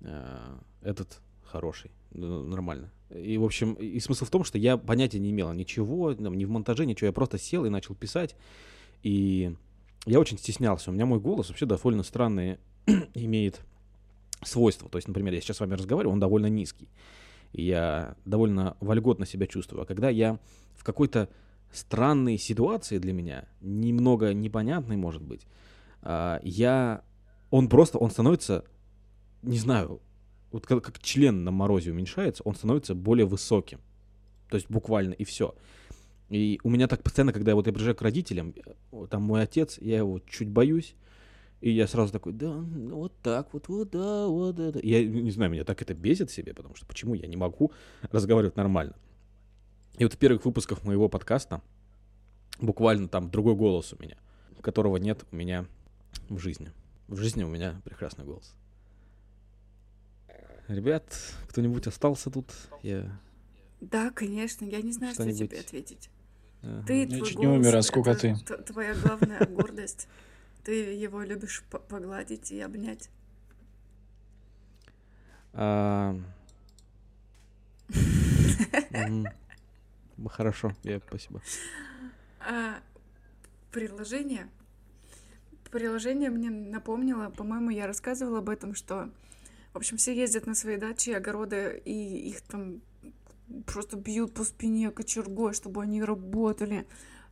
Э, 0.00 0.54
Этот 0.80 1.20
хороший, 1.44 1.90
нормально. 2.12 2.90
И, 3.10 3.36
в 3.36 3.44
общем, 3.44 3.74
и 3.74 3.98
смысл 3.98 4.24
в 4.24 4.30
том, 4.30 4.44
что 4.44 4.58
я 4.58 4.76
понятия 4.76 5.18
не 5.18 5.30
имел 5.32 5.52
ничего, 5.52 6.14
там, 6.14 6.34
ни 6.38 6.44
в 6.44 6.50
монтаже, 6.50 6.86
ничего, 6.86 7.06
я 7.06 7.12
просто 7.12 7.36
сел 7.36 7.64
и 7.64 7.68
начал 7.68 7.96
писать, 7.96 8.36
и 9.02 9.54
я 10.06 10.20
очень 10.20 10.38
стеснялся. 10.38 10.90
У 10.90 10.94
меня 10.94 11.04
мой 11.04 11.18
голос 11.18 11.48
вообще 11.48 11.66
довольно 11.66 12.04
странные 12.04 12.60
имеет 13.14 13.60
свойства. 14.44 14.88
То 14.88 14.98
есть, 14.98 15.08
например, 15.08 15.34
я 15.34 15.40
сейчас 15.40 15.56
с 15.56 15.60
вами 15.60 15.74
разговариваю, 15.74 16.12
он 16.12 16.20
довольно 16.20 16.46
низкий. 16.46 16.88
И 17.52 17.64
я 17.64 18.16
довольно 18.24 18.76
вольготно 18.80 19.26
себя 19.26 19.48
чувствую. 19.48 19.82
А 19.82 19.84
когда 19.84 20.10
я 20.10 20.38
в 20.74 20.84
какой-то 20.84 21.28
странной 21.72 22.38
ситуации 22.38 22.98
для 22.98 23.12
меня, 23.12 23.48
немного 23.60 24.32
непонятной, 24.32 24.96
может 24.96 25.22
быть, 25.22 25.46
я... 26.04 27.02
Он 27.50 27.68
просто, 27.68 27.98
он 27.98 28.10
становится, 28.10 28.64
не 29.42 29.58
знаю, 29.58 30.00
вот 30.50 30.66
как, 30.66 30.82
как 30.84 30.98
член 31.00 31.44
на 31.44 31.50
морозе 31.50 31.90
уменьшается, 31.90 32.42
он 32.44 32.54
становится 32.54 32.94
более 32.94 33.26
высоким. 33.26 33.80
То 34.48 34.56
есть 34.56 34.70
буквально 34.70 35.14
и 35.14 35.24
все. 35.24 35.54
И 36.28 36.60
у 36.62 36.70
меня 36.70 36.88
так 36.88 37.02
постоянно, 37.02 37.32
когда 37.32 37.54
вот 37.54 37.66
я 37.66 37.72
приезжаю 37.72 37.96
к 37.96 38.02
родителям, 38.02 38.54
э, 38.56 39.06
там 39.10 39.22
мой 39.22 39.42
отец, 39.42 39.78
я 39.78 39.98
его 39.98 40.18
чуть 40.20 40.48
боюсь, 40.48 40.94
и 41.60 41.70
я 41.70 41.86
сразу 41.86 42.12
такой, 42.12 42.32
да, 42.32 42.52
вот 42.52 43.14
так 43.22 43.52
вот, 43.52 43.68
вот, 43.68 43.90
да, 43.90 44.26
вот 44.26 44.58
это. 44.58 44.80
Я 44.82 45.04
не 45.04 45.30
знаю, 45.30 45.50
меня 45.50 45.64
так 45.64 45.80
это 45.82 45.94
бесит 45.94 46.30
себе, 46.30 46.54
потому 46.54 46.74
что 46.74 46.86
почему 46.86 47.14
я 47.14 47.26
не 47.26 47.36
могу 47.36 47.72
разговаривать 48.10 48.56
нормально. 48.56 48.94
И 49.98 50.04
вот 50.04 50.14
в 50.14 50.16
первых 50.16 50.44
выпусках 50.44 50.84
моего 50.84 51.08
подкаста 51.08 51.62
буквально 52.60 53.08
там 53.08 53.30
другой 53.30 53.54
голос 53.54 53.92
у 53.92 54.02
меня, 54.02 54.16
которого 54.62 54.96
нет 54.96 55.24
у 55.32 55.36
меня 55.36 55.66
в 56.28 56.38
жизни. 56.38 56.72
В 57.08 57.16
жизни 57.16 57.44
у 57.44 57.48
меня 57.48 57.80
прекрасный 57.84 58.24
голос. 58.24 58.54
Ребят, 60.68 61.04
кто-нибудь 61.48 61.86
остался 61.86 62.30
тут? 62.30 62.52
Я... 62.82 63.18
Да, 63.80 64.10
конечно, 64.10 64.64
я 64.64 64.80
не 64.80 64.92
знаю, 64.92 65.12
что 65.14 65.30
тебе 65.32 65.58
ответить. 65.60 66.08
ага. 66.62 66.86
Ты, 66.86 67.00
Я 67.02 67.06
твой 67.08 67.28
чуть 67.28 67.38
не 67.38 67.46
голос, 67.46 67.58
умер, 67.66 67.76
а 67.76 67.82
сколько 67.82 68.10
это 68.10 68.20
ты? 68.20 68.36
т- 68.36 68.62
Твоя 68.62 68.94
главная 68.94 69.44
гордость. 69.48 70.08
Ты 70.64 70.92
его 70.94 71.22
любишь 71.22 71.64
по- 71.70 71.80
погладить 71.80 72.52
и 72.52 72.60
обнять. 72.60 73.10
А. 75.52 76.16
Хорошо, 80.28 80.72
я 80.84 81.00
спасибо. 81.00 81.42
А 82.40 82.80
приложение? 83.70 84.48
Приложение 85.72 86.28
мне 86.28 86.50
напомнило, 86.50 87.30
по-моему, 87.30 87.70
я 87.70 87.86
рассказывала 87.86 88.40
об 88.40 88.50
этом, 88.50 88.74
что, 88.74 89.08
в 89.72 89.78
общем, 89.78 89.96
все 89.96 90.14
ездят 90.14 90.46
на 90.46 90.54
свои 90.54 90.76
дачи, 90.76 91.08
огороды, 91.08 91.80
и 91.86 92.28
их 92.28 92.42
там 92.42 92.82
просто 93.64 93.96
бьют 93.96 94.34
по 94.34 94.44
спине 94.44 94.90
кочергой, 94.90 95.54
чтобы 95.54 95.82
они 95.82 96.04
работали. 96.04 96.86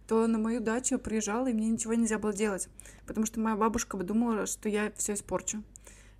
То 0.08 0.26
на 0.26 0.38
мою 0.38 0.60
дачу 0.60 0.94
я 0.94 0.98
приезжала, 0.98 1.48
и 1.48 1.52
мне 1.52 1.68
ничего 1.68 1.92
нельзя 1.92 2.18
было 2.18 2.32
делать, 2.32 2.70
потому 3.06 3.26
что 3.26 3.40
моя 3.40 3.56
бабушка 3.56 3.98
бы 3.98 4.04
думала, 4.04 4.46
что 4.46 4.70
я 4.70 4.90
все 4.96 5.12
испорчу. 5.12 5.62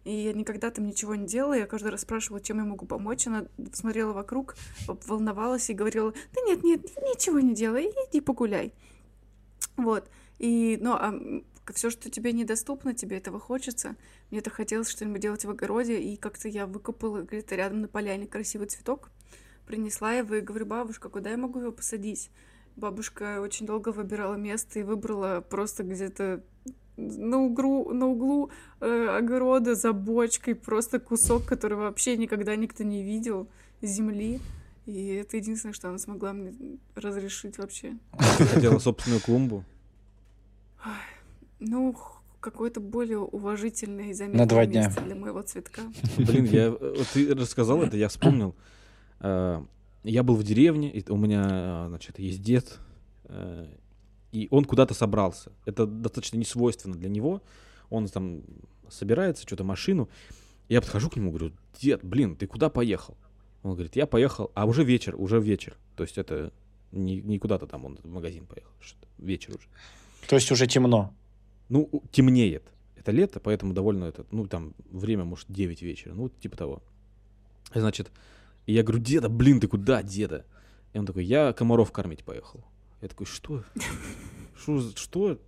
И 0.04 0.12
я 0.12 0.34
никогда 0.34 0.70
там 0.70 0.86
ничего 0.86 1.14
не 1.14 1.26
делала, 1.26 1.54
я 1.54 1.66
каждый 1.66 1.90
раз 1.90 2.02
спрашивала, 2.02 2.42
чем 2.42 2.58
я 2.58 2.64
могу 2.64 2.84
помочь. 2.84 3.26
Она 3.26 3.46
смотрела 3.72 4.12
вокруг, 4.12 4.56
волновалась 4.86 5.70
и 5.70 5.74
говорила, 5.74 6.12
да 6.34 6.42
нет, 6.42 6.62
нет, 6.64 6.82
ничего 6.98 7.40
не 7.40 7.54
делай, 7.54 7.86
иди 7.86 8.20
погуляй. 8.20 8.74
Вот. 9.78 10.06
И, 10.38 10.78
ну, 10.80 10.92
а 10.92 11.14
все, 11.72 11.90
что 11.90 12.10
тебе 12.10 12.32
недоступно, 12.32 12.94
тебе 12.94 13.16
этого 13.16 13.38
хочется. 13.38 13.96
Мне 14.30 14.40
это 14.40 14.50
хотелось 14.50 14.88
что-нибудь 14.88 15.20
делать 15.20 15.44
в 15.44 15.50
огороде, 15.50 16.00
и 16.00 16.16
как-то 16.16 16.48
я 16.48 16.66
выкопала 16.66 17.22
где-то 17.22 17.54
рядом 17.56 17.82
на 17.82 17.88
поляне 17.88 18.26
красивый 18.26 18.66
цветок, 18.66 19.10
принесла 19.66 20.12
его 20.12 20.34
и 20.34 20.40
говорю, 20.40 20.66
бабушка, 20.66 21.08
куда 21.08 21.30
я 21.30 21.36
могу 21.36 21.60
его 21.60 21.72
посадить? 21.72 22.30
Бабушка 22.76 23.40
очень 23.40 23.66
долго 23.66 23.90
выбирала 23.90 24.34
место 24.34 24.78
и 24.78 24.82
выбрала 24.82 25.40
просто 25.40 25.82
где-то 25.82 26.42
на 26.96 27.38
углу, 27.38 27.92
на 27.92 28.06
углу 28.06 28.50
э, 28.80 29.08
огорода 29.08 29.74
за 29.74 29.92
бочкой 29.92 30.54
просто 30.54 30.98
кусок, 30.98 31.44
который 31.44 31.76
вообще 31.76 32.16
никогда 32.16 32.56
никто 32.56 32.84
не 32.84 33.02
видел, 33.02 33.48
земли. 33.82 34.40
И 34.86 35.14
это 35.14 35.36
единственное, 35.36 35.72
что 35.72 35.88
она 35.88 35.98
смогла 35.98 36.32
мне 36.32 36.78
разрешить 36.94 37.58
вообще. 37.58 37.96
Ты 38.38 38.44
хотела 38.44 38.78
собственную 38.78 39.20
клумбу? 39.20 39.64
Ну, 41.60 41.96
какое-то 42.40 42.80
более 42.80 43.18
уважительное 43.18 44.06
и 44.06 44.08
На 44.08 44.14
заметное 44.14 44.46
два 44.46 44.66
дня. 44.66 44.86
место 44.86 45.02
для 45.02 45.14
моего 45.14 45.42
цветка. 45.42 45.82
Блин, 46.16 46.46
я, 46.46 46.70
вот 46.70 47.06
ты 47.12 47.34
рассказал 47.34 47.82
это, 47.82 47.96
я 47.96 48.08
вспомнил. 48.08 48.54
Э, 49.20 49.62
Я 50.02 50.22
был 50.22 50.36
в 50.36 50.42
деревне, 50.42 50.90
и 50.90 51.08
у 51.10 51.16
меня, 51.16 51.46
э, 51.50 51.84
значит, 51.88 52.18
есть 52.18 52.42
дед, 52.42 52.78
э, 53.24 53.66
и 54.32 54.48
он 54.50 54.64
куда-то 54.64 54.94
собрался. 54.94 55.52
Это 55.66 55.86
достаточно 55.86 56.38
не 56.38 56.44
свойственно 56.44 56.96
для 56.96 57.08
него. 57.10 57.42
Он 57.90 58.06
там 58.08 58.42
собирается, 58.88 59.42
что-то 59.46 59.64
машину. 59.64 60.08
Я 60.68 60.80
подхожу 60.80 61.10
к 61.10 61.16
нему, 61.16 61.30
говорю, 61.30 61.52
дед, 61.78 62.00
блин, 62.04 62.36
ты 62.36 62.46
куда 62.46 62.70
поехал? 62.70 63.16
Он 63.62 63.72
говорит, 63.72 63.96
я 63.96 64.06
поехал, 64.06 64.50
а 64.54 64.64
уже 64.64 64.84
вечер, 64.84 65.14
уже 65.16 65.40
вечер. 65.40 65.76
То 65.96 66.04
есть 66.04 66.16
это 66.16 66.52
не, 66.92 67.20
не 67.20 67.38
куда-то 67.38 67.66
там, 67.66 67.84
он 67.84 67.98
в 68.02 68.08
магазин 68.08 68.46
поехал, 68.46 68.72
что-то 68.80 69.06
вечер 69.18 69.50
уже. 69.56 69.66
То 70.28 70.36
есть 70.36 70.50
уже 70.50 70.66
темно. 70.66 71.12
Ну, 71.70 71.88
темнеет. 72.12 72.64
Это 72.96 73.12
лето, 73.12 73.40
поэтому 73.40 73.72
довольно 73.72 74.04
это, 74.04 74.26
ну, 74.30 74.46
там, 74.46 74.74
время, 74.90 75.24
может, 75.24 75.46
9 75.48 75.80
вечера, 75.80 76.12
ну, 76.12 76.28
типа 76.28 76.56
того. 76.58 76.82
Значит, 77.74 78.10
я 78.66 78.82
говорю, 78.82 79.02
деда, 79.02 79.28
блин, 79.30 79.58
ты 79.60 79.68
куда, 79.68 80.02
деда? 80.02 80.44
И 80.92 80.98
он 80.98 81.06
такой, 81.06 81.24
я 81.24 81.52
комаров 81.54 81.92
кормить 81.92 82.24
поехал. 82.24 82.62
Я 83.00 83.08
такой, 83.08 83.24
что? 83.26 83.64
Что? 84.60 84.80
Что? 84.96 85.38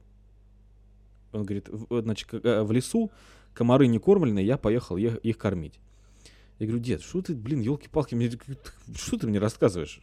Он 1.33 1.45
говорит, 1.45 1.69
«В- 1.69 2.01
значит, 2.03 2.29
э, 2.33 2.63
в 2.63 2.73
лесу 2.73 3.11
комары 3.55 3.87
не 3.87 3.99
кормленные, 3.99 4.47
я 4.47 4.57
поехал 4.57 4.97
ех- 4.97 5.19
их 5.19 5.37
кормить. 5.39 5.79
Я 6.59 6.67
говорю, 6.67 6.83
дед, 6.83 7.03
что 7.03 7.21
ты, 7.23 7.35
блин, 7.35 7.61
елки-палки, 7.61 8.15
мне, 8.15 8.31
что 8.95 9.19
ты 9.19 9.27
мне 9.27 9.39
рассказываешь? 9.39 10.01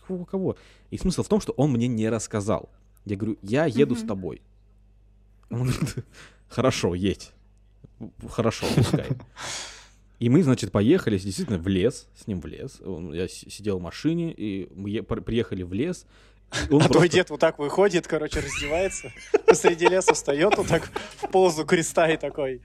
Какого 0.00 0.24
кого? 0.24 0.56
И 0.90 0.96
смысл 0.98 1.22
в 1.22 1.28
том, 1.28 1.40
что 1.40 1.52
он 1.52 1.72
мне 1.72 1.86
не 1.88 2.08
рассказал. 2.08 2.70
Я 3.04 3.16
говорю, 3.16 3.38
я 3.42 3.66
еду 3.66 3.94
с 3.94 4.00
Мгм. 4.00 4.08
тобой. 4.08 4.42
Он 5.50 5.70
говорит, 5.70 6.04
хорошо, 6.48 6.94
едь. 6.94 7.32
Хорошо, 8.28 8.66
пускай. 8.74 9.06
И 10.18 10.28
мы, 10.28 10.42
значит, 10.42 10.72
поехали 10.72 11.16
действительно 11.16 11.58
в 11.58 11.68
лес, 11.68 12.08
с 12.16 12.26
ним 12.26 12.40
в 12.40 12.46
лес. 12.46 12.80
Я 13.12 13.28
сидел 13.28 13.78
в 13.78 13.82
машине, 13.82 14.32
и 14.32 14.68
мы 14.74 15.02
приехали 15.02 15.62
в 15.62 15.72
лес. 15.72 16.06
он 16.70 16.82
а 16.82 16.86
твой 16.86 16.88
просто- 16.88 17.08
дед 17.08 17.30
вот 17.30 17.40
так 17.40 17.58
выходит, 17.58 18.06
короче, 18.06 18.40
раздевается, 18.40 19.12
посреди 19.46 19.86
леса 19.86 20.14
встает, 20.14 20.56
вот 20.56 20.66
так 20.66 20.90
в 21.16 21.28
позу 21.28 21.64
креста 21.64 22.08
и 22.10 22.16
такой. 22.16 22.62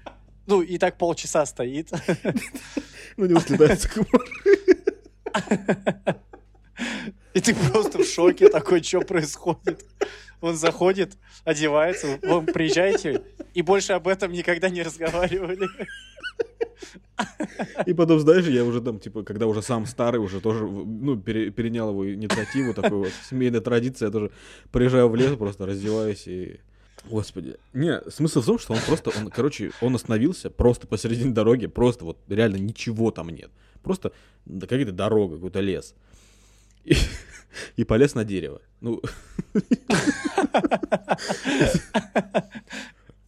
Ну, 0.47 0.61
и 0.61 0.77
так 0.77 0.97
полчаса 0.97 1.45
стоит. 1.45 1.91
Него 3.17 3.39
слетаются 3.39 3.88
комары. 3.88 4.31
И 7.34 7.39
ты 7.39 7.55
просто 7.55 7.99
в 7.99 8.05
шоке 8.05 8.49
такой, 8.49 8.84
что 8.84 9.01
происходит? 9.01 9.86
Он 10.44 10.58
заходит, 10.58 11.18
одевается, 11.46 12.20
вы 12.22 12.41
приезжаете, 12.41 13.24
и 13.54 13.62
больше 13.62 13.94
об 13.94 14.10
этом 14.10 14.34
никогда 14.34 14.70
не 14.70 14.84
разговаривали. 14.84 15.70
И 17.86 17.94
потом, 17.94 18.20
знаешь, 18.20 18.46
я 18.48 18.66
уже 18.66 18.82
там, 18.82 19.00
типа, 19.00 19.24
когда 19.24 19.48
уже 19.48 19.62
сам 19.62 19.86
старый, 19.86 20.20
уже 20.20 20.41
тоже, 20.41 20.66
ну, 20.66 21.16
пере- 21.16 21.50
перенял 21.50 21.91
его 21.91 22.14
инициативу, 22.14 22.74
такой 22.74 22.98
вот, 22.98 23.12
семейная 23.30 23.62
традиция, 23.62 24.08
я 24.08 24.12
тоже 24.12 24.32
приезжаю 24.70 25.08
в 25.08 25.16
лес, 25.16 25.38
просто 25.38 25.66
раздеваюсь 25.66 26.28
и... 26.28 26.60
Господи. 27.10 27.56
Не, 27.72 28.02
смысл 28.10 28.41
в 28.41 28.46
том, 28.46 28.60
что 28.60 28.74
он 28.74 28.80
просто, 28.86 29.12
он, 29.18 29.30
короче, 29.30 29.72
он 29.80 29.96
остановился 29.96 30.50
просто 30.50 30.88
посередине 30.88 31.32
дороги, 31.32 31.68
просто 31.68 32.04
вот 32.04 32.18
реально 32.28 32.58
ничего 32.58 33.12
там 33.12 33.30
нет. 33.30 33.50
Просто 33.82 34.12
какая-то 34.46 34.91
дорога, 34.91 35.36
какой-то 35.36 35.62
лес. 35.62 35.96
И, 36.84 36.96
и 37.76 37.84
полез 37.84 38.16
на 38.16 38.24
дерево. 38.24 38.62
Ну, 38.82 39.01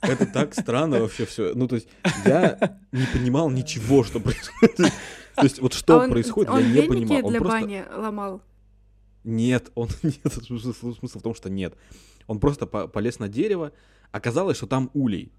это 0.01 0.26
так 0.26 0.53
странно 0.53 0.99
вообще 0.99 1.26
все. 1.26 1.53
Ну, 1.53 1.67
то 1.67 1.76
есть, 1.76 1.88
я 2.26 2.78
не 2.91 3.05
понимал 3.13 3.49
ничего, 3.49 4.03
что 4.03 4.19
происходит. 4.19 4.76
То 5.36 5.43
есть, 5.43 5.59
вот 5.59 5.73
что 5.73 5.99
А 5.99 6.03
он- 6.03 6.11
происходит, 6.11 6.49
он 6.49 6.59
я 6.71 6.82
не 6.84 6.88
понимал. 6.88 7.26
Он 7.26 7.32
для 7.32 7.39
просто... 7.39 7.59
бани 7.59 7.84
ломал. 7.93 8.41
Нет, 9.26 9.71
он 9.76 9.89
нет, 10.03 10.34
смысл, 10.43 11.19
в 11.19 11.21
том, 11.21 11.36
что 11.36 11.49
нет. 11.49 11.76
Он 12.28 12.39
просто 12.39 12.65
по- 12.67 12.88
полез 12.88 13.19
на 13.19 13.28
дерево, 13.28 13.73
оказалось, 14.11 14.55
что 14.57 14.67
там 14.67 14.89
улей. 14.93 15.34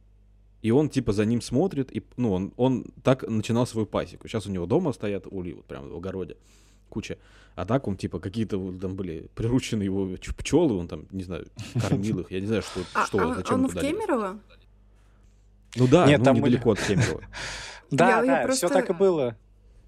И 0.61 0.71
он 0.71 0.89
типа 0.91 1.13
за 1.13 1.25
ним 1.25 1.41
смотрит, 1.41 1.95
и 1.97 2.03
ну 2.17 2.33
он, 2.33 2.53
он 2.57 2.85
так 3.03 3.23
начинал 3.29 3.67
свою 3.67 3.87
пасеку. 3.87 4.29
Сейчас 4.29 4.47
у 4.47 4.51
него 4.51 4.67
дома 4.67 4.93
стоят 4.93 5.27
ули, 5.31 5.53
вот 5.53 5.65
прямо 5.67 5.89
в 5.89 5.97
огороде, 5.97 6.37
куча. 6.89 7.19
А 7.55 7.65
так 7.65 7.89
он 7.89 7.97
типа 7.97 8.21
какие-то 8.21 8.59
там 8.79 8.97
были 8.97 9.31
приручены 9.35 9.83
его 9.83 10.17
пчелы, 10.39 10.77
он 10.77 10.89
там, 10.89 11.07
не 11.11 11.23
знаю, 11.23 11.47
кормил 11.81 12.21
их, 12.21 12.31
я 12.31 12.41
не 12.41 12.47
знаю, 12.47 12.63
что, 12.63 12.81
А, 12.95 13.07
что 13.07 13.19
а 13.19 13.35
зачем 13.35 13.65
он 13.65 13.69
в. 13.69 13.75
Кемерово? 13.75 14.39
Ну 15.77 15.87
да, 15.89 16.07
Нет, 16.07 16.19
ну, 16.19 16.25
там 16.25 16.37
недалеко 16.37 16.73
от 16.73 16.81
Кемерово. 16.81 17.23
Да, 17.91 18.21
да, 18.25 18.49
все 18.49 18.69
так 18.69 18.91
и 18.91 18.93
было. 18.93 19.37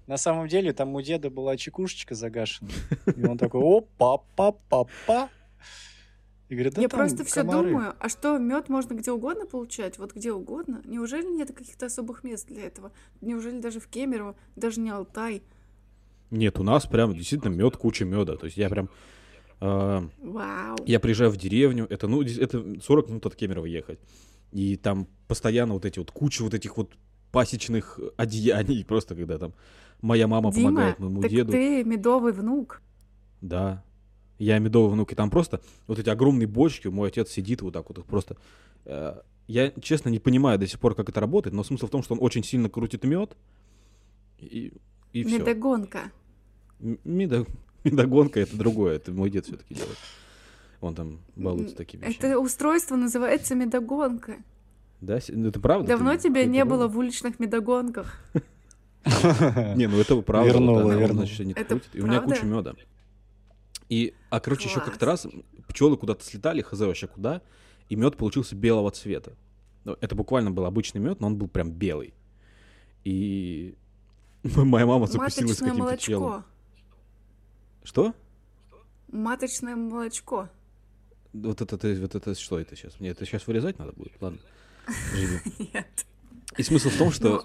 На 0.07 0.17
самом 0.17 0.47
деле, 0.47 0.71
там 0.71 0.95
у 0.95 1.01
деда 1.01 1.29
была 1.29 1.57
чекушечка 1.57 2.15
загашена. 2.15 2.69
И 3.15 3.25
он 3.25 3.37
такой, 3.37 3.61
опа, 3.61 4.23
па, 4.35 4.53
па, 4.53 4.85
па. 5.05 5.29
И 6.49 6.55
говорит, 6.55 6.73
да 6.73 6.81
Я 6.81 6.89
там 6.89 7.01
просто 7.01 7.23
все 7.23 7.43
думаю, 7.43 7.93
а 7.99 8.09
что, 8.09 8.39
мед 8.39 8.69
можно 8.69 8.95
где 8.95 9.11
угодно 9.11 9.45
получать? 9.45 9.99
Вот 9.99 10.15
где 10.15 10.31
угодно? 10.31 10.81
Неужели 10.83 11.27
нет 11.27 11.53
каких-то 11.53 11.85
особых 11.85 12.23
мест 12.23 12.47
для 12.47 12.63
этого? 12.63 12.91
Неужели 13.21 13.59
даже 13.59 13.79
в 13.79 13.87
Кемерово, 13.87 14.35
даже 14.55 14.79
не 14.79 14.89
Алтай? 14.89 15.43
Нет, 16.31 16.59
у 16.59 16.63
нас 16.63 16.85
прям 16.85 17.13
действительно 17.15 17.51
мед, 17.51 17.77
куча 17.77 18.05
меда. 18.05 18.35
То 18.37 18.45
есть 18.45 18.57
я 18.57 18.69
прям... 18.69 18.89
э, 19.61 20.01
Вау. 20.19 20.77
Я 20.85 20.99
приезжаю 20.99 21.31
в 21.31 21.37
деревню, 21.37 21.87
это, 21.89 22.07
ну, 22.07 22.21
это 22.21 22.79
40 22.81 23.09
минут 23.09 23.25
от 23.25 23.35
Кемерово 23.35 23.65
ехать. 23.65 23.99
И 24.51 24.75
там 24.77 25.07
постоянно 25.27 25.73
вот 25.73 25.85
эти 25.85 25.99
вот 25.99 26.11
куча 26.11 26.43
вот 26.43 26.53
этих 26.53 26.77
вот 26.77 26.93
пасечных 27.31 27.99
одеяний, 28.17 28.83
просто 28.87 29.15
когда 29.15 29.37
там 29.37 29.53
моя 30.01 30.27
мама 30.27 30.51
Дима, 30.51 30.69
помогает 30.69 30.99
моему 30.99 31.21
так 31.21 31.31
деду. 31.31 31.51
ты 31.51 31.83
медовый 31.83 32.31
внук. 32.33 32.81
Да. 33.41 33.83
Я 34.37 34.57
медовый 34.59 34.91
внук, 34.91 35.11
и 35.11 35.15
там 35.15 35.29
просто 35.29 35.61
вот 35.87 35.99
эти 35.99 36.09
огромные 36.09 36.47
бочки, 36.47 36.87
мой 36.87 37.09
отец 37.09 37.29
сидит 37.29 37.61
вот 37.61 37.73
так 37.73 37.89
вот 37.89 37.97
их 37.97 38.05
просто. 38.05 38.37
э, 38.85 39.19
Я, 39.47 39.71
честно, 39.81 40.09
не 40.09 40.19
понимаю 40.19 40.57
до 40.57 40.65
сих 40.67 40.79
пор, 40.79 40.95
как 40.95 41.09
это 41.09 41.19
работает, 41.19 41.53
но 41.53 41.63
смысл 41.63 41.87
в 41.87 41.89
том, 41.89 42.03
что 42.03 42.13
он 42.13 42.19
очень 42.23 42.43
сильно 42.43 42.69
крутит 42.69 43.03
мед, 43.03 43.35
и, 44.39 44.71
и 45.13 45.23
все. 45.23 45.39
Медогонка. 45.39 46.11
Медогонка 47.83 48.39
это 48.39 48.57
другое, 48.57 48.95
это 48.95 49.11
мой 49.11 49.29
дед 49.29 49.45
все-таки 49.45 49.73
делает. 49.73 49.97
Он 50.81 50.95
там 50.95 51.19
балуется 51.35 51.75
такими 51.75 52.05
вещами. 52.05 52.15
Это 52.17 52.39
устройство 52.39 52.95
называется 52.95 53.55
медогонка. 53.55 54.37
Да, 55.01 55.19
ну, 55.29 55.49
это 55.49 55.59
правда? 55.59 55.87
Давно 55.87 56.13
Ты- 56.13 56.23
тебя 56.23 56.43
ты 56.43 56.47
не 56.49 56.59
это 56.59 56.69
было 56.69 56.87
в 56.87 56.97
уличных 56.97 57.39
медогонках. 57.39 58.21
Не, 59.05 59.87
ну 59.87 59.97
это 59.97 60.21
правда. 60.21 60.51
Вернула, 60.51 60.91
вернула. 60.91 61.25
И 61.25 62.01
у 62.01 62.05
меня 62.05 62.19
правда? 62.19 62.35
куча 62.35 62.45
меда. 62.45 62.75
И, 63.87 64.13
а 64.29 64.39
короче, 64.39 64.67
еще 64.67 64.81
как-то 64.81 65.05
раз 65.05 65.25
пчелы 65.67 65.97
куда-то 65.97 66.23
слетали, 66.23 66.61
хз 66.61 66.79
вообще 66.79 67.07
куда, 67.07 67.41
и 67.87 67.95
мед 67.95 68.17
получился 68.17 68.55
белого 68.55 68.91
цвета. 68.91 69.33
Ну, 69.85 69.97
Это 70.01 70.15
буквально 70.15 70.51
был 70.51 70.65
обычный 70.65 70.99
мед, 70.99 71.21
но 71.21 71.27
он 71.27 71.37
был 71.37 71.47
прям 71.47 71.71
белый. 71.71 72.13
И 73.03 73.75
моя 74.43 74.85
мама 74.85 75.07
запустилась 75.07 75.57
с 75.57 75.59
каким-то 75.59 75.97
челом. 75.97 76.43
Что? 77.83 78.13
Маточное 79.11 79.75
молочко. 79.75 80.49
Вот 81.33 81.61
это, 81.61 81.77
ты- 81.77 81.99
вот 81.99 82.15
это 82.15 82.35
что 82.35 82.59
это 82.59 82.75
сейчас? 82.75 82.99
Мне 82.99 83.09
это 83.09 83.25
сейчас 83.25 83.47
вырезать 83.47 83.79
надо 83.79 83.93
будет? 83.93 84.13
Ладно. 84.21 84.39
Нет. 85.59 86.05
И 86.57 86.63
смысл 86.63 86.89
в 86.89 86.97
том, 86.97 87.11
что 87.11 87.29
Ну. 87.29 87.41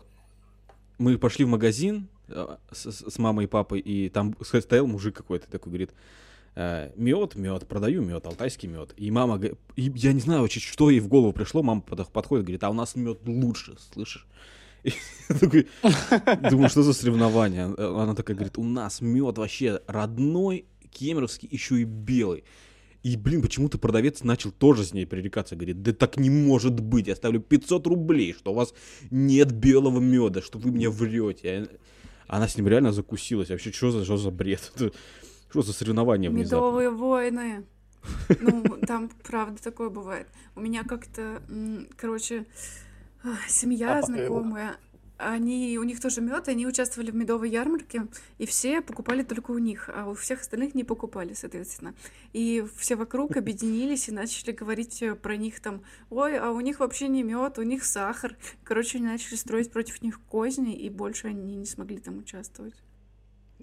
мы 0.98 1.18
пошли 1.18 1.44
в 1.44 1.48
магазин 1.48 2.08
э, 2.28 2.56
с, 2.72 2.86
с- 2.90 3.18
мамой 3.18 3.44
и 3.44 3.48
папой, 3.48 3.80
и 3.80 4.08
там 4.08 4.34
стоял 4.42 4.86
мужик 4.86 5.14
какой-то 5.16 5.48
такой, 5.50 5.70
говорит, 5.70 5.90
мед, 6.56 7.34
мед, 7.34 7.66
продаю 7.68 8.02
мед, 8.02 8.24
алтайский 8.26 8.68
мед. 8.68 8.94
И 8.96 9.10
мама, 9.10 9.38
и 9.76 9.92
я 9.94 10.12
не 10.12 10.20
знаю, 10.20 10.48
что 10.50 10.88
ей 10.90 11.00
в 11.00 11.08
голову 11.08 11.32
пришло, 11.32 11.62
мама 11.62 11.80
под- 11.82 12.08
подходит, 12.10 12.44
говорит, 12.46 12.64
а 12.64 12.70
у 12.70 12.74
нас 12.74 12.94
мед 12.96 13.18
лучше, 13.26 13.76
слышишь? 13.92 14.26
Такой, 15.28 15.68
думаю, 16.50 16.68
что 16.68 16.82
за 16.82 16.92
соревнование? 16.92 17.64
Она 17.64 18.14
такая 18.14 18.36
говорит, 18.36 18.58
у 18.58 18.64
нас 18.64 19.00
мед 19.00 19.38
вообще 19.38 19.80
родной, 19.86 20.66
кемеровский, 20.90 21.48
еще 21.50 21.80
и 21.80 21.84
белый. 21.84 22.44
И, 23.02 23.16
блин, 23.16 23.42
почему-то 23.42 23.76
продавец 23.78 24.22
начал 24.22 24.50
тоже 24.50 24.84
с 24.84 24.94
ней 24.94 25.06
пререкаться. 25.06 25.56
Говорит, 25.56 25.82
да 25.82 25.92
так 25.92 26.16
не 26.16 26.30
может 26.30 26.80
быть, 26.80 27.06
я 27.06 27.14
ставлю 27.14 27.40
500 27.40 27.86
рублей, 27.86 28.32
что 28.32 28.52
у 28.52 28.54
вас 28.54 28.74
нет 29.10 29.52
белого 29.52 30.00
меда, 30.00 30.40
что 30.40 30.58
вы 30.58 30.70
мне 30.70 30.88
врете. 30.88 31.68
Она 32.26 32.48
с 32.48 32.56
ним 32.56 32.66
реально 32.66 32.92
закусилась. 32.92 33.50
Вообще, 33.50 33.72
что 33.72 33.90
за, 33.90 34.04
что 34.04 34.16
за 34.16 34.30
бред? 34.30 34.72
Это, 34.76 34.92
что 35.50 35.62
за 35.62 35.74
соревнования 35.74 36.30
внезапно? 36.30 36.56
Медовые 36.56 36.90
войны. 36.90 37.64
Ну, 38.40 38.62
там, 38.86 39.10
правда, 39.22 39.62
такое 39.62 39.90
бывает. 39.90 40.26
У 40.56 40.60
меня 40.60 40.82
как-то, 40.82 41.42
короче, 41.96 42.46
семья 43.48 43.96
А 43.96 44.00
э, 44.00 44.02
знакомая, 44.02 44.76
они, 45.16 45.78
у 45.78 45.84
них 45.84 46.00
тоже 46.00 46.20
мед, 46.20 46.48
они 46.48 46.66
участвовали 46.66 47.10
в 47.10 47.14
медовой 47.14 47.50
ярмарке, 47.50 48.06
и 48.38 48.46
все 48.46 48.80
покупали 48.80 49.22
только 49.22 49.52
у 49.52 49.58
них, 49.58 49.88
а 49.94 50.08
у 50.08 50.14
всех 50.14 50.40
остальных 50.40 50.74
не 50.74 50.84
покупали, 50.84 51.34
соответственно. 51.34 51.94
И 52.32 52.64
все 52.76 52.96
вокруг 52.96 53.36
объединились 53.36 54.08
и 54.08 54.12
начали 54.12 54.52
говорить 54.52 55.02
э, 55.02 55.14
про 55.14 55.36
них 55.36 55.60
там, 55.60 55.82
ой, 56.10 56.38
а 56.38 56.50
у 56.50 56.60
них 56.60 56.80
вообще 56.80 57.08
не 57.08 57.22
мед, 57.22 57.58
у 57.58 57.62
них 57.62 57.84
сахар. 57.84 58.36
Короче, 58.64 58.98
они 58.98 59.06
начали 59.06 59.36
строить 59.36 59.70
против 59.70 60.02
них 60.02 60.20
козни, 60.20 60.74
и 60.74 60.90
больше 60.90 61.28
они 61.28 61.56
не 61.56 61.66
смогли 61.66 61.98
там 61.98 62.18
участвовать. 62.18 62.74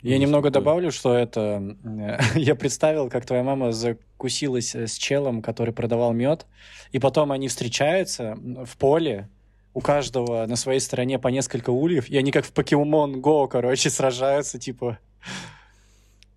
Я 0.01 0.15
Ужас 0.15 0.21
немного 0.21 0.49
добавлю, 0.49 0.91
что 0.91 1.13
это... 1.13 1.75
э, 1.83 2.17
Я 2.39 2.55
представил, 2.55 3.09
как 3.09 3.25
твоя 3.25 3.43
мама 3.43 3.71
закусилась 3.73 4.73
с 4.73 4.93
челом, 4.93 5.41
который 5.41 5.73
продавал 5.73 6.13
мед, 6.13 6.47
и 6.91 6.99
потом 6.99 7.31
они 7.31 7.49
встречаются 7.49 8.37
в 8.65 8.77
поле, 8.77 9.29
у 9.73 9.81
каждого 9.81 10.45
на 10.47 10.55
своей 10.55 10.79
стороне 10.79 11.19
по 11.19 11.29
несколько 11.29 11.69
ульев, 11.69 12.09
и 12.09 12.17
они 12.17 12.31
как 12.31 12.45
в 12.45 12.51
Покемон 12.51 13.21
Го, 13.21 13.47
короче, 13.47 13.89
сражаются, 13.89 14.59
типа... 14.59 14.99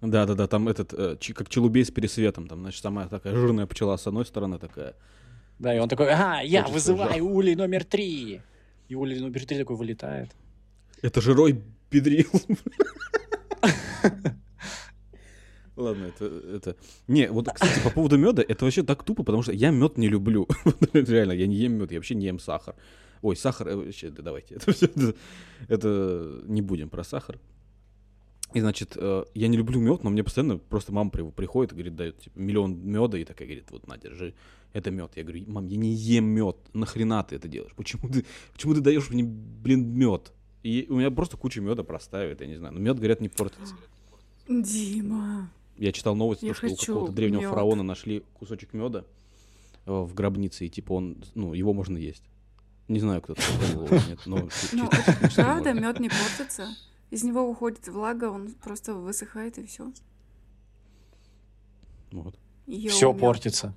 Да-да-да, 0.01 0.47
там 0.47 0.69
этот, 0.69 0.93
э, 0.93 1.17
как 1.35 1.49
челубей 1.49 1.85
с 1.85 1.91
пересветом. 1.91 2.47
Там, 2.47 2.61
значит, 2.61 2.83
самая 2.83 3.09
такая 3.09 3.35
жирная 3.35 3.67
пчела 3.67 3.97
с 3.97 4.07
одной 4.07 4.27
стороны 4.27 4.59
такая. 4.59 4.95
Да, 5.59 5.75
и 5.75 5.79
он 5.79 5.89
такой, 5.89 6.11
ага, 6.11 6.41
я 6.41 6.63
Очень 6.63 6.75
вызываю 6.75 7.25
улей 7.25 7.55
номер 7.55 7.85
три. 7.85 8.43
И 8.89 8.95
улей 8.95 9.19
номер 9.19 9.47
три 9.47 9.57
такой 9.57 9.77
вылетает. 9.77 10.31
Это 11.01 11.23
же 11.23 11.33
Рой 11.33 11.63
Педрил. 11.89 12.29
Ладно, 15.77 16.07
это, 16.07 16.25
это... 16.27 16.77
Не, 17.09 17.29
вот, 17.31 17.49
кстати, 17.53 17.81
по 17.83 17.91
поводу 17.91 18.17
меда, 18.17 18.45
это 18.47 18.65
вообще 18.65 18.83
так 18.83 19.03
тупо, 19.03 19.25
потому 19.25 19.43
что 19.43 19.53
я 19.53 19.71
мед 19.71 19.97
не 19.97 20.09
люблю. 20.09 20.47
Реально, 20.93 21.33
я 21.33 21.47
не 21.47 21.57
ем 21.57 21.73
мед, 21.73 21.91
я 21.93 21.99
вообще 21.99 22.15
не 22.15 22.27
ем 22.27 22.39
сахар. 22.39 22.77
Ой, 23.25 23.37
сахар, 23.37 23.69
э, 23.69 23.75
вообще, 23.77 24.11
да 24.11 24.23
давайте, 24.23 24.57
это, 24.57 24.71
всё- 24.73 24.85
это, 24.87 25.15
это 25.69 26.43
не 26.47 26.61
будем 26.61 26.91
про 26.91 27.03
сахар. 27.05 27.39
И, 28.53 28.61
значит, 28.61 28.93
э, 28.97 29.25
я 29.35 29.49
не 29.49 29.57
люблю 29.57 29.81
мед, 29.81 30.05
но 30.05 30.11
мне 30.11 30.23
постоянно 30.23 30.59
просто 30.59 30.93
мама 30.93 31.09
при- 31.11 31.23
приходит 31.31 31.73
и 31.73 31.75
говорит, 31.75 31.97
дает 31.97 32.19
типа, 32.21 32.39
миллион 32.39 32.79
меда, 32.87 33.17
и 33.19 33.25
такая 33.25 33.49
говорит, 33.49 33.71
вот, 33.71 33.87
на, 33.89 33.97
держи, 33.97 34.35
это 34.75 34.91
мед. 34.91 35.13
Я 35.17 35.23
говорю, 35.25 35.43
мам, 35.49 35.67
я 35.67 35.77
не 35.79 35.93
ем 35.95 36.27
мед, 36.27 36.57
нахрена 36.75 37.25
ты 37.25 37.37
это 37.37 37.49
делаешь? 37.49 37.73
Почему 37.75 38.09
ты, 38.11 38.27
почему 38.53 38.75
ты 38.75 38.81
даешь 38.83 39.09
мне, 39.11 39.25
блин, 39.25 39.89
мед? 39.99 40.33
И 40.63 40.87
у 40.91 40.97
меня 40.99 41.11
просто 41.11 41.39
куча 41.39 41.63
меда 41.63 41.83
простаивает, 41.83 42.43
я 42.43 42.47
не 42.47 42.57
знаю. 42.57 42.75
Но 42.75 42.81
мед, 42.81 42.97
говорят, 42.99 43.21
не 43.23 43.31
портится. 43.31 43.75
Дима. 44.49 45.51
Я 45.79 45.93
читал 45.93 46.15
новость, 46.15 46.43
Я 46.43 46.51
то, 46.51 46.55
что 46.55 46.67
у 46.67 46.77
какого-то 46.77 47.13
древнего 47.13 47.41
мёд. 47.41 47.51
фараона 47.51 47.83
нашли 47.83 48.23
кусочек 48.35 48.75
меда 48.75 49.05
э, 49.87 49.91
в 49.93 50.15
гробнице, 50.15 50.67
и 50.67 50.69
типа 50.69 50.93
он, 50.93 51.17
ну, 51.35 51.55
его 51.55 51.73
можно 51.73 51.97
есть. 51.97 52.23
Не 52.89 53.01
знаю, 53.01 53.23
кто 53.23 53.33
это 53.33 53.43
придумал 53.59 53.87
или 53.87 54.09
нет, 54.09 54.21
но... 54.27 54.49
Ну, 54.73 54.91
правда, 55.35 55.73
мед 55.73 56.01
не 56.01 56.09
портится. 56.09 56.69
Из 57.11 57.23
него 57.23 57.49
уходит 57.49 57.87
влага, 57.89 58.31
он 58.31 58.53
просто 58.63 58.95
высыхает 58.95 59.59
и 59.59 59.67
все. 59.67 59.93
Вот. 62.13 62.39
Все 62.67 63.15
портится. 63.15 63.75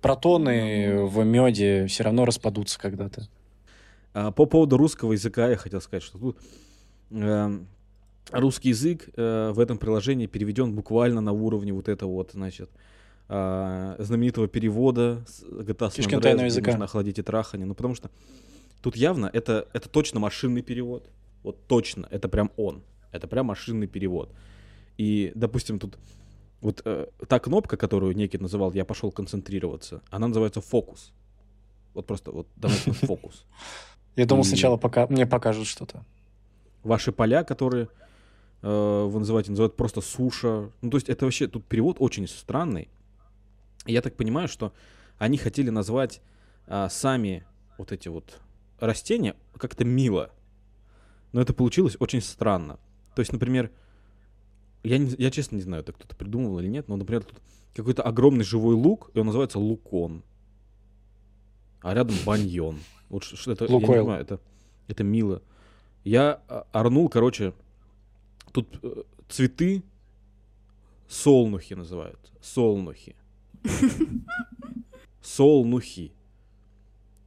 Протоны 0.00 1.04
в 1.06 1.22
меде 1.24 1.86
все 1.86 2.04
равно 2.04 2.24
распадутся 2.24 2.78
когда-то. 2.78 3.28
А, 4.14 4.32
по 4.32 4.46
поводу 4.46 4.76
русского 4.76 5.12
языка 5.12 5.48
я 5.48 5.56
хотел 5.56 5.80
сказать, 5.80 6.02
что 6.02 6.18
тут 6.18 6.38
эм, 7.10 7.68
русский 8.30 8.70
язык 8.70 9.08
э, 9.16 9.52
в 9.52 9.60
этом 9.60 9.78
приложении 9.78 10.26
переведен 10.26 10.74
буквально 10.74 11.20
на 11.20 11.32
уровне 11.32 11.72
вот 11.72 11.88
этого 11.88 12.10
вот, 12.10 12.32
значит, 12.32 12.70
а, 13.34 13.96
знаменитого 13.98 14.46
перевода 14.46 15.24
с 15.26 15.42
GTA 15.42 15.88
San 15.88 16.20
Andreas, 16.20 16.44
языка. 16.44 16.72
нужно 16.72 16.84
охладить 16.84 17.18
и 17.18 17.22
трахание. 17.22 17.66
Ну, 17.66 17.74
потому 17.74 17.94
что 17.94 18.10
тут 18.82 18.94
явно 18.94 19.30
это, 19.32 19.66
это 19.72 19.88
точно 19.88 20.20
машинный 20.20 20.60
перевод. 20.60 21.08
Вот 21.42 21.66
точно, 21.66 22.06
это 22.10 22.28
прям 22.28 22.50
он. 22.58 22.82
Это 23.10 23.26
прям 23.26 23.46
машинный 23.46 23.86
перевод. 23.86 24.30
И, 24.98 25.32
допустим, 25.34 25.78
тут 25.78 25.96
вот 26.60 26.82
э, 26.84 27.06
та 27.26 27.38
кнопка, 27.38 27.78
которую 27.78 28.14
некий 28.14 28.36
называл 28.36 28.70
«я 28.74 28.84
пошел 28.84 29.10
концентрироваться», 29.10 30.02
она 30.10 30.28
называется 30.28 30.60
«фокус». 30.60 31.12
Вот 31.94 32.06
просто 32.06 32.32
вот 32.32 32.48
давайте 32.56 32.92
фокус. 33.06 33.46
Я 34.14 34.26
думал, 34.26 34.44
сначала 34.44 34.76
пока 34.76 35.06
мне 35.06 35.26
покажут 35.26 35.66
что-то. 35.66 36.04
ваши 36.82 37.12
поля, 37.12 37.44
которые 37.44 37.88
э, 38.60 39.08
вы 39.08 39.18
называете, 39.20 39.52
называют 39.52 39.74
просто 39.74 40.02
суша. 40.02 40.70
Ну, 40.82 40.90
то 40.90 40.98
есть 40.98 41.08
это 41.08 41.24
вообще, 41.24 41.46
тут 41.48 41.64
перевод 41.64 41.96
очень 41.98 42.28
странный. 42.28 42.88
Я 43.86 44.02
так 44.02 44.16
понимаю, 44.16 44.48
что 44.48 44.72
они 45.18 45.38
хотели 45.38 45.70
назвать 45.70 46.20
а, 46.66 46.88
сами 46.88 47.44
вот 47.78 47.92
эти 47.92 48.08
вот 48.08 48.40
растения 48.78 49.34
как-то 49.56 49.84
мило. 49.84 50.30
Но 51.32 51.40
это 51.40 51.52
получилось 51.54 51.96
очень 51.98 52.20
странно. 52.20 52.78
То 53.14 53.20
есть, 53.20 53.32
например, 53.32 53.70
я, 54.82 54.98
не- 54.98 55.14
я 55.18 55.30
честно 55.30 55.56
не 55.56 55.62
знаю, 55.62 55.82
это 55.82 55.92
кто-то 55.92 56.14
придумал 56.16 56.58
или 56.58 56.68
нет, 56.68 56.88
но, 56.88 56.96
например, 56.96 57.24
тут 57.24 57.40
какой-то 57.74 58.02
огромный 58.02 58.44
живой 58.44 58.74
лук, 58.74 59.10
и 59.14 59.18
он 59.18 59.26
называется 59.26 59.58
лукон. 59.58 60.22
А 61.80 61.94
рядом 61.94 62.14
баньон. 62.24 62.78
Вот 63.08 63.24
что 63.24 63.52
это, 63.52 63.64
я 63.64 63.70
не 63.70 63.74
Лукойл. 63.76 64.02
понимаю, 64.04 64.22
это, 64.22 64.40
это 64.88 65.02
мило. 65.04 65.42
Я 66.04 66.40
а, 66.48 66.66
орнул, 66.72 67.08
короче, 67.08 67.52
тут 68.52 68.78
э, 68.82 69.02
цветы 69.28 69.82
солнухи 71.08 71.74
называют. 71.74 72.18
Солнухи. 72.40 73.16
Солнухи. 75.22 76.12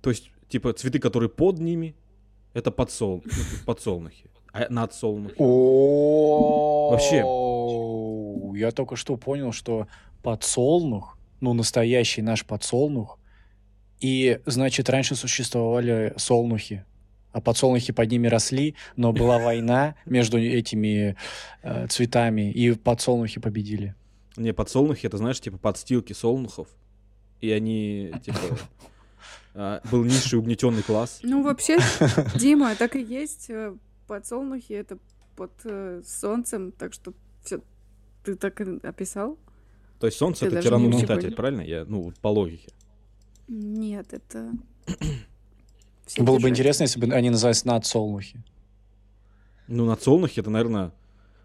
То 0.02 0.10
есть, 0.10 0.32
типа, 0.50 0.74
цветы, 0.74 1.00
которые 1.00 1.30
под 1.30 1.60
ними, 1.60 1.96
это 2.54 2.72
подсол... 2.72 3.24
ну, 3.26 3.32
подсолнухи. 3.66 4.30
А 4.54 4.68
над 4.70 4.94
солнухи. 4.94 5.36
Вообще. 6.92 7.18
Я 8.58 8.72
только 8.72 8.96
что 8.96 9.18
понял, 9.18 9.52
что 9.52 9.88
подсолнух, 10.24 11.18
ну, 11.42 11.54
настоящий 11.54 12.22
наш 12.22 12.46
подсолнух, 12.46 13.20
и, 14.00 14.40
значит, 14.46 14.90
раньше 14.90 15.16
существовали 15.16 16.14
солнухи, 16.18 16.86
а 17.32 17.42
подсолнухи 17.42 17.92
под 17.92 18.10
ними 18.10 18.28
росли, 18.28 18.76
но 18.96 19.12
была 19.12 19.40
война 19.40 19.96
между 20.06 20.38
этими 20.40 21.16
э, 21.64 21.88
цветами, 21.88 22.52
и 22.52 22.74
подсолнухи 22.74 23.42
победили. 23.42 23.96
Не, 24.38 24.54
подсолнухи, 24.54 25.08
это, 25.08 25.18
знаешь, 25.18 25.40
типа 25.40 25.58
подстилки 25.58 26.14
солнухов. 26.14 26.68
И 27.42 27.52
они, 27.52 28.14
типа, 28.24 28.40
а, 29.54 29.82
был 29.92 30.04
низший 30.04 30.40
угнетенный 30.40 30.84
класс. 30.84 31.20
Ну, 31.24 31.44
вообще, 31.44 31.78
Дима, 32.36 32.76
так 32.76 32.96
и 32.96 33.02
есть. 33.02 33.50
э, 33.50 33.76
Подсолнухи— 34.08 34.74
это 34.74 34.98
под 35.36 35.52
э, 35.64 36.02
солнцем, 36.06 36.72
так 36.72 36.94
что 36.94 37.14
все 37.44 37.62
ты 38.24 38.36
так 38.36 38.60
и 38.62 38.80
описал? 38.86 39.38
То 40.00 40.08
есть 40.08 40.18
солнце 40.18 40.48
это 40.48 40.62
понял. 40.70 41.36
правильно? 41.36 41.62
Я, 41.62 41.86
ну, 41.86 42.02
вот 42.02 42.20
по 42.20 42.28
логике. 42.28 42.70
Нет, 43.48 44.14
это... 44.14 44.52
все 46.06 46.24
Было 46.24 46.40
бы 46.40 46.50
интересно, 46.50 46.84
если 46.84 47.00
бы 47.00 47.14
они 47.14 47.30
назывались 47.30 47.64
надсолнухи. 47.66 48.44
Ну, 49.68 49.86
над 49.86 50.02
солнухи 50.02 50.40
это, 50.40 50.50
наверное... 50.50 50.92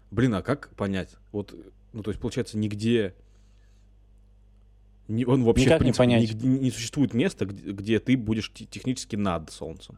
Блин, 0.09 0.33
а 0.35 0.41
как 0.41 0.69
понять? 0.75 1.15
Вот, 1.31 1.55
ну, 1.93 2.03
то 2.03 2.11
есть, 2.11 2.19
получается, 2.21 2.57
нигде... 2.57 3.13
ни- 5.07 5.25
он 5.25 5.43
вообще, 5.43 5.65
Никак 5.65 5.79
в 5.79 5.83
не 5.83 5.85
принципе, 5.91 5.97
понять. 6.03 6.21
нигде 6.29 6.47
не 6.47 6.71
существует 6.71 7.13
места, 7.13 7.45
где, 7.45 7.71
где 7.71 7.99
ты 7.99 8.15
будешь 8.17 8.51
те- 8.53 8.65
технически 8.65 9.15
над 9.15 9.51
солнцем. 9.51 9.97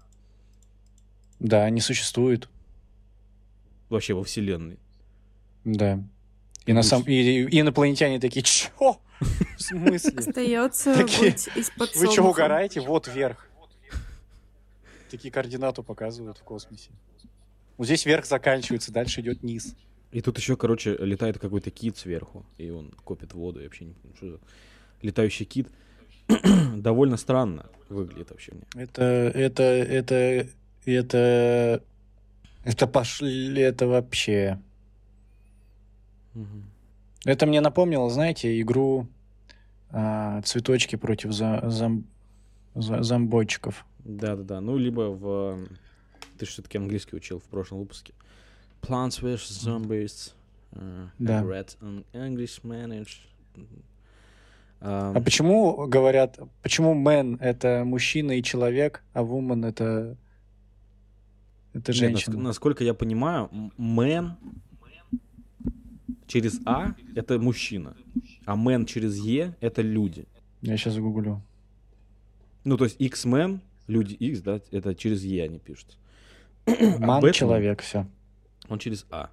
Да, 1.40 1.64
они 1.66 1.82
существуют. 1.82 2.50
Вообще 3.90 4.14
во 4.14 4.24
вселенной. 4.24 4.80
Да. 5.66 6.04
И, 6.66 6.74
на 6.74 6.80
Будь- 6.80 6.88
самом... 6.90 7.06
и, 7.08 7.14
и 7.14 7.60
инопланетяне 7.60 8.20
такие, 8.20 8.42
чё? 8.44 9.00
В 9.20 9.62
смысле? 9.62 10.18
Остается 10.18 10.96
быть 10.96 11.48
из-под 11.56 11.96
Вы 11.96 12.12
что, 12.12 12.24
угораете? 12.24 12.82
Вот 12.82 13.08
вверх. 13.08 13.48
Такие 15.12 15.32
координаты 15.32 15.84
показывают 15.84 16.40
в 16.40 16.44
космосе. 16.44 16.90
Вот 17.78 17.86
здесь 17.86 18.06
верх 18.06 18.26
заканчивается, 18.26 18.92
дальше 18.92 19.22
идет 19.22 19.44
низ. 19.44 19.76
И 20.14 20.22
тут 20.22 20.38
еще, 20.38 20.56
короче, 20.56 20.96
летает 21.00 21.40
какой-то 21.40 21.72
кит 21.72 21.98
сверху, 21.98 22.46
и 22.60 22.70
он 22.70 22.92
копит 23.04 23.34
воду, 23.34 23.60
я 23.60 23.66
вообще 23.66 23.86
не 23.86 23.94
понимаю, 23.94 24.16
что 24.16 24.30
за 24.30 24.40
летающий 25.02 25.46
кит. 25.46 25.68
Довольно 26.78 27.18
странно 27.18 27.66
выглядит 27.90 28.30
вообще 28.30 28.52
мне. 28.54 28.64
Это, 28.76 29.04
это, 29.04 29.64
это, 29.64 30.48
это, 30.86 31.84
это 32.64 32.88
пошли, 32.88 33.60
это 33.60 33.88
вообще. 33.88 34.60
Мгм. 36.36 36.66
Это 37.26 37.48
мне 37.48 37.60
напомнило, 37.60 38.08
знаете, 38.12 38.62
игру 38.62 39.08
а, 39.90 40.44
«Цветочки 40.44 40.96
против 40.96 41.32
за, 41.32 41.64
зам, 41.70 42.06
за, 42.76 43.02
зомбойчиков». 43.02 43.84
Да-да-да. 44.00 44.62
Ну, 44.62 44.78
либо 44.78 45.10
в... 45.10 45.68
Ты 46.38 46.46
все-таки 46.46 46.78
английский 46.78 47.16
учил 47.16 47.40
в 47.40 47.46
прошлом 47.46 47.80
выпуске. 47.80 48.14
Plants 48.84 49.20
vs. 49.22 49.66
Zombies. 49.66 50.34
Uh, 50.76 51.08
Да. 51.20 51.42
Red 51.44 51.76
and 51.82 52.04
English 52.14 52.64
manage. 52.64 53.20
А 54.86 55.22
почему 55.22 55.88
говорят, 55.88 56.38
почему 56.62 56.94
man— 56.94 57.38
это 57.40 57.84
мужчина 57.86 58.34
и 58.38 58.44
человек, 58.44 59.02
а 59.14 59.22
woman— 59.24 59.66
это, 59.70 60.18
это 61.74 61.94
женщина? 61.94 62.38
насколько 62.38 62.84
я 62.84 62.94
понимаю, 62.94 63.50
man 63.78 64.32
через 66.28 66.60
А— 66.66 66.96
это 67.16 67.40
мужчина, 67.40 67.96
а 68.46 68.58
man 68.58 68.86
через 68.86 69.18
Е— 69.20 69.56
это 69.62 69.82
люди. 69.82 70.26
Я 70.62 70.76
сейчас 70.76 70.96
загуглю. 70.96 71.42
Ну, 72.66 72.76
то 72.76 72.84
есть 72.84 73.00
X-Men, 73.00 73.62
люди 73.88 74.16
X, 74.16 74.42
да, 74.42 74.60
это 74.72 74.96
через 74.96 75.24
Е 75.24 75.46
они 75.46 75.60
пишут. 75.60 75.98
Бэтмен?— 76.66 77.32
человек, 77.34 77.82
все. 77.82 78.06
Он 78.70 78.80
через 78.80 79.06
А. 79.12 79.30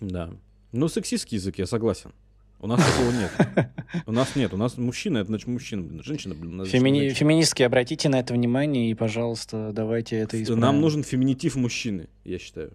Да. 0.00 0.30
Ну, 0.72 0.88
сексистский 0.88 1.36
язык, 1.36 1.58
я 1.58 1.66
согласен. 1.66 2.12
У 2.58 2.66
нас 2.66 2.84
такого 2.84 3.12
нет. 3.12 3.70
У 4.06 4.12
нас 4.12 4.34
нет. 4.34 4.52
У 4.54 4.56
нас 4.56 4.78
мужчина, 4.78 5.18
это 5.18 5.26
значит 5.28 5.46
мужчина, 5.46 5.82
блин. 5.82 6.02
Женщина, 6.02 6.34
блин. 6.34 6.54
значит 6.54 6.72
Фемини... 6.72 7.00
женщина. 7.00 7.18
Феминистки, 7.18 7.62
обратите 7.62 8.08
на 8.08 8.18
это 8.18 8.32
внимание 8.32 8.90
и, 8.90 8.94
пожалуйста, 8.94 9.72
давайте 9.72 10.16
это 10.16 10.42
исправим. 10.42 10.60
Нам 10.60 10.80
нужен 10.80 11.02
феминитив 11.02 11.56
мужчины, 11.56 12.08
я 12.24 12.38
считаю. 12.38 12.72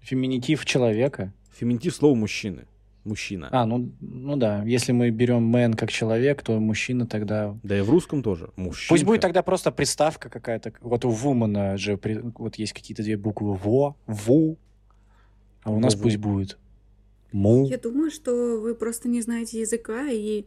Феминитив 0.00 0.64
человека. 0.64 1.32
Феминитив 1.58 1.94
слова 1.94 2.14
мужчины. 2.14 2.66
Мужчина. 3.08 3.48
А, 3.50 3.64
ну, 3.66 3.90
ну 4.00 4.36
да, 4.36 4.62
если 4.64 4.92
мы 4.92 5.10
берем 5.10 5.54
man 5.54 5.74
как 5.76 5.90
человек, 5.90 6.42
то 6.42 6.58
мужчина 6.60 7.06
тогда... 7.06 7.56
Да 7.62 7.78
и 7.78 7.80
в 7.80 7.88
русском 7.90 8.22
тоже. 8.22 8.50
Мужчина. 8.56 8.88
Пусть 8.90 9.04
будет 9.04 9.20
тогда 9.22 9.42
просто 9.42 9.72
приставка 9.72 10.28
какая-то. 10.28 10.72
Вот 10.80 11.04
у 11.04 11.10
woman 11.10 11.76
же 11.78 11.96
при- 11.96 12.20
вот 12.36 12.56
есть 12.56 12.72
какие-то 12.74 13.02
две 13.02 13.16
буквы 13.16 13.54
во, 13.54 13.96
ву, 14.06 14.58
а 15.62 15.70
у 15.72 15.80
нас 15.80 15.94
Во-ву. 15.94 16.02
пусть 16.04 16.16
будет 16.18 16.58
му. 17.32 17.66
Я 17.66 17.78
думаю, 17.78 18.10
что 18.10 18.60
вы 18.60 18.74
просто 18.74 19.08
не 19.08 19.20
знаете 19.22 19.60
языка 19.60 20.06
и 20.10 20.44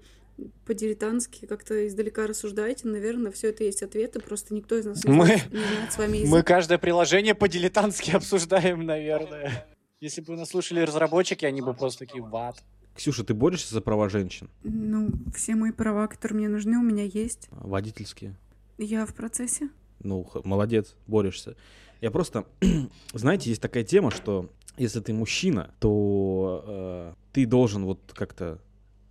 по-дилетантски 0.66 1.45
как-то 1.45 1.86
издалека 1.88 2.26
рассуждаете. 2.26 2.88
Наверное, 2.88 3.32
все 3.32 3.49
это 3.49 3.64
есть 3.64 3.84
ответы, 3.84 4.20
просто 4.20 4.53
никто 4.55 4.78
из 4.78 4.86
нас 4.86 5.03
не, 5.03 5.12
Мы- 5.14 5.26
знает, 5.26 5.51
не 5.51 5.59
знает 5.59 5.91
с 5.93 5.97
вами 5.97 6.18
язык. 6.18 6.32
Мы 6.32 6.43
каждое 6.43 6.78
приложение 6.78 7.36
по-дилетантски 7.36 8.12
обсуждаем, 8.16 8.86
наверное. 8.86 9.66
Если 10.02 10.22
бы 10.22 10.36
нас 10.36 10.49
слушали 10.49 10.80
разработчики, 10.80 11.45
они 11.45 11.62
бы 11.62 11.76
просто 11.76 12.08
такие, 12.08 12.24
ват. 12.24 12.64
Ксюша, 12.95 13.24
ты 13.24 13.36
борешься 13.36 13.76
за 13.76 13.82
права 13.82 14.10
женщин? 14.10 14.49
Ну, 14.64 15.12
все 15.36 15.54
мои 15.54 15.72
права, 15.72 16.08
которые 16.08 16.39
мне 16.39 16.49
нужны, 16.49 16.78
у 16.80 16.82
меня 16.82 17.04
есть. 17.04 17.47
Водительские? 17.52 18.36
Я 18.80 19.06
в 19.06 19.14
процессе. 19.14 19.70
Ну, 19.99 20.28
молодец, 20.43 20.95
борешься. 21.06 21.56
Я 22.02 22.10
просто, 22.10 22.45
знаете, 23.14 23.52
есть 23.52 23.62
такая 23.62 23.84
тема, 23.84 24.10
что 24.10 24.49
если 24.76 25.02
ты 25.02 25.14
мужчина, 25.14 25.72
то 25.80 26.64
э, 26.66 27.14
ты 27.34 27.45
должен 27.45 27.86
вот 27.86 27.99
как-то 28.16 28.60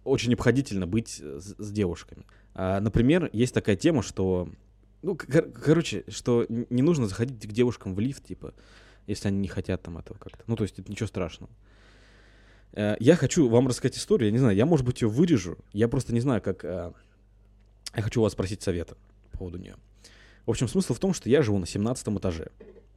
очень 0.03 0.35
обходительно 0.35 0.89
быть 0.89 1.21
с, 1.23 1.55
с 1.57 1.71
девушками. 1.71 2.27
А, 2.55 2.81
например, 2.81 3.31
есть 3.33 3.55
такая 3.55 3.77
тема, 3.77 4.03
что, 4.03 4.49
ну, 5.03 5.17
кор- 5.17 5.53
короче, 5.53 6.03
что 6.09 6.47
не 6.49 6.83
нужно 6.83 7.07
заходить 7.07 7.47
к 7.47 7.53
девушкам 7.53 7.95
в 7.95 8.01
лифт, 8.01 8.25
типа, 8.25 8.55
если 9.11 9.29
они 9.29 9.39
не 9.39 9.49
хотят 9.49 9.83
там 9.83 9.99
этого 9.99 10.19
как-то. 10.19 10.43
Ну, 10.47 10.57
то 10.57 10.65
есть 10.65 10.79
это 10.79 10.91
ничего 10.91 11.07
страшного. 11.07 11.53
Э, 12.73 12.97
Я 13.01 13.17
хочу 13.17 13.49
вам 13.49 13.69
рассказать 13.69 13.97
историю, 13.99 14.27
я 14.29 14.33
не 14.33 14.39
знаю, 14.39 14.57
я, 14.57 14.67
может 14.67 14.87
быть, 14.87 15.03
ее 15.03 15.09
вырежу, 15.09 15.59
я 15.73 15.89
просто 15.89 16.13
не 16.15 16.21
знаю, 16.21 16.41
как... 16.43 16.65
э, 16.65 16.93
Я 17.97 18.03
хочу 18.03 18.21
у 18.21 18.23
вас 18.23 18.33
спросить 18.33 18.63
совета 18.63 18.97
по 19.33 19.39
поводу 19.39 19.59
нее. 19.59 19.77
В 20.47 20.51
общем, 20.51 20.69
смысл 20.69 20.95
в 20.95 20.99
том, 20.99 21.13
что 21.15 21.29
я 21.29 21.43
живу 21.43 21.59
на 21.59 21.67
17 21.67 22.09
этаже. 22.09 22.51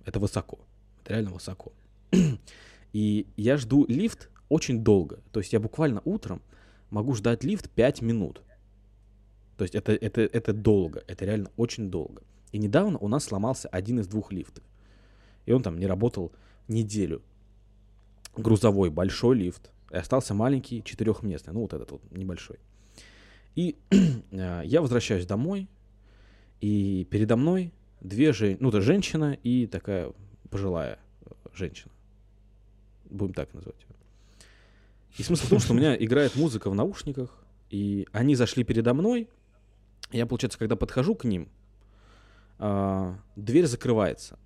Это 0.06 0.20
высоко. 0.20 0.60
Это 1.02 1.14
реально 1.14 1.32
высоко. 1.32 1.72
И 2.94 3.28
я 3.38 3.58
жду 3.58 3.86
лифт 3.88 4.30
очень 4.50 4.84
долго. 4.84 5.20
То 5.32 5.40
есть 5.40 5.54
я 5.54 5.60
буквально 5.60 6.02
утром 6.06 6.42
могу 6.90 7.14
ждать 7.16 7.44
лифт 7.44 7.70
5 7.70 8.02
минут. 8.02 8.42
То 9.58 9.64
есть 9.64 9.76
это, 9.76 9.94
это, 9.94 10.22
это 10.22 10.54
долго. 10.54 11.04
Это 11.08 11.26
реально 11.26 11.50
очень 11.58 11.90
долго. 11.90 12.24
И 12.52 12.58
недавно 12.60 12.98
у 13.00 13.08
нас 13.08 13.26
сломался 13.26 13.68
один 13.70 14.00
из 14.00 14.08
двух 14.08 14.32
лифтов. 14.32 14.64
И 15.46 15.52
он 15.52 15.62
там 15.62 15.78
не 15.78 15.88
работал 15.88 16.32
неделю. 16.68 17.22
Грузовой 18.36 18.90
большой 18.90 19.36
лифт. 19.38 19.72
И 19.92 19.96
остался 19.96 20.34
маленький 20.34 20.84
четырехместный. 20.84 21.54
Ну, 21.54 21.62
вот 21.62 21.74
этот 21.74 21.92
вот 21.92 22.02
небольшой. 22.12 22.58
И 23.56 23.78
э, 24.32 24.62
я 24.66 24.82
возвращаюсь 24.82 25.26
домой. 25.26 25.68
И 26.62 27.08
передо 27.10 27.36
мной 27.36 27.72
две 28.02 28.34
женщины, 28.34 28.58
ну, 28.62 28.70
это 28.70 28.82
женщина 28.82 29.38
и 29.44 29.68
такая 29.68 30.12
пожилая 30.50 31.00
э, 31.26 31.32
женщина. 31.54 31.92
Будем 33.10 33.34
так 33.34 33.54
называть 33.54 33.82
ее. 33.82 33.96
И 35.18 35.24
смысл 35.24 35.46
в 35.46 35.50
том, 35.50 35.60
что 35.60 35.74
у 35.74 35.76
меня 35.76 35.96
играет 36.04 36.36
музыка 36.36 36.70
в 36.70 36.76
наушниках, 36.76 37.44
и 37.70 38.08
они 38.12 38.36
зашли 38.36 38.64
передо 38.64 38.94
мной. 38.94 39.28
Я, 40.12 40.26
получается, 40.26 40.60
когда 40.60 40.76
подхожу 40.76 41.16
к 41.16 41.24
ним, 41.24 41.50
а, 42.60 43.18
дверь 43.36 43.66
закрывается. 43.66 44.38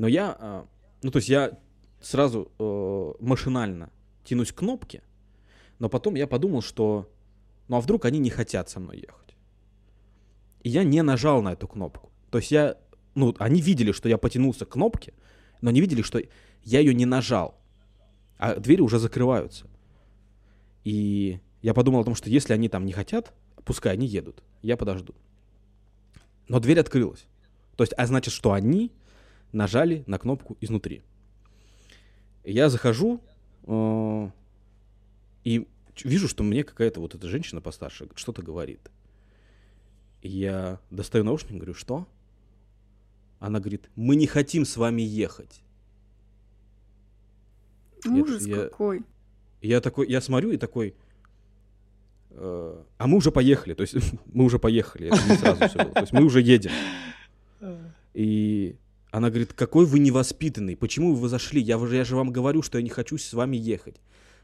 Но 0.00 0.08
я, 0.08 0.34
а, 0.40 0.66
ну, 1.02 1.10
то 1.10 1.18
есть 1.18 1.28
я 1.28 1.58
сразу 2.00 2.50
э, 2.58 3.12
машинально 3.22 3.90
тянусь 4.24 4.50
к 4.50 4.54
кнопке, 4.54 5.02
но 5.78 5.90
потом 5.90 6.14
я 6.14 6.26
подумал, 6.26 6.62
что, 6.62 7.12
ну, 7.68 7.76
а 7.76 7.82
вдруг 7.82 8.06
они 8.06 8.18
не 8.18 8.30
хотят 8.30 8.70
со 8.70 8.80
мной 8.80 8.96
ехать? 8.96 9.36
И 10.62 10.70
я 10.70 10.84
не 10.84 11.02
нажал 11.02 11.42
на 11.42 11.52
эту 11.52 11.68
кнопку. 11.68 12.10
То 12.30 12.38
есть 12.38 12.50
я, 12.50 12.78
ну, 13.14 13.36
они 13.38 13.60
видели, 13.60 13.92
что 13.92 14.08
я 14.08 14.16
потянулся 14.16 14.64
к 14.64 14.70
кнопке, 14.70 15.12
но 15.60 15.70
не 15.70 15.82
видели, 15.82 16.00
что 16.00 16.18
я 16.64 16.80
ее 16.80 16.94
не 16.94 17.04
нажал. 17.04 17.60
А 18.38 18.54
двери 18.54 18.80
уже 18.80 18.98
закрываются. 18.98 19.66
И 20.82 21.40
я 21.60 21.74
подумал 21.74 22.00
о 22.00 22.04
том, 22.04 22.14
что 22.14 22.30
если 22.30 22.54
они 22.54 22.70
там 22.70 22.86
не 22.86 22.92
хотят, 22.92 23.34
пускай 23.66 23.92
они 23.92 24.06
едут, 24.06 24.42
я 24.62 24.78
подожду. 24.78 25.14
Но 26.48 26.58
дверь 26.58 26.80
открылась. 26.80 27.26
То 27.76 27.84
есть, 27.84 27.92
а 27.98 28.06
значит, 28.06 28.32
что 28.32 28.54
они 28.54 28.92
нажали 29.52 30.04
на 30.06 30.18
кнопку 30.18 30.56
изнутри. 30.60 31.02
Я 32.44 32.68
захожу 32.68 33.20
э, 33.66 34.30
и 35.44 35.66
вижу, 36.04 36.28
что 36.28 36.42
мне 36.42 36.64
какая-то 36.64 37.00
вот 37.00 37.14
эта 37.14 37.28
женщина 37.28 37.60
постарше 37.60 38.08
что-то 38.14 38.42
говорит. 38.42 38.90
Я 40.22 40.80
достаю 40.90 41.24
наушник, 41.24 41.52
говорю, 41.56 41.74
что? 41.74 42.06
Она 43.38 43.58
говорит, 43.58 43.90
мы 43.96 44.16
не 44.16 44.26
хотим 44.26 44.64
с 44.64 44.76
вами 44.76 45.02
ехать. 45.02 45.62
Ужас 48.06 48.46
я- 48.46 48.68
какой. 48.68 49.02
И 49.60 49.68
Я 49.68 49.80
такой, 49.80 50.08
я 50.08 50.20
смотрю 50.20 50.52
и 50.52 50.56
такой, 50.56 50.94
э, 52.30 52.82
а 52.98 53.06
мы 53.06 53.18
уже 53.18 53.30
поехали, 53.30 53.74
то 53.74 53.82
есть 53.82 53.94
мы 54.26 54.44
уже 54.44 54.58
поехали, 54.58 55.08
это 55.08 55.28
не 55.28 55.36
сразу 55.36 55.68
все 55.68 55.84
было, 55.84 55.92
то 55.92 56.00
есть 56.00 56.12
мы 56.12 56.24
уже 56.24 56.40
едем. 56.40 56.70
И 58.14 58.76
она 59.10 59.28
говорит, 59.28 59.52
какой 59.52 59.86
вы 59.86 59.98
невоспитанный, 59.98 60.76
почему 60.76 61.14
вы 61.14 61.28
зашли, 61.28 61.60
я, 61.60 61.76
я 61.76 62.04
же 62.04 62.16
вам 62.16 62.30
говорю, 62.30 62.62
что 62.62 62.78
я 62.78 62.84
не 62.84 62.90
хочу 62.90 63.18
с 63.18 63.32
вами 63.32 63.56
ехать. 63.56 64.00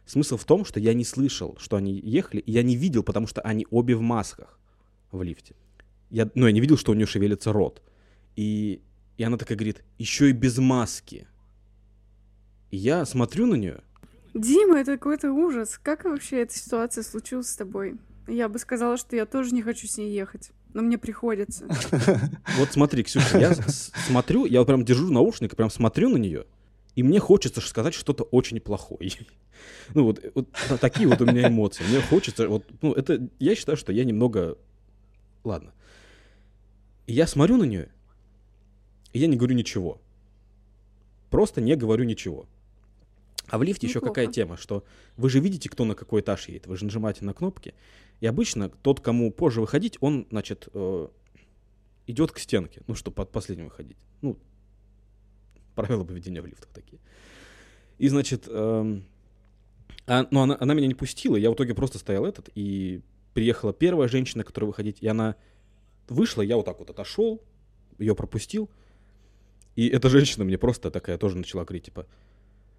Смысл 0.07 0.37
в 0.37 0.45
том, 0.45 0.65
что 0.65 0.81
я 0.81 0.95
не 0.95 1.05
слышал, 1.05 1.57
что 1.59 1.77
они 1.77 1.99
ехали, 1.99 2.41
и 2.41 2.53
я 2.53 2.63
не 2.63 2.77
видел, 2.77 3.03
потому 3.03 3.27
что 3.27 3.41
они 3.41 3.67
обе 3.71 3.97
в 3.97 4.01
масках 4.01 4.59
в 5.11 5.23
лифте. 5.23 5.55
Я, 6.11 6.31
ну, 6.35 6.47
я 6.47 6.53
не 6.53 6.61
видел, 6.61 6.77
что 6.77 6.93
у 6.93 6.95
нее 6.95 7.07
шевелится 7.07 7.53
рот. 7.53 7.83
И, 8.37 8.81
и 9.17 9.23
она 9.23 9.37
такая 9.37 9.57
говорит, 9.57 9.83
еще 9.99 10.31
и 10.31 10.33
без 10.33 10.59
маски. 10.59 11.27
И 12.71 12.77
я 12.77 13.05
смотрю 13.05 13.47
на 13.47 13.55
нее, 13.55 13.83
Дима, 14.37 14.81
это 14.81 14.99
какой-то 14.99 15.33
ужас. 15.33 15.81
Как 15.83 16.05
вообще 16.05 16.43
эта 16.43 16.55
ситуация 16.55 17.03
случилась 17.03 17.49
с 17.49 17.57
тобой? 17.57 17.97
Я 18.29 18.51
бы 18.51 18.59
сказала, 18.59 18.99
что 18.99 19.17
я 19.17 19.25
тоже 19.25 19.55
не 19.55 19.63
хочу 19.63 19.87
с 19.87 19.97
ней 19.97 20.13
ехать. 20.13 20.51
Но 20.77 20.83
мне 20.83 20.99
приходится. 20.99 21.67
Вот 22.59 22.71
смотри, 22.71 23.03
Ксюша, 23.03 23.39
я 23.39 23.55
смотрю, 23.55 24.45
я 24.45 24.59
вот 24.59 24.67
прям 24.67 24.85
держу 24.85 25.11
наушник, 25.11 25.55
и 25.55 25.57
прям 25.57 25.71
смотрю 25.71 26.11
на 26.11 26.19
нее, 26.19 26.45
и 26.95 27.03
мне 27.03 27.19
хочется 27.19 27.63
сказать 27.63 27.95
что-то 27.95 28.25
очень 28.25 28.61
плохое. 28.61 29.11
Ну 29.95 30.05
вот, 30.05 30.23
вот 30.35 30.49
та- 30.69 30.77
такие 30.77 31.09
вот 31.09 31.23
у 31.23 31.25
меня 31.25 31.49
эмоции. 31.49 31.83
Мне 31.89 32.03
хочется, 32.03 32.47
вот, 32.47 32.63
ну 32.83 32.93
это, 32.93 33.27
я 33.39 33.55
считаю, 33.55 33.79
что 33.79 33.91
я 33.91 34.05
немного, 34.05 34.59
ладно. 35.45 35.73
И 37.07 37.15
я 37.15 37.27
смотрю 37.27 37.57
на 37.57 37.65
нее, 37.65 37.89
и 39.15 39.19
я 39.19 39.29
не 39.29 39.37
говорю 39.39 39.55
ничего. 39.55 39.99
Просто 41.31 41.63
не 41.63 41.75
говорю 41.75 42.05
ничего. 42.05 42.47
А 43.49 43.57
в 43.57 43.63
лифте 43.63 43.87
еще 43.87 44.01
какая 44.01 44.27
Неплохо. 44.27 44.35
тема, 44.35 44.57
что 44.59 44.85
вы 45.17 45.31
же 45.31 45.41
видите, 45.41 45.71
кто 45.71 45.87
на 45.87 45.95
какой 45.95 46.21
этаж 46.21 46.49
едет, 46.49 46.67
вы 46.67 46.77
же 46.77 46.85
нажимаете 46.85 47.25
на 47.25 47.33
кнопки, 47.33 47.73
и 48.21 48.27
обычно 48.27 48.69
тот, 48.69 49.01
кому 49.01 49.31
позже 49.31 49.61
выходить, 49.61 49.99
он, 50.01 50.27
значит, 50.31 50.69
э, 50.73 51.09
идет 52.07 52.33
к 52.33 52.39
стенке, 52.39 52.83
ну, 52.87 52.95
чтобы 52.95 53.15
под 53.15 53.33
последним 53.33 53.67
выходить. 53.67 53.97
Ну, 54.23 54.39
правила 55.75 56.05
поведения 56.05 56.41
в 56.41 56.47
лифтах 56.47 56.71
такие. 56.73 57.01
И, 57.99 58.09
значит, 58.09 58.45
эм, 58.49 59.05
А, 60.07 60.27
но 60.31 60.43
она, 60.43 60.57
она 60.61 60.75
меня 60.75 60.87
не 60.87 60.95
пустила, 60.95 61.37
я 61.37 61.51
в 61.51 61.55
итоге 61.55 61.75
просто 61.75 61.99
стоял 61.99 62.25
этот, 62.25 62.49
и 62.55 63.03
приехала 63.35 63.73
первая 63.73 64.09
женщина, 64.09 64.45
которая 64.45 64.69
выходить, 64.69 64.99
и 65.01 65.09
она 65.09 65.35
вышла, 66.09 66.43
я 66.43 66.57
вот 66.57 66.65
так 66.65 66.79
вот 66.79 66.91
отошел, 66.91 67.43
ее 67.99 68.15
пропустил, 68.15 68.71
и 69.75 69.89
эта 69.89 70.09
женщина 70.09 70.45
мне 70.45 70.59
просто 70.59 70.91
такая 70.91 71.19
тоже 71.19 71.37
начала 71.37 71.65
говорить, 71.65 71.87
типа, 71.87 72.07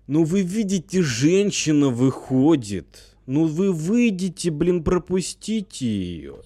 ну 0.08 0.24
вы 0.24 0.42
видите, 0.42 1.02
женщина 1.02 1.90
выходит, 1.90 3.17
ну 3.28 3.46
вы 3.46 3.72
выйдете, 3.72 4.50
блин, 4.52 4.84
пропустите 4.84 5.86
ее. 5.86 6.42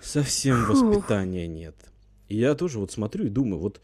Совсем 0.00 0.64
Фух. 0.66 0.82
воспитания 0.82 1.46
нет. 1.48 1.74
И 2.28 2.36
я 2.36 2.54
тоже 2.54 2.78
вот 2.78 2.92
смотрю 2.92 3.26
и 3.26 3.28
думаю, 3.28 3.60
вот 3.60 3.80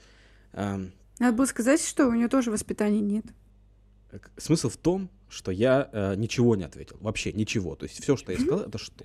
а, 0.53 0.81
Надо 1.19 1.37
было 1.37 1.45
сказать, 1.47 1.83
что 1.85 2.07
у 2.09 2.13
нее 2.15 2.29
тоже 2.29 2.51
воспитания 2.51 3.01
нет. 3.01 3.25
к- 4.11 4.31
смысл 4.41 4.69
в 4.69 4.77
том, 4.77 5.11
что 5.29 5.51
я 5.53 5.89
а, 5.93 6.15
ничего 6.15 6.57
не 6.57 6.65
ответил, 6.65 6.97
вообще 7.01 7.33
ничего. 7.33 7.77
То 7.77 7.85
есть 7.85 8.03
все, 8.03 8.17
что 8.17 8.33
я 8.33 8.39
сказал, 8.39 8.61
это 8.61 8.79
что? 8.79 9.05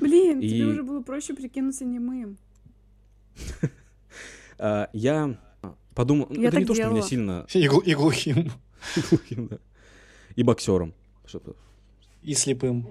Блин, 0.00 0.40
И- 0.40 0.48
тебе 0.48 0.66
уже 0.66 0.82
было 0.82 1.00
проще 1.02 1.34
прикинуться 1.34 1.84
немым. 1.84 2.36
А, 4.56 4.88
я 4.92 5.36
подумал, 5.94 6.28
Я 6.30 6.48
это 6.48 6.58
не 6.60 6.64
то, 6.64 6.74
что 6.74 6.86
меня 6.88 7.02
сильно 7.02 7.44
И, 7.52 7.66
глу- 7.66 7.80
и 7.80 7.92
глухим, 7.94 8.52
и 10.36 10.42
боксером. 10.44 10.94
И 12.24 12.34
слепым. 12.34 12.88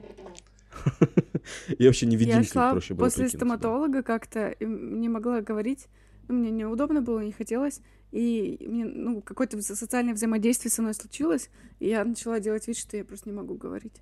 Я 1.77 1.87
вообще 1.87 2.05
не 2.05 2.43
шла 2.43 2.71
проще 2.71 2.93
было 2.93 3.05
после 3.05 3.29
стоматолога 3.29 4.03
как-то, 4.03 4.55
не 4.59 5.09
могла 5.09 5.41
говорить, 5.41 5.87
ну, 6.27 6.35
мне 6.35 6.51
неудобно 6.51 7.01
было, 7.01 7.19
не 7.19 7.31
хотелось, 7.31 7.81
и 8.11 8.57
мне, 8.67 8.85
ну, 8.85 9.21
какое-то 9.21 9.61
социальное 9.61 10.13
взаимодействие 10.13 10.71
со 10.71 10.81
мной 10.81 10.93
случилось, 10.93 11.49
и 11.79 11.87
я 11.87 12.05
начала 12.05 12.39
делать 12.39 12.67
вид, 12.67 12.77
что 12.77 12.95
я 12.95 13.03
просто 13.03 13.29
не 13.29 13.35
могу 13.35 13.55
говорить. 13.55 14.01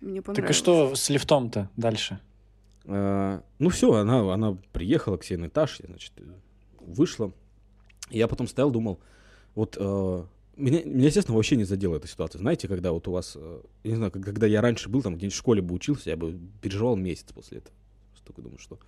Мне 0.00 0.20
Так 0.20 0.24
и 0.24 0.26
понравилось. 0.26 0.56
что 0.56 0.94
с 0.94 1.10
лифтом-то 1.10 1.70
дальше? 1.76 2.20
А, 2.84 3.42
ну 3.58 3.70
все, 3.70 3.92
она, 3.92 4.32
она 4.32 4.56
приехала 4.72 5.16
к 5.16 5.24
себе 5.24 5.38
на 5.38 5.46
этаж, 5.46 5.80
значит, 5.84 6.12
вышла. 6.80 7.32
И 8.10 8.18
я 8.18 8.28
потом 8.28 8.46
стоял, 8.46 8.70
думал, 8.70 9.00
вот 9.54 9.76
э, 9.80 10.24
меня, 10.56 10.82
меня, 10.84 11.06
естественно, 11.06 11.36
вообще 11.36 11.56
не 11.56 11.64
задела 11.64 11.96
эта 11.96 12.08
ситуация. 12.08 12.38
Знаете, 12.38 12.68
когда 12.68 12.92
вот 12.92 13.06
у 13.08 13.12
вас, 13.12 13.34
э, 13.36 13.60
я 13.84 13.90
не 13.90 13.96
знаю, 13.96 14.10
когда 14.10 14.46
я 14.46 14.60
раньше 14.60 14.88
был, 14.88 15.02
там 15.02 15.16
где-нибудь 15.16 15.34
в 15.34 15.38
школе 15.38 15.62
бы 15.62 15.74
учился, 15.74 16.10
я 16.10 16.16
бы 16.16 16.38
переживал 16.62 16.96
месяц 16.96 17.32
после 17.32 17.58
этого. 17.58 17.74
Что 18.16 18.26
такой 18.26 18.44
думаю, 18.44 18.58
что... 18.58 18.78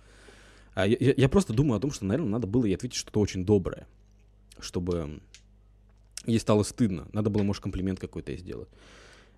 А 0.73 0.87
я, 0.87 0.97
я- 0.99 1.29
просто 1.29 1.53
думаю 1.53 1.77
о 1.77 1.79
том, 1.81 1.91
что, 1.91 2.05
наверное, 2.05 2.29
надо 2.29 2.47
было 2.47 2.65
ей 2.65 2.75
ответить 2.75 2.97
что-то 2.97 3.19
очень 3.19 3.45
доброе, 3.45 3.87
чтобы 4.59 5.19
ей 6.25 6.39
стало 6.39 6.63
стыдно. 6.63 7.07
Надо 7.13 7.29
было, 7.29 7.43
может, 7.43 7.61
комплимент 7.61 7.99
какой-то 7.99 8.31
ей 8.31 8.37
сделать. 8.37 8.69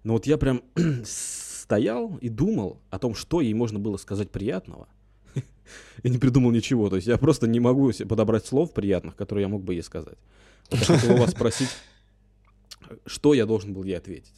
Но 0.04 0.14
вот 0.14 0.26
я 0.26 0.38
прям 0.38 0.62
стоял 1.06 2.18
и 2.18 2.30
думал 2.30 2.80
о 2.90 3.00
том, 3.00 3.16
что 3.16 3.42
ей 3.42 3.54
можно 3.54 3.80
было 3.80 3.98
сказать 3.98 4.32
приятного. 4.32 4.88
И 6.04 6.10
не 6.10 6.18
придумал 6.18 6.52
ничего. 6.52 6.90
То 6.90 6.96
есть 6.98 7.08
я 7.08 7.18
просто 7.18 7.48
не 7.48 7.60
могу 7.60 7.92
подобрать 8.08 8.46
слов 8.46 8.74
приятных, 8.74 9.16
которые 9.16 9.44
я 9.44 9.48
мог 9.50 9.64
бы 9.64 9.74
ей 9.74 9.84
сказать. 9.84 10.18
Вот 10.70 10.80
я 10.80 10.86
хотел 10.86 11.16
у 11.16 11.18
вас 11.18 11.32
спросить, 11.32 11.70
что 13.06 13.34
я 13.34 13.46
должен 13.46 13.74
был 13.74 13.84
ей 13.84 13.98
ответить. 13.98 14.34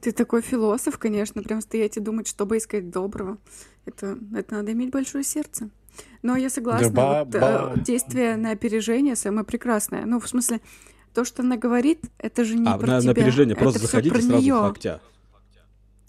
Ты 0.00 0.12
такой 0.12 0.42
философ, 0.42 0.98
конечно, 0.98 1.42
прям 1.42 1.60
стоять 1.60 1.96
и 1.96 2.00
думать, 2.00 2.26
что 2.26 2.46
бы 2.46 2.58
искать 2.58 2.90
доброго. 2.90 3.38
Это, 3.84 4.18
это 4.34 4.54
надо 4.56 4.72
иметь 4.72 4.90
большое 4.90 5.24
сердце. 5.24 5.70
Но 6.22 6.36
я 6.36 6.50
согласна, 6.50 6.90
ба- 6.90 7.24
вот, 7.24 7.34
э, 7.34 7.40
ба- 7.40 7.74
действие 7.84 8.36
на 8.36 8.50
опережение 8.52 9.16
самое 9.16 9.44
прекрасное. 9.44 10.04
Ну, 10.06 10.20
в 10.20 10.28
смысле, 10.28 10.60
то, 11.14 11.24
что 11.24 11.42
она 11.42 11.56
говорит, 11.56 12.00
это 12.18 12.44
же 12.44 12.56
не 12.56 12.68
а, 12.68 12.78
про 12.78 12.86
на, 12.86 12.94
на 12.96 13.00
тебя. 13.00 13.12
опережение 13.12 13.54
это 13.54 13.62
просто 13.62 13.80
заходите 13.80 14.14
про 14.14 14.20
сразу 14.22 14.38
в 14.38 14.42
неё. 14.42 14.60
локтя. 14.62 15.00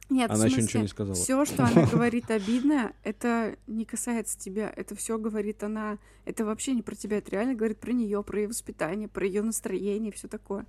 Нет, 0.10 0.30
Она 0.30 0.42
в 0.42 0.46
еще 0.48 0.56
смысле, 0.56 0.64
ничего 0.68 0.82
не 0.82 0.88
сказала. 0.90 1.16
Все, 1.16 1.46
что 1.46 1.64
она 1.64 1.86
говорит 1.92 2.30
обидное, 2.32 2.94
это 3.04 3.56
не 3.68 3.86
касается 3.86 4.38
тебя. 4.38 4.72
Это 4.76 4.94
все 4.96 5.18
говорит 5.18 5.64
она. 5.64 6.00
Это 6.26 6.44
вообще 6.46 6.74
не 6.74 6.82
про 6.82 6.96
тебя. 6.96 7.18
Это 7.18 7.32
реально 7.32 7.56
говорит 7.56 7.80
про 7.80 7.94
нее, 7.94 8.22
про 8.22 8.42
ее 8.42 8.50
воспитание, 8.50 9.08
про 9.08 9.26
ее 9.26 9.42
настроение, 9.42 10.12
все 10.12 10.28
такое. 10.28 10.66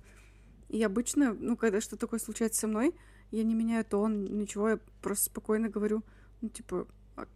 И 0.73 0.81
обычно, 0.81 1.35
ну, 1.39 1.55
когда 1.55 1.81
что 1.81 1.97
такое 1.97 2.19
случается 2.19 2.61
со 2.61 2.67
мной, 2.67 2.95
я 3.29 3.43
не 3.43 3.53
меняю 3.53 3.85
тон, 3.85 4.25
ничего, 4.25 4.69
я 4.69 4.79
просто 5.03 5.25
спокойно 5.25 5.69
говорю, 5.69 6.01
ну, 6.41 6.49
типа, 6.49 6.87
а, 7.15 7.27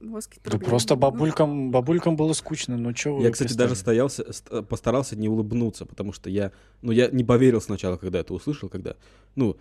вас 0.00 0.26
какие-то 0.26 0.50
Да 0.50 0.58
просто 0.58 0.96
Ну, 0.96 1.00
бабулькам, 1.00 1.70
бабулькам 1.70 2.16
было 2.16 2.32
скучно, 2.32 2.76
ну 2.76 2.92
чё 2.92 3.14
вы 3.14 3.22
Я, 3.22 3.30
кстати, 3.30 3.54
даже 3.54 3.76
стоялся, 3.76 4.32
ст- 4.32 4.66
постарался 4.68 5.14
не 5.14 5.28
улыбнуться, 5.28 5.86
потому 5.86 6.12
что 6.12 6.30
я, 6.30 6.50
ну, 6.82 6.90
я 6.90 7.08
не 7.10 7.22
поверил 7.22 7.60
сначала, 7.60 7.96
когда 7.96 8.18
это 8.18 8.34
услышал, 8.34 8.68
когда, 8.68 8.96
ну, 9.36 9.56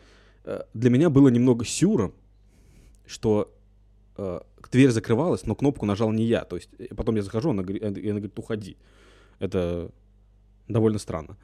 э, 0.46 0.64
для 0.74 0.90
меня 0.90 1.12
было 1.12 1.30
немного 1.30 1.66
сюром, 1.66 2.14
что 3.06 3.54
э, 4.18 4.40
дверь 4.72 4.90
закрывалась, 4.90 5.46
но 5.46 5.54
кнопку 5.54 5.86
нажал 5.86 6.12
не 6.12 6.24
я. 6.24 6.46
То 6.46 6.56
есть 6.56 6.70
потом 6.96 7.16
я 7.16 7.22
захожу, 7.22 7.52
она, 7.52 7.62
она 7.62 7.92
говорит, 7.92 8.40
уходи. 8.40 8.76
Это 9.38 9.92
довольно 10.68 10.98
странно. 10.98 11.38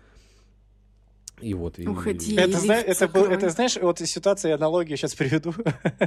И 1.42 1.54
вот. 1.54 1.80
и- 1.80 1.88
Уходи. 1.88 2.34
и- 2.34 2.38
Это, 2.38 2.60
зна- 2.60 2.80
это, 2.82 3.08
был- 3.08 3.26
это 3.26 3.50
знаешь, 3.50 3.78
вот 3.82 4.00
ситуация, 4.00 4.56
аналогию 4.56 4.98
сейчас 4.98 5.16
приведу. 5.16 5.54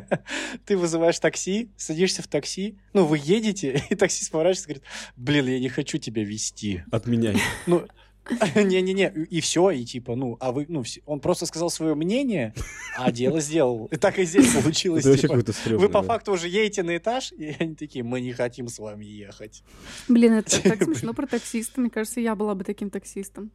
Ты 0.67 0.77
вызываешь 0.77 1.19
такси, 1.19 1.71
садишься 1.77 2.23
в 2.23 2.27
такси, 2.29 2.79
ну, 2.93 3.05
вы 3.05 3.19
едете, 3.23 3.83
и 3.91 3.95
таксист 3.95 4.31
поворачивается 4.31 4.65
и 4.71 4.75
говорит, 4.75 4.85
блин, 5.17 5.47
я 5.47 5.61
не 5.61 5.69
хочу 5.69 5.99
тебя 5.99 6.25
вести. 6.25 6.83
Отменяй. 6.91 7.37
Ну, 7.67 7.87
не-не-не, 8.55 9.11
и 9.31 9.41
все, 9.41 9.71
и 9.71 9.85
типа, 9.87 10.15
ну, 10.15 10.37
а 10.41 10.53
вы, 10.53 10.67
ну, 10.69 10.83
все- 10.83 11.01
он 11.07 11.19
просто 11.21 11.47
сказал 11.47 11.71
свое 11.71 11.95
мнение, 11.95 12.53
а 12.97 13.11
дело 13.11 13.41
сделал. 13.41 13.87
И 13.87 13.97
так 13.97 14.19
и 14.19 14.25
здесь 14.25 14.53
получилось. 14.53 15.05
Типа. 15.05 15.35
Вы 15.79 15.89
по 15.89 16.03
факту 16.03 16.33
уже 16.33 16.49
едете 16.49 16.83
на 16.83 16.97
этаж, 16.99 17.33
и 17.33 17.57
они 17.59 17.75
такие, 17.75 18.05
мы 18.05 18.21
не 18.21 18.33
хотим 18.33 18.69
с 18.69 18.79
вами 18.79 19.05
ехать. 19.07 19.63
Блин, 20.09 20.35
это 20.35 20.63
так 20.63 20.83
смешно 20.83 21.15
про 21.15 21.27
таксиста. 21.27 21.81
Мне 21.81 21.89
кажется, 21.91 22.21
я 22.21 22.35
была 22.35 22.55
бы 22.55 22.65
таким 22.65 22.91
таксистом. 22.91 23.51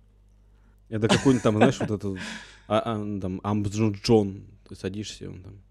Это 0.89 1.07
какой-нибудь 1.07 1.43
там, 1.43 1.57
знаешь, 1.57 1.79
вот 1.79 1.91
это, 1.91 2.15
а, 2.67 2.79
а, 2.79 3.19
там, 3.19 3.39
Амбджон 3.43 3.93
Джон, 3.93 4.43
ты 4.67 4.75
садишься, 4.75 5.29
он 5.29 5.41
там. 5.41 5.61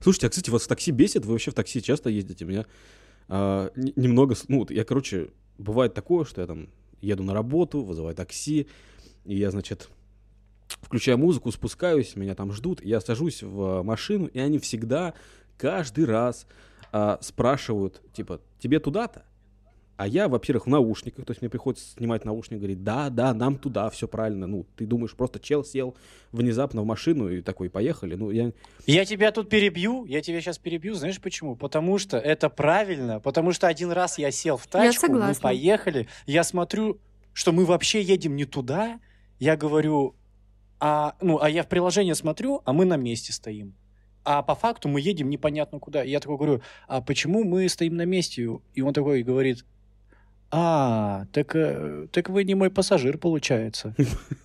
Слушайте, 0.00 0.26
а, 0.26 0.30
кстати, 0.30 0.50
вас 0.50 0.62
в 0.62 0.68
такси 0.68 0.90
бесит? 0.90 1.24
Вы 1.24 1.32
вообще 1.32 1.50
в 1.50 1.54
такси 1.54 1.82
часто 1.82 2.10
ездите? 2.10 2.44
Меня 2.44 2.66
а, 3.28 3.70
немного, 3.76 4.34
ну, 4.48 4.66
я, 4.70 4.84
короче, 4.84 5.28
бывает 5.58 5.94
такое, 5.94 6.24
что 6.24 6.40
я 6.40 6.46
там 6.46 6.68
еду 7.00 7.22
на 7.22 7.34
работу, 7.34 7.82
вызываю 7.82 8.14
такси, 8.14 8.66
и 9.24 9.36
я, 9.36 9.50
значит, 9.50 9.88
включаю 10.82 11.18
музыку, 11.18 11.50
спускаюсь, 11.52 12.16
меня 12.16 12.34
там 12.34 12.52
ждут, 12.52 12.84
я 12.84 13.00
сажусь 13.00 13.42
в 13.42 13.82
машину, 13.82 14.26
и 14.26 14.38
они 14.38 14.58
всегда, 14.58 15.14
каждый 15.56 16.04
раз 16.04 16.46
а, 16.92 17.18
спрашивают, 17.22 18.02
типа, 18.12 18.40
тебе 18.58 18.80
туда-то? 18.80 19.24
А 20.00 20.06
я, 20.06 20.28
во-первых, 20.28 20.64
в 20.64 20.70
наушниках, 20.70 21.26
то 21.26 21.32
есть 21.32 21.42
мне 21.42 21.50
приходится 21.50 21.86
снимать 21.90 22.24
наушник, 22.24 22.56
говорить, 22.56 22.82
да, 22.82 23.10
да, 23.10 23.34
нам 23.34 23.58
туда, 23.58 23.90
все 23.90 24.08
правильно. 24.08 24.46
Ну, 24.46 24.64
ты 24.74 24.86
думаешь, 24.86 25.14
просто 25.14 25.38
чел 25.40 25.62
сел 25.62 25.94
внезапно 26.32 26.80
в 26.80 26.86
машину 26.86 27.28
и 27.28 27.42
такой, 27.42 27.68
поехали. 27.68 28.14
Ну, 28.14 28.30
я... 28.30 28.50
Я 28.86 29.04
тебя 29.04 29.30
тут 29.30 29.50
перебью, 29.50 30.06
я 30.06 30.22
тебя 30.22 30.40
сейчас 30.40 30.56
перебью, 30.56 30.94
знаешь 30.94 31.20
почему? 31.20 31.54
Потому 31.54 31.98
что 31.98 32.16
это 32.16 32.48
правильно, 32.48 33.20
потому 33.20 33.52
что 33.52 33.66
один 33.66 33.92
раз 33.92 34.16
я 34.16 34.30
сел 34.30 34.56
в 34.56 34.66
тачку, 34.66 35.12
мы 35.12 35.34
поехали, 35.34 36.08
я 36.24 36.44
смотрю, 36.44 36.98
что 37.34 37.52
мы 37.52 37.66
вообще 37.66 38.00
едем 38.00 38.36
не 38.36 38.46
туда, 38.46 39.00
я 39.38 39.54
говорю, 39.54 40.16
а, 40.78 41.14
ну, 41.20 41.42
а 41.42 41.50
я 41.50 41.62
в 41.62 41.68
приложение 41.68 42.14
смотрю, 42.14 42.62
а 42.64 42.72
мы 42.72 42.86
на 42.86 42.96
месте 42.96 43.34
стоим. 43.34 43.74
А 44.24 44.42
по 44.42 44.54
факту 44.54 44.88
мы 44.88 45.02
едем 45.02 45.28
непонятно 45.28 45.78
куда. 45.78 46.02
И 46.02 46.10
я 46.10 46.20
такой 46.20 46.38
говорю, 46.38 46.62
а 46.88 47.02
почему 47.02 47.44
мы 47.44 47.68
стоим 47.68 47.96
на 47.96 48.06
месте? 48.06 48.48
И 48.72 48.80
он 48.80 48.94
такой 48.94 49.22
говорит, 49.22 49.66
а, 50.50 51.26
так, 51.32 51.54
э, 51.54 52.06
так 52.12 52.28
вы 52.28 52.44
не 52.44 52.54
мой 52.54 52.70
пассажир, 52.70 53.18
получается. 53.18 53.94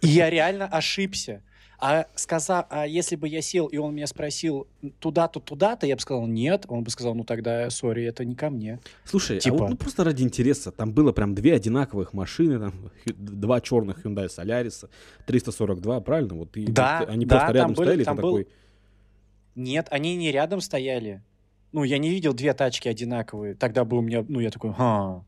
И 0.01 0.07
я 0.07 0.29
реально 0.29 0.65
ошибся. 0.67 1.41
А 1.77 2.05
сказав, 2.15 2.67
а 2.69 2.87
если 2.87 3.17
бы 3.17 3.27
я 3.27 3.41
сел, 3.41 3.65
и 3.67 3.75
он 3.77 3.93
меня 3.95 4.07
спросил 4.07 4.65
туда-то, 4.99 5.39
туда-то, 5.41 5.85
я 5.85 5.95
бы 5.95 6.01
сказал 6.01 6.25
нет, 6.25 6.63
он 6.69 6.83
бы 6.83 6.89
сказал, 6.89 7.15
ну 7.15 7.25
тогда, 7.25 7.69
сори, 7.69 8.05
это 8.05 8.23
не 8.23 8.33
ко 8.33 8.49
мне. 8.49 8.79
Слушай, 9.03 9.37
а 9.37 9.39
Типа- 9.41 9.57
вот 9.57 9.69
ну, 9.71 9.75
просто 9.75 10.03
ради 10.05 10.23
интереса, 10.23 10.71
там 10.71 10.93
было 10.93 11.11
прям 11.11 11.35
две 11.35 11.53
одинаковых 11.53 12.13
машины, 12.13 12.59
там, 12.59 12.73
два 13.17 13.59
черных 13.59 14.05
Hyundai 14.05 14.27
Solaris, 14.27 14.87
342, 15.25 15.99
правильно? 15.99 16.35
Вот, 16.35 16.55
и, 16.55 16.65
Да, 16.65 16.99
вот 17.01 17.09
они 17.09 17.25
да, 17.25 17.37
просто 17.39 17.53
рядом 17.53 17.73
были- 17.73 17.85
стояли, 17.87 18.03
там 18.05 18.15
был- 18.17 18.37
такой, 18.37 18.47
Нет, 19.55 19.87
они 19.91 20.15
не 20.15 20.31
рядом 20.31 20.61
стояли. 20.61 21.21
Ну, 21.73 21.83
я 21.83 21.97
не 21.97 22.09
видел 22.09 22.33
две 22.33 22.53
тачки 22.53 22.87
одинаковые. 22.87 23.53
Тогда 23.53 23.83
бы 23.83 23.97
у 23.97 24.01
меня, 24.01 24.23
ну, 24.27 24.39
я 24.39 24.49
такой, 24.49 24.73
ха. 24.73 25.23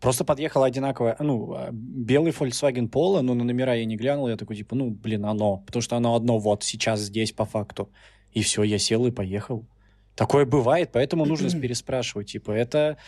Просто 0.00 0.24
подъехала 0.24 0.66
одинаковая, 0.66 1.16
ну, 1.20 1.54
а, 1.54 1.68
белый 1.72 2.32
Volkswagen 2.32 2.90
Polo, 2.90 3.22
но 3.22 3.34
на 3.34 3.44
номера 3.44 3.74
я 3.74 3.84
не 3.86 3.96
глянул, 3.96 4.28
я 4.28 4.36
такой, 4.36 4.56
типа, 4.56 4.76
ну, 4.76 4.90
блин, 4.90 5.24
оно. 5.24 5.58
Потому 5.58 5.82
что 5.82 5.96
оно 5.96 6.14
одно 6.14 6.38
вот 6.38 6.64
сейчас 6.64 7.00
здесь 7.00 7.32
по 7.32 7.46
факту. 7.46 7.90
И 8.32 8.42
все, 8.42 8.62
я 8.62 8.78
сел 8.78 9.06
и 9.06 9.10
поехал. 9.10 9.64
Такое 10.14 10.44
бывает, 10.44 10.90
поэтому 10.92 11.24
нужно 11.24 11.48
переспрашивать. 11.60 12.32
Типа, 12.32 12.50
это... 12.50 12.98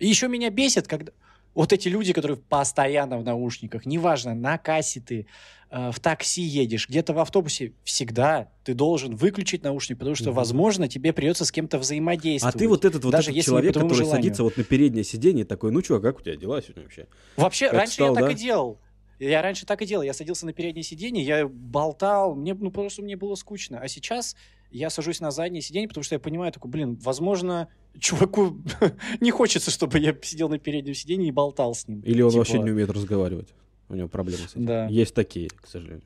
И 0.00 0.08
еще 0.08 0.28
меня 0.28 0.50
бесит, 0.50 0.88
когда... 0.88 1.12
Вот 1.54 1.72
эти 1.72 1.88
люди, 1.88 2.12
которые 2.12 2.36
постоянно 2.38 3.18
в 3.18 3.24
наушниках, 3.24 3.84
неважно, 3.86 4.34
на 4.34 4.56
кассе 4.58 5.00
ты, 5.00 5.26
э, 5.70 5.90
в 5.92 6.00
такси 6.00 6.42
едешь, 6.42 6.88
где-то 6.88 7.12
в 7.12 7.18
автобусе, 7.18 7.72
всегда 7.84 8.48
ты 8.64 8.74
должен 8.74 9.16
выключить 9.16 9.62
наушник, 9.62 9.98
потому 9.98 10.14
что, 10.16 10.32
возможно, 10.32 10.88
тебе 10.88 11.12
придется 11.12 11.44
с 11.44 11.52
кем-то 11.52 11.76
А 11.76 11.80
взаимодействовать. 11.80 12.56
ты 12.56 12.68
вот 12.68 12.84
этот 12.84 13.04
вот 13.04 13.10
даже 13.10 13.30
этот 13.32 13.44
человек, 13.44 13.74
который 13.74 13.94
желанию. 13.94 14.16
садится 14.16 14.42
вот 14.44 14.56
на 14.56 14.64
переднее 14.64 15.04
сиденье, 15.04 15.44
такой, 15.44 15.72
ну 15.72 15.82
чувак, 15.82 16.02
как 16.02 16.18
у 16.18 16.22
тебя 16.22 16.36
дела 16.36 16.62
сегодня 16.62 16.84
вообще? 16.84 17.06
Вообще, 17.36 17.66
Как 17.66 17.78
раньше 17.78 17.90
встал, 17.92 18.08
я 18.08 18.14
так 18.14 18.24
да? 18.24 18.30
и 18.30 18.34
делал. 18.34 18.78
Я 19.18 19.40
раньше 19.42 19.66
так 19.66 19.80
и 19.82 19.86
делал. 19.86 20.02
Я 20.02 20.14
садился 20.14 20.46
на 20.46 20.52
переднее 20.52 20.82
сиденье, 20.82 21.22
я 21.24 21.46
болтал, 21.46 22.34
мне, 22.34 22.54
ну, 22.54 22.70
просто 22.72 23.02
мне 23.02 23.16
было 23.16 23.34
скучно. 23.36 23.78
А 23.78 23.86
сейчас 23.88 24.34
я 24.72 24.90
сажусь 24.90 25.20
на 25.20 25.30
заднее 25.30 25.62
сиденье, 25.62 25.88
потому 25.88 26.04
что 26.04 26.14
я 26.14 26.18
понимаю, 26.18 26.52
такой, 26.52 26.70
блин, 26.70 26.98
возможно, 27.02 27.68
чуваку 27.98 28.56
не 29.20 29.30
хочется, 29.30 29.70
чтобы 29.70 29.98
я 29.98 30.16
сидел 30.22 30.48
на 30.48 30.58
переднем 30.58 30.94
сиденье 30.94 31.28
и 31.28 31.32
болтал 31.32 31.74
с 31.74 31.86
ним. 31.88 32.00
Или 32.00 32.22
он 32.22 32.30
Типа, 32.30 32.38
вообще 32.38 32.58
не 32.58 32.70
умеет 32.70 32.90
разговаривать? 32.90 33.48
У 33.88 33.94
него 33.94 34.08
проблемы 34.08 34.42
с 34.48 34.52
этим. 34.52 34.66
Да. 34.66 34.86
Есть 34.86 35.14
такие, 35.14 35.50
к 35.50 35.66
сожалению. 35.66 36.02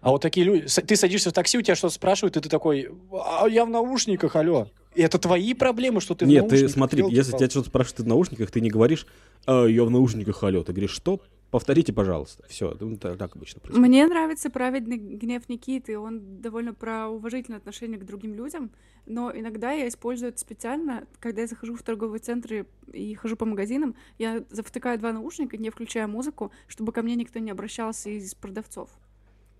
А 0.00 0.10
вот 0.10 0.22
такие 0.22 0.46
люди... 0.46 0.66
Ты 0.66 0.94
садишься 0.94 1.30
в 1.30 1.32
такси, 1.32 1.58
у 1.58 1.62
тебя 1.62 1.74
что-то 1.74 1.92
спрашивают, 1.94 2.36
и 2.36 2.40
ты 2.40 2.48
такой, 2.48 2.88
а 3.12 3.46
я 3.48 3.64
в 3.64 3.70
наушниках, 3.70 4.36
алло. 4.36 4.68
И 4.94 5.02
это 5.02 5.18
твои 5.18 5.54
проблемы, 5.54 6.00
что 6.00 6.14
ты 6.14 6.24
в 6.24 6.28
Нет, 6.28 6.44
ты 6.44 6.50
наушниках? 6.50 6.72
смотри, 6.72 7.02
если 7.02 7.16
Ёлки-палки. 7.16 7.38
тебя 7.38 7.50
что-то 7.50 7.68
спрашивают 7.68 8.00
в 8.00 8.06
наушниках, 8.06 8.50
ты 8.52 8.60
не 8.60 8.70
говоришь, 8.70 9.06
«А, 9.46 9.66
я 9.66 9.84
в 9.84 9.90
наушниках, 9.90 10.42
алло. 10.44 10.62
Ты 10.62 10.72
говоришь, 10.72 10.92
что? 10.92 11.20
Повторите, 11.50 11.94
пожалуйста. 11.94 12.44
Все, 12.48 12.72
так 13.00 13.34
обычно 13.34 13.60
происходит. 13.60 13.88
Мне 13.88 14.06
нравится 14.06 14.50
праведный 14.50 14.98
гнев 14.98 15.48
Никиты. 15.48 15.98
Он 15.98 16.42
довольно 16.42 16.74
про 16.74 17.08
уважительное 17.08 17.58
отношение 17.58 17.98
к 17.98 18.04
другим 18.04 18.34
людям. 18.34 18.70
Но 19.06 19.32
иногда 19.34 19.72
я 19.72 19.88
использую 19.88 20.30
это 20.30 20.38
специально, 20.38 21.06
когда 21.20 21.40
я 21.40 21.46
захожу 21.46 21.74
в 21.74 21.82
торговые 21.82 22.20
центры 22.20 22.66
и 22.92 23.14
хожу 23.14 23.36
по 23.36 23.46
магазинам, 23.46 23.94
я 24.18 24.44
завтыкаю 24.50 24.98
два 24.98 25.12
наушника, 25.12 25.56
не 25.56 25.70
включая 25.70 26.06
музыку, 26.06 26.52
чтобы 26.66 26.92
ко 26.92 27.02
мне 27.02 27.14
никто 27.14 27.38
не 27.38 27.50
обращался 27.50 28.10
из 28.10 28.34
продавцов. 28.34 28.90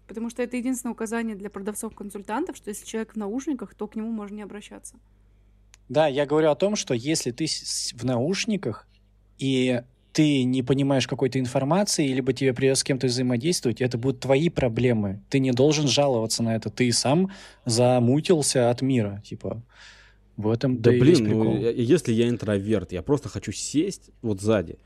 Потому 0.07 0.29
что 0.29 0.43
это 0.43 0.59
единственное 0.59 0.93
указание 0.93 1.37
для 1.37 1.49
продавцов-консультантов, 1.49 2.57
что 2.57 2.69
если 2.69 2.85
человек 2.85 3.15
в 3.15 3.17
наушниках, 3.17 3.75
то 3.75 3.87
к 3.87 3.97
нему 3.97 4.11
можно 4.11 4.37
не 4.37 4.43
обращаться. 4.43 4.97
Да, 5.89 6.07
я 6.07 6.27
говорю 6.27 6.51
о 6.51 6.55
том, 6.55 6.77
что 6.77 6.93
если 6.93 7.31
ты 7.31 7.47
в 7.47 8.05
наушниках, 8.05 8.87
и 9.39 9.83
ты 10.19 10.43
не 10.43 10.65
понимаешь 10.65 11.07
какой-то 11.07 11.39
информации, 11.39 12.09
либо 12.09 12.33
тебе 12.33 12.53
придется 12.53 12.81
с 12.81 12.85
кем-то 12.85 13.07
взаимодействовать, 13.07 13.81
это 13.81 13.99
будут 13.99 14.19
твои 14.19 14.49
проблемы. 14.49 15.23
Ты 15.31 15.39
не 15.39 15.53
должен 15.53 15.87
жаловаться 15.87 16.43
на 16.43 16.57
это. 16.57 16.71
Ты 16.71 16.91
сам 16.91 17.31
замутился 17.65 18.69
от 18.69 18.83
мира. 18.83 19.23
Типа, 19.25 19.63
в 20.37 20.51
этом 20.51 20.83
Да 20.83 20.91
да 20.91 20.99
блин, 20.99 21.25
ну, 21.25 21.57
если 21.61 22.13
я 22.13 22.29
интроверт, 22.29 22.91
я 22.91 23.03
просто 23.03 23.29
хочу 23.29 23.53
сесть 23.53 24.11
вот 24.21 24.41
сзади, 24.41 24.79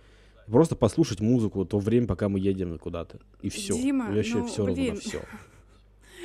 и 0.47 0.51
просто 0.51 0.77
послушать 0.77 1.21
музыку 1.21 1.65
то 1.65 1.79
время, 1.79 2.07
пока 2.07 2.29
мы 2.29 2.39
едем 2.39 2.79
куда-то. 2.79 3.19
И 3.41 3.49
все. 3.49 3.75
Дима, 3.75 4.13
Вообще 4.15 4.35
ну, 4.35 4.47
все 4.49 4.67
равно 4.67 4.83
блин. 4.83 4.97
все. 5.01 5.23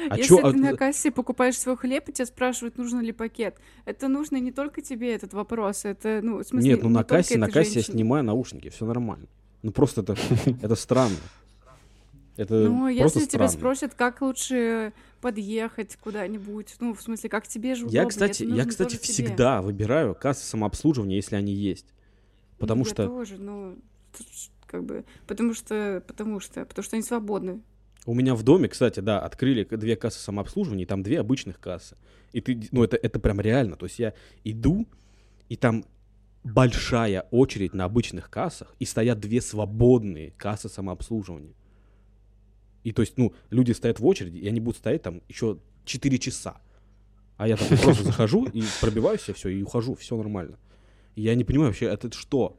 А 0.10 0.16
Если 0.18 0.28
чё, 0.30 0.46
а- 0.46 0.52
ты 0.52 0.58
на 0.58 0.76
кассе 0.76 1.12
покупаешь 1.12 1.58
свой 1.58 1.76
хлеб, 1.78 2.08
и 2.10 2.12
тебя 2.12 2.26
спрашивают, 2.26 2.78
нужен 2.78 3.02
ли 3.02 3.12
пакет, 3.12 3.58
это 3.86 4.08
нужно 4.08 4.38
не 4.38 4.52
только 4.52 4.82
тебе 4.82 5.14
этот 5.14 5.34
вопрос, 5.34 5.86
это, 5.86 6.20
ну, 6.24 6.38
в 6.38 6.44
смысле, 6.44 6.70
Нет, 6.72 6.84
ну 6.84 6.90
не 6.90 6.96
на 6.96 7.04
кассе, 7.04 7.38
на 7.38 7.48
кассе 7.48 7.70
я 7.70 7.74
женщине. 7.76 7.96
снимаю 8.00 8.24
наушники, 8.24 8.70
все 8.70 8.86
нормально. 8.86 9.28
Ну 9.64 9.72
просто 9.72 10.02
это, 10.02 10.16
это 10.62 10.76
странно. 10.76 11.16
Это 12.36 12.54
Ну, 12.54 12.88
если 12.88 13.22
тебя 13.22 13.48
странно. 13.48 13.50
спросят, 13.50 13.96
как 13.96 14.22
лучше 14.22 14.94
подъехать 15.22 15.96
куда-нибудь, 15.96 16.76
ну, 16.80 16.94
в 16.94 17.02
смысле, 17.02 17.30
как 17.32 17.48
тебе 17.48 17.74
же 17.74 17.88
Я, 17.90 18.06
кстати, 18.06 18.44
я, 18.44 18.50
нужно 18.50 18.66
кстати, 18.66 18.90
тоже 18.98 19.02
тебе. 19.02 19.14
всегда 19.28 19.62
выбираю 19.64 20.14
кассы 20.14 20.46
самообслуживания, 20.46 21.16
если 21.16 21.36
они 21.36 21.52
есть. 21.54 21.88
Потому 22.60 22.84
Ну, 22.84 22.86
я 22.86 22.92
что 22.94 23.08
тоже, 23.08 23.38
ну, 23.40 23.76
как 24.68 24.84
бы, 24.84 25.04
потому 25.26 25.56
что, 25.56 26.04
потому 26.06 26.40
что, 26.40 26.66
потому 26.66 26.84
что 26.84 26.96
они 26.96 27.04
свободны. 27.04 27.62
У 28.08 28.14
меня 28.14 28.36
в 28.36 28.44
доме, 28.44 28.70
кстати, 28.70 29.02
да, 29.02 29.20
открыли 29.20 29.66
две 29.66 29.98
кассы 29.98 30.20
самообслуживания, 30.20 30.84
и 30.84 30.88
там 30.88 31.04
две 31.04 31.20
обычных 31.20 31.60
кассы. 31.60 31.98
И 32.32 32.40
ты, 32.40 32.70
ну, 32.72 32.84
это, 32.84 32.96
это 32.96 33.20
прям 33.20 33.42
реально. 33.42 33.76
То 33.76 33.86
есть 33.86 34.00
я 34.00 34.14
иду, 34.46 34.88
и 35.50 35.58
там 35.58 35.84
большая 36.46 37.28
очередь 37.32 37.74
на 37.74 37.84
обычных 37.84 38.30
кассах, 38.30 38.74
и 38.80 38.86
стоят 38.86 39.20
две 39.20 39.42
свободные 39.42 40.32
кассы 40.32 40.70
самообслуживания. 40.70 41.54
И 42.86 42.94
то 42.94 43.02
есть, 43.02 43.18
ну, 43.18 43.34
люди 43.50 43.74
стоят 43.74 44.00
в 44.00 44.06
очереди, 44.06 44.38
и 44.38 44.48
они 44.48 44.62
будут 44.62 44.78
стоять 44.78 45.02
там 45.02 45.22
еще 45.28 45.60
4 45.84 46.18
часа. 46.18 46.62
А 47.36 47.46
я 47.46 47.58
там 47.58 47.68
просто 47.78 48.06
захожу 48.06 48.46
и 48.46 48.64
пробиваю 48.80 49.20
себе 49.20 49.34
все, 49.34 49.50
и 49.50 49.62
ухожу, 49.62 49.96
все 49.96 50.16
нормально. 50.16 50.58
И 51.16 51.24
я 51.24 51.36
не 51.36 51.44
понимаю 51.44 51.72
вообще, 51.72 51.88
это 51.88 52.10
что? 52.16 52.58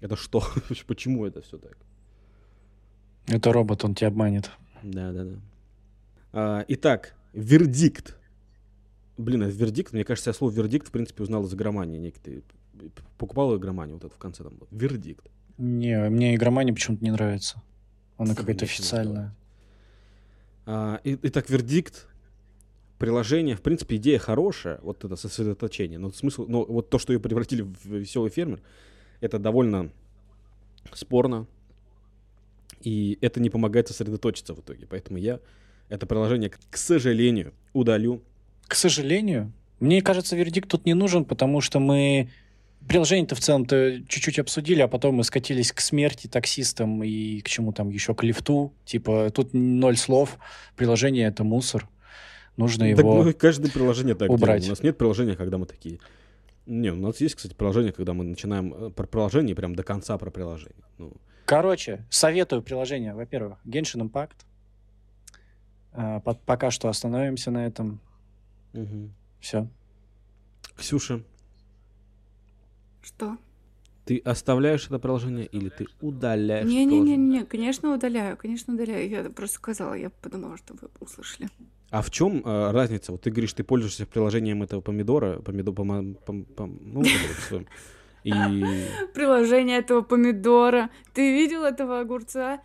Это 0.00 0.16
что? 0.16 0.42
Почему 0.88 1.24
это 1.24 1.42
все 1.42 1.58
так? 1.58 1.78
Это 3.26 3.52
робот, 3.52 3.84
он 3.84 3.94
тебя 3.94 4.08
обманет. 4.08 4.50
Да, 4.82 5.12
да, 5.12 5.24
да. 5.24 5.36
А, 6.32 6.64
итак, 6.68 7.14
вердикт. 7.32 8.16
Блин, 9.16 9.42
а 9.42 9.46
вердикт, 9.46 9.92
мне 9.92 10.04
кажется, 10.04 10.30
я 10.30 10.34
слово 10.34 10.52
вердикт, 10.52 10.88
в 10.88 10.90
принципе, 10.90 11.22
узнал 11.22 11.44
из 11.44 11.54
игромании. 11.54 11.98
Некоторые 11.98 12.42
покупал 13.16 13.56
игроманию, 13.56 13.96
вот 13.96 14.04
это 14.04 14.14
в 14.14 14.18
конце 14.18 14.42
там 14.42 14.54
было. 14.56 14.68
Вердикт. 14.70 15.26
Не, 15.56 16.08
мне 16.10 16.34
игромания 16.34 16.74
почему-то 16.74 17.04
не 17.04 17.12
нравится. 17.12 17.62
Она 18.18 18.34
какая-то 18.34 18.64
официальная. 18.64 19.34
А, 20.66 21.00
и- 21.04 21.18
итак, 21.22 21.48
вердикт. 21.48 22.08
Приложение, 22.98 23.56
в 23.56 23.62
принципе, 23.62 23.96
идея 23.96 24.18
хорошая, 24.18 24.78
вот 24.82 25.04
это 25.04 25.16
сосредоточение. 25.16 25.98
Но 25.98 26.10
смысл, 26.10 26.46
но 26.48 26.64
вот 26.64 26.90
то, 26.90 26.98
что 26.98 27.12
ее 27.12 27.20
превратили 27.20 27.62
в 27.62 27.84
веселый 27.86 28.30
фермер, 28.30 28.60
это 29.20 29.38
довольно 29.38 29.90
спорно. 30.92 31.46
И 32.84 33.18
это 33.22 33.40
не 33.40 33.50
помогает 33.50 33.88
сосредоточиться 33.88 34.54
в 34.54 34.60
итоге. 34.60 34.86
Поэтому 34.86 35.18
я 35.18 35.40
это 35.88 36.06
приложение, 36.06 36.50
к- 36.50 36.76
сожалению, 36.76 37.52
удалю. 37.72 38.22
К 38.68 38.74
сожалению, 38.74 39.52
мне 39.80 40.02
кажется, 40.02 40.36
вердикт 40.36 40.68
тут 40.68 40.86
не 40.86 40.94
нужен, 40.94 41.24
потому 41.24 41.60
что 41.60 41.80
мы 41.80 42.30
приложение-то 42.86 43.34
в 43.34 43.40
целом-то 43.40 44.02
чуть-чуть 44.06 44.38
обсудили, 44.38 44.82
а 44.82 44.88
потом 44.88 45.14
мы 45.16 45.24
скатились 45.24 45.72
к 45.72 45.80
смерти 45.80 46.26
таксистам 46.26 47.02
и 47.02 47.40
к 47.40 47.48
чему 47.48 47.72
там 47.72 47.88
еще, 47.88 48.14
к 48.14 48.22
лифту. 48.22 48.72
Типа, 48.84 49.30
тут 49.34 49.54
ноль 49.54 49.96
слов, 49.96 50.38
приложение— 50.76 51.26
это 51.28 51.42
мусор. 51.44 51.88
Нужно 52.58 52.88
Так 52.90 52.98
его... 52.98 53.22
мы 53.22 53.32
каждое 53.32 53.70
приложение 53.70 54.14
так 54.14 54.30
убрать. 54.30 54.60
делаем. 54.60 54.66
У 54.68 54.70
нас 54.72 54.82
нет 54.82 54.98
приложения, 54.98 55.34
когда 55.36 55.56
мы 55.58 55.66
такие. 55.66 55.98
Не, 56.66 56.90
у 56.90 56.96
нас 56.96 57.20
есть, 57.20 57.34
кстати, 57.34 57.54
приложение, 57.54 57.92
когда 57.92 58.12
мы 58.12 58.24
начинаем 58.24 58.72
э, 58.74 58.90
про 58.90 59.06
приложение 59.06 59.56
прям 59.56 59.74
до 59.74 59.82
конца 59.82 60.16
про 60.18 60.30
приложение. 60.30 60.84
Ну, 60.98 61.12
Короче, 61.44 62.04
советую 62.10 62.62
приложение. 62.62 63.14
Во-первых, 63.14 63.58
Genshin 63.66 64.08
Impact. 64.08 64.32
А, 65.92 66.20
по- 66.20 66.34
пока 66.34 66.70
что 66.70 66.88
остановимся 66.88 67.50
на 67.50 67.66
этом. 67.66 68.00
мгм. 68.72 69.12
Все. 69.40 69.68
Ксюша, 70.76 71.22
Что? 73.02 73.36
ты 74.06 74.18
оставляешь 74.18 74.86
это 74.86 74.98
приложение 74.98 75.46
или 75.46 75.68
ты 75.68 75.86
удаляешь 76.00 76.64
приложение? 76.66 76.86
Не-не-не-не, 77.00 77.44
конечно, 77.44 77.94
удаляю, 77.94 78.36
конечно, 78.36 78.74
удаляю. 78.74 79.08
Я 79.08 79.24
просто 79.30 79.56
сказала, 79.56 79.94
я 79.94 80.10
подумала, 80.10 80.56
что 80.56 80.74
вы 80.74 80.88
услышали. 80.98 81.48
А 81.90 82.02
в 82.02 82.10
чем 82.10 82.42
э, 82.44 82.70
разница? 82.72 83.12
Вот 83.12 83.20
ты 83.20 83.30
говоришь, 83.30 83.52
ты 83.52 83.62
пользуешься 83.62 84.04
приложением 84.06 84.62
этого 84.64 84.80
помидора, 84.80 85.38
помидор, 85.40 85.74
пома- 85.74 86.16
пом- 86.26 86.46
пом- 86.56 86.78
ну, 86.82 87.02
И 88.24 88.32
Приложение 89.12 89.78
этого 89.78 90.00
помидора. 90.00 90.90
Ты 91.12 91.32
видел 91.32 91.62
этого 91.62 92.00
огурца? 92.00 92.60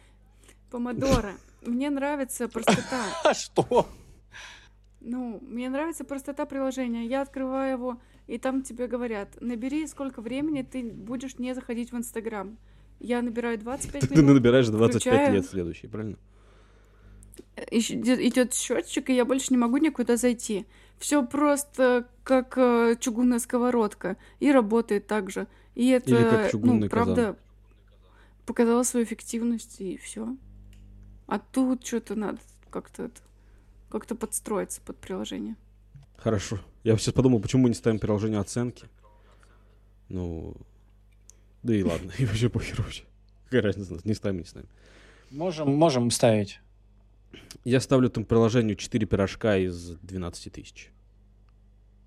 Помодора. 0.72 1.34
Мне 1.62 1.90
нравится 1.90 2.48
простота. 2.48 3.04
А 3.24 3.34
что? 3.34 3.88
Ну, 5.02 5.40
мне 5.42 5.70
нравится 5.70 6.04
простота 6.04 6.46
приложения. 6.46 7.06
Я 7.06 7.22
открываю 7.22 7.72
его, 7.72 8.02
и 8.28 8.38
там 8.38 8.64
тебе 8.64 8.88
говорят, 8.88 9.42
набери, 9.42 9.88
сколько 9.88 10.22
времени 10.22 10.62
ты 10.62 10.84
будешь 10.84 11.38
не 11.38 11.54
заходить 11.54 11.92
в 11.92 11.98
Инстаграм. 11.98 12.58
Я 13.00 13.22
набираю 13.22 13.58
25 13.58 14.10
ты 14.10 14.16
минут, 14.16 14.36
набираешь 14.36 14.68
25 14.68 15.02
включаю. 15.02 15.34
лет 15.34 15.46
следующий, 15.46 15.88
правильно? 15.88 16.18
идет 17.72 18.54
счетчик, 18.54 19.10
и 19.10 19.16
я 19.16 19.26
больше 19.26 19.48
не 19.52 19.58
могу 19.58 19.78
никуда 19.78 20.18
зайти. 20.18 20.66
Все 21.00 21.26
просто 21.26 22.08
как 22.24 22.58
э, 22.58 22.96
чугунная 23.00 23.40
сковородка. 23.40 24.18
И 24.40 24.52
работает 24.52 25.08
так 25.08 25.32
же. 25.32 25.48
И 25.76 25.88
это, 25.90 26.10
Или 26.10 26.24
как 26.24 26.54
ну, 26.54 26.74
казан. 26.74 26.90
правда, 26.90 27.38
показала 28.46 28.84
свою 28.84 29.06
эффективность, 29.06 29.80
и 29.80 29.98
все. 29.98 30.36
А 31.26 31.40
тут 31.40 31.86
что-то 31.86 32.16
надо 32.16 32.40
как-то 32.70 33.10
как-то 33.90 34.16
подстроиться 34.16 34.82
под 34.82 34.98
приложение. 34.98 35.56
Хорошо. 36.18 36.60
Я 36.84 36.96
сейчас 36.98 37.14
подумал, 37.14 37.40
почему 37.40 37.64
мы 37.64 37.70
не 37.70 37.76
ставим 37.76 38.00
приложение 38.00 38.40
оценки? 38.40 38.88
Ну, 40.10 40.56
да 41.64 41.76
и 41.76 41.84
ладно, 41.84 42.12
и 42.20 42.26
вообще 42.26 42.50
похер 42.50 42.82
вообще. 42.82 43.04
Какая 43.46 43.62
разница, 43.62 44.00
не 44.04 44.14
ставим, 44.14 44.40
не 44.40 44.46
ставим. 44.46 44.68
Можем, 45.32 45.76
можем 45.76 46.12
ставить. 46.12 46.60
Я 47.64 47.80
ставлю 47.80 48.10
там 48.10 48.26
приложению 48.26 48.76
4 48.76 49.06
пирожка 49.06 49.58
из 49.58 49.98
12 50.02 50.54
тысяч. 50.54 50.92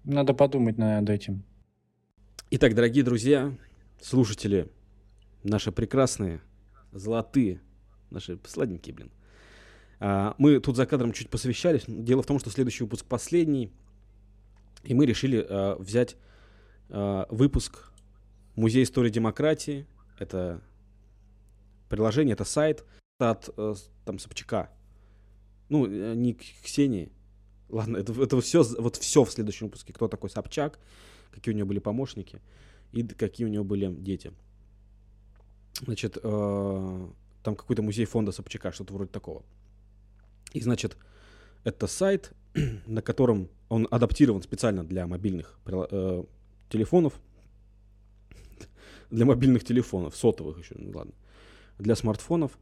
Надо 0.04 0.34
подумать 0.34 0.78
над 0.78 1.08
этим. 1.08 1.44
Итак, 2.50 2.74
дорогие 2.74 3.04
друзья, 3.04 3.56
слушатели 4.00 4.68
наши 5.42 5.72
прекрасные, 5.72 6.40
золотые, 6.92 7.60
наши 8.10 8.38
сладенькие, 8.46 8.94
блин. 8.94 9.10
А, 10.00 10.34
мы 10.38 10.58
тут 10.60 10.76
за 10.76 10.86
кадром 10.86 11.12
чуть 11.12 11.30
посовещались. 11.30 11.84
Дело 11.86 12.22
в 12.22 12.26
том, 12.26 12.38
что 12.38 12.50
следующий 12.50 12.84
выпуск 12.84 13.06
последний, 13.06 13.72
и 14.82 14.94
мы 14.94 15.06
решили 15.06 15.46
а, 15.48 15.76
взять 15.78 16.16
а, 16.88 17.26
выпуск 17.30 17.92
Музей 18.56 18.82
истории 18.82 19.10
демократии. 19.10 19.86
Это 20.18 20.60
приложение, 21.88 22.34
это 22.34 22.44
сайт 22.44 22.84
от 23.18 23.48
э, 23.56 23.74
там 24.04 24.18
Собчака. 24.18 24.70
Ну, 25.72 25.86
э, 25.86 26.14
не 26.14 26.34
Ксении. 26.34 27.10
Ладно, 27.70 27.96
это, 27.96 28.12
это 28.22 28.38
все, 28.42 28.62
вот 28.78 28.96
все 28.96 29.24
в 29.24 29.30
следующем 29.30 29.66
выпуске. 29.68 29.94
Кто 29.94 30.06
такой 30.06 30.28
Собчак, 30.28 30.78
какие 31.30 31.54
у 31.54 31.56
него 31.56 31.68
были 31.68 31.78
помощники 31.78 32.42
и 32.92 33.02
какие 33.02 33.46
у 33.46 33.50
него 33.50 33.64
были 33.64 33.90
дети. 33.90 34.32
Значит, 35.80 36.18
э, 36.22 37.08
там 37.42 37.56
какой-то 37.56 37.80
музей 37.80 38.04
фонда 38.04 38.32
Собчака, 38.32 38.70
что-то 38.72 38.92
вроде 38.92 39.10
такого. 39.10 39.44
И, 40.52 40.60
значит, 40.60 40.98
это 41.64 41.86
сайт, 41.86 42.32
на 42.86 43.00
котором 43.00 43.48
он 43.70 43.88
адаптирован 43.90 44.42
специально 44.42 44.84
для 44.84 45.06
мобильных 45.06 45.58
э, 45.64 46.24
телефонов, 46.68 47.14
для 49.10 49.24
мобильных 49.24 49.64
телефонов, 49.64 50.14
сотовых 50.16 50.58
еще, 50.58 50.74
ну 50.76 50.90
ладно, 50.94 51.14
для 51.78 51.96
смартфонов. 51.96 52.58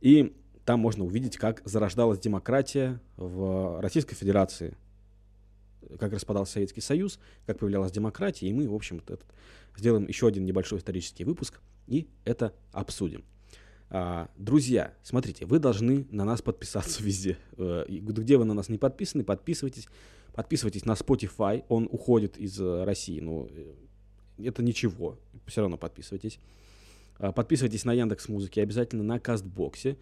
И 0.00 0.34
там 0.66 0.80
можно 0.80 1.04
увидеть, 1.04 1.36
как 1.36 1.62
зарождалась 1.64 2.18
демократия 2.18 3.00
в 3.16 3.80
Российской 3.80 4.16
Федерации, 4.16 4.76
как 5.98 6.12
распадался 6.12 6.54
Советский 6.54 6.80
Союз, 6.80 7.18
как 7.46 7.58
появлялась 7.58 7.92
демократия, 7.92 8.48
и 8.48 8.52
мы, 8.52 8.68
в 8.68 8.74
общем, 8.74 8.98
этот, 8.98 9.24
сделаем 9.76 10.06
еще 10.08 10.26
один 10.26 10.44
небольшой 10.44 10.80
исторический 10.80 11.24
выпуск 11.24 11.60
и 11.86 12.08
это 12.24 12.52
обсудим. 12.72 13.24
А, 13.88 14.28
друзья, 14.36 14.94
смотрите, 15.04 15.46
вы 15.46 15.60
должны 15.60 16.06
на 16.10 16.24
нас 16.24 16.42
подписаться 16.42 17.02
везде. 17.04 17.38
Э, 17.56 17.84
где 17.88 18.36
вы 18.36 18.44
на 18.44 18.54
нас 18.54 18.68
не 18.68 18.78
подписаны, 18.78 19.24
подписывайтесь. 19.24 19.86
Подписывайтесь 20.34 20.84
на 20.84 20.92
Spotify, 20.92 21.64
он 21.68 21.88
уходит 21.90 22.36
из 22.36 22.60
э, 22.60 22.84
России, 22.84 23.20
но 23.20 23.48
э, 23.48 23.72
это 24.38 24.62
ничего, 24.62 25.18
все 25.46 25.62
равно 25.62 25.78
подписывайтесь. 25.78 26.40
А, 27.18 27.32
подписывайтесь 27.32 27.84
на 27.84 27.92
Яндекс 27.92 28.28
Музыки, 28.28 28.60
обязательно 28.60 29.04
на 29.04 29.20
Кастбоксе. 29.20 29.96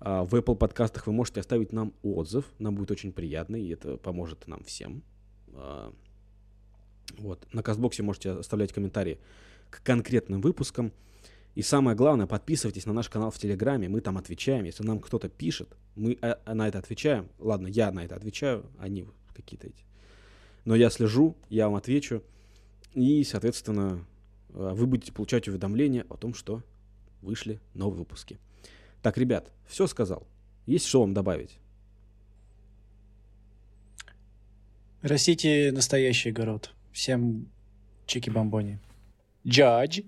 А, 0.00 0.24
в 0.24 0.34
Apple 0.34 0.56
подкастах 0.56 1.06
вы 1.06 1.12
можете 1.12 1.40
оставить 1.40 1.72
нам 1.72 1.92
отзыв, 2.02 2.44
нам 2.58 2.74
будет 2.74 2.90
очень 2.90 3.12
приятно, 3.12 3.56
и 3.56 3.68
это 3.68 3.96
поможет 3.96 4.46
нам 4.46 4.62
всем. 4.64 5.02
Вот. 7.18 7.46
На 7.52 7.62
Кастбоксе 7.62 8.02
можете 8.02 8.30
оставлять 8.32 8.72
комментарии 8.72 9.18
к 9.70 9.82
конкретным 9.82 10.40
выпускам. 10.40 10.92
И 11.54 11.62
самое 11.62 11.96
главное, 11.96 12.26
подписывайтесь 12.26 12.86
на 12.86 12.92
наш 12.92 13.08
канал 13.08 13.30
в 13.30 13.38
Телеграме, 13.38 13.88
мы 13.88 14.00
там 14.00 14.18
отвечаем. 14.18 14.64
Если 14.64 14.82
нам 14.82 14.98
кто-то 14.98 15.28
пишет, 15.28 15.76
мы 15.94 16.18
э, 16.20 16.52
на 16.52 16.66
это 16.66 16.78
отвечаем. 16.78 17.28
Ладно, 17.38 17.68
я 17.68 17.92
на 17.92 18.04
это 18.04 18.16
отвечаю, 18.16 18.66
они 18.78 19.06
какие-то 19.34 19.68
эти. 19.68 19.84
Но 20.64 20.74
я 20.74 20.90
слежу, 20.90 21.36
я 21.50 21.68
вам 21.68 21.76
отвечу. 21.76 22.22
И, 22.92 23.22
соответственно, 23.22 24.04
э, 24.48 24.72
вы 24.74 24.86
будете 24.86 25.12
получать 25.12 25.46
уведомления 25.46 26.04
о 26.08 26.16
том, 26.16 26.34
что 26.34 26.62
вышли 27.22 27.60
новые 27.72 28.00
выпуски. 28.00 28.40
Так, 29.04 29.18
ребят, 29.18 29.52
все 29.66 29.86
сказал. 29.86 30.26
Есть 30.64 30.86
что 30.86 31.02
вам 31.02 31.12
добавить? 31.12 31.58
Растите 35.02 35.72
настоящий 35.72 36.30
огород. 36.30 36.70
Всем 36.90 37.50
чики-бомбони. 38.06 38.78
Джадж. 39.46 40.00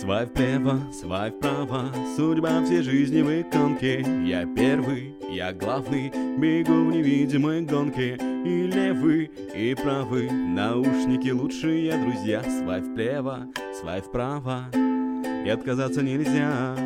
Свай 0.00 0.26
вправо, 0.26 0.92
свай 0.92 1.30
вправо, 1.30 1.92
судьба 2.16 2.64
всей 2.64 2.82
жизни 2.82 3.22
в 3.22 3.28
иконке. 3.28 4.00
Я 4.26 4.44
первый, 4.56 5.14
я 5.30 5.52
главный, 5.52 6.10
бегу 6.36 6.84
в 6.84 6.92
невидимой 6.92 7.62
гонке. 7.62 8.16
И 8.44 8.66
левый, 8.66 9.30
и 9.54 9.74
правый, 9.76 10.28
наушники 10.30 11.30
лучшие 11.30 11.96
друзья. 11.96 12.42
Свай 12.42 12.80
вправо, 12.82 13.46
свай 13.80 14.00
вправо, 14.00 14.64
и 14.74 15.48
отказаться 15.48 16.02
нельзя. 16.02 16.85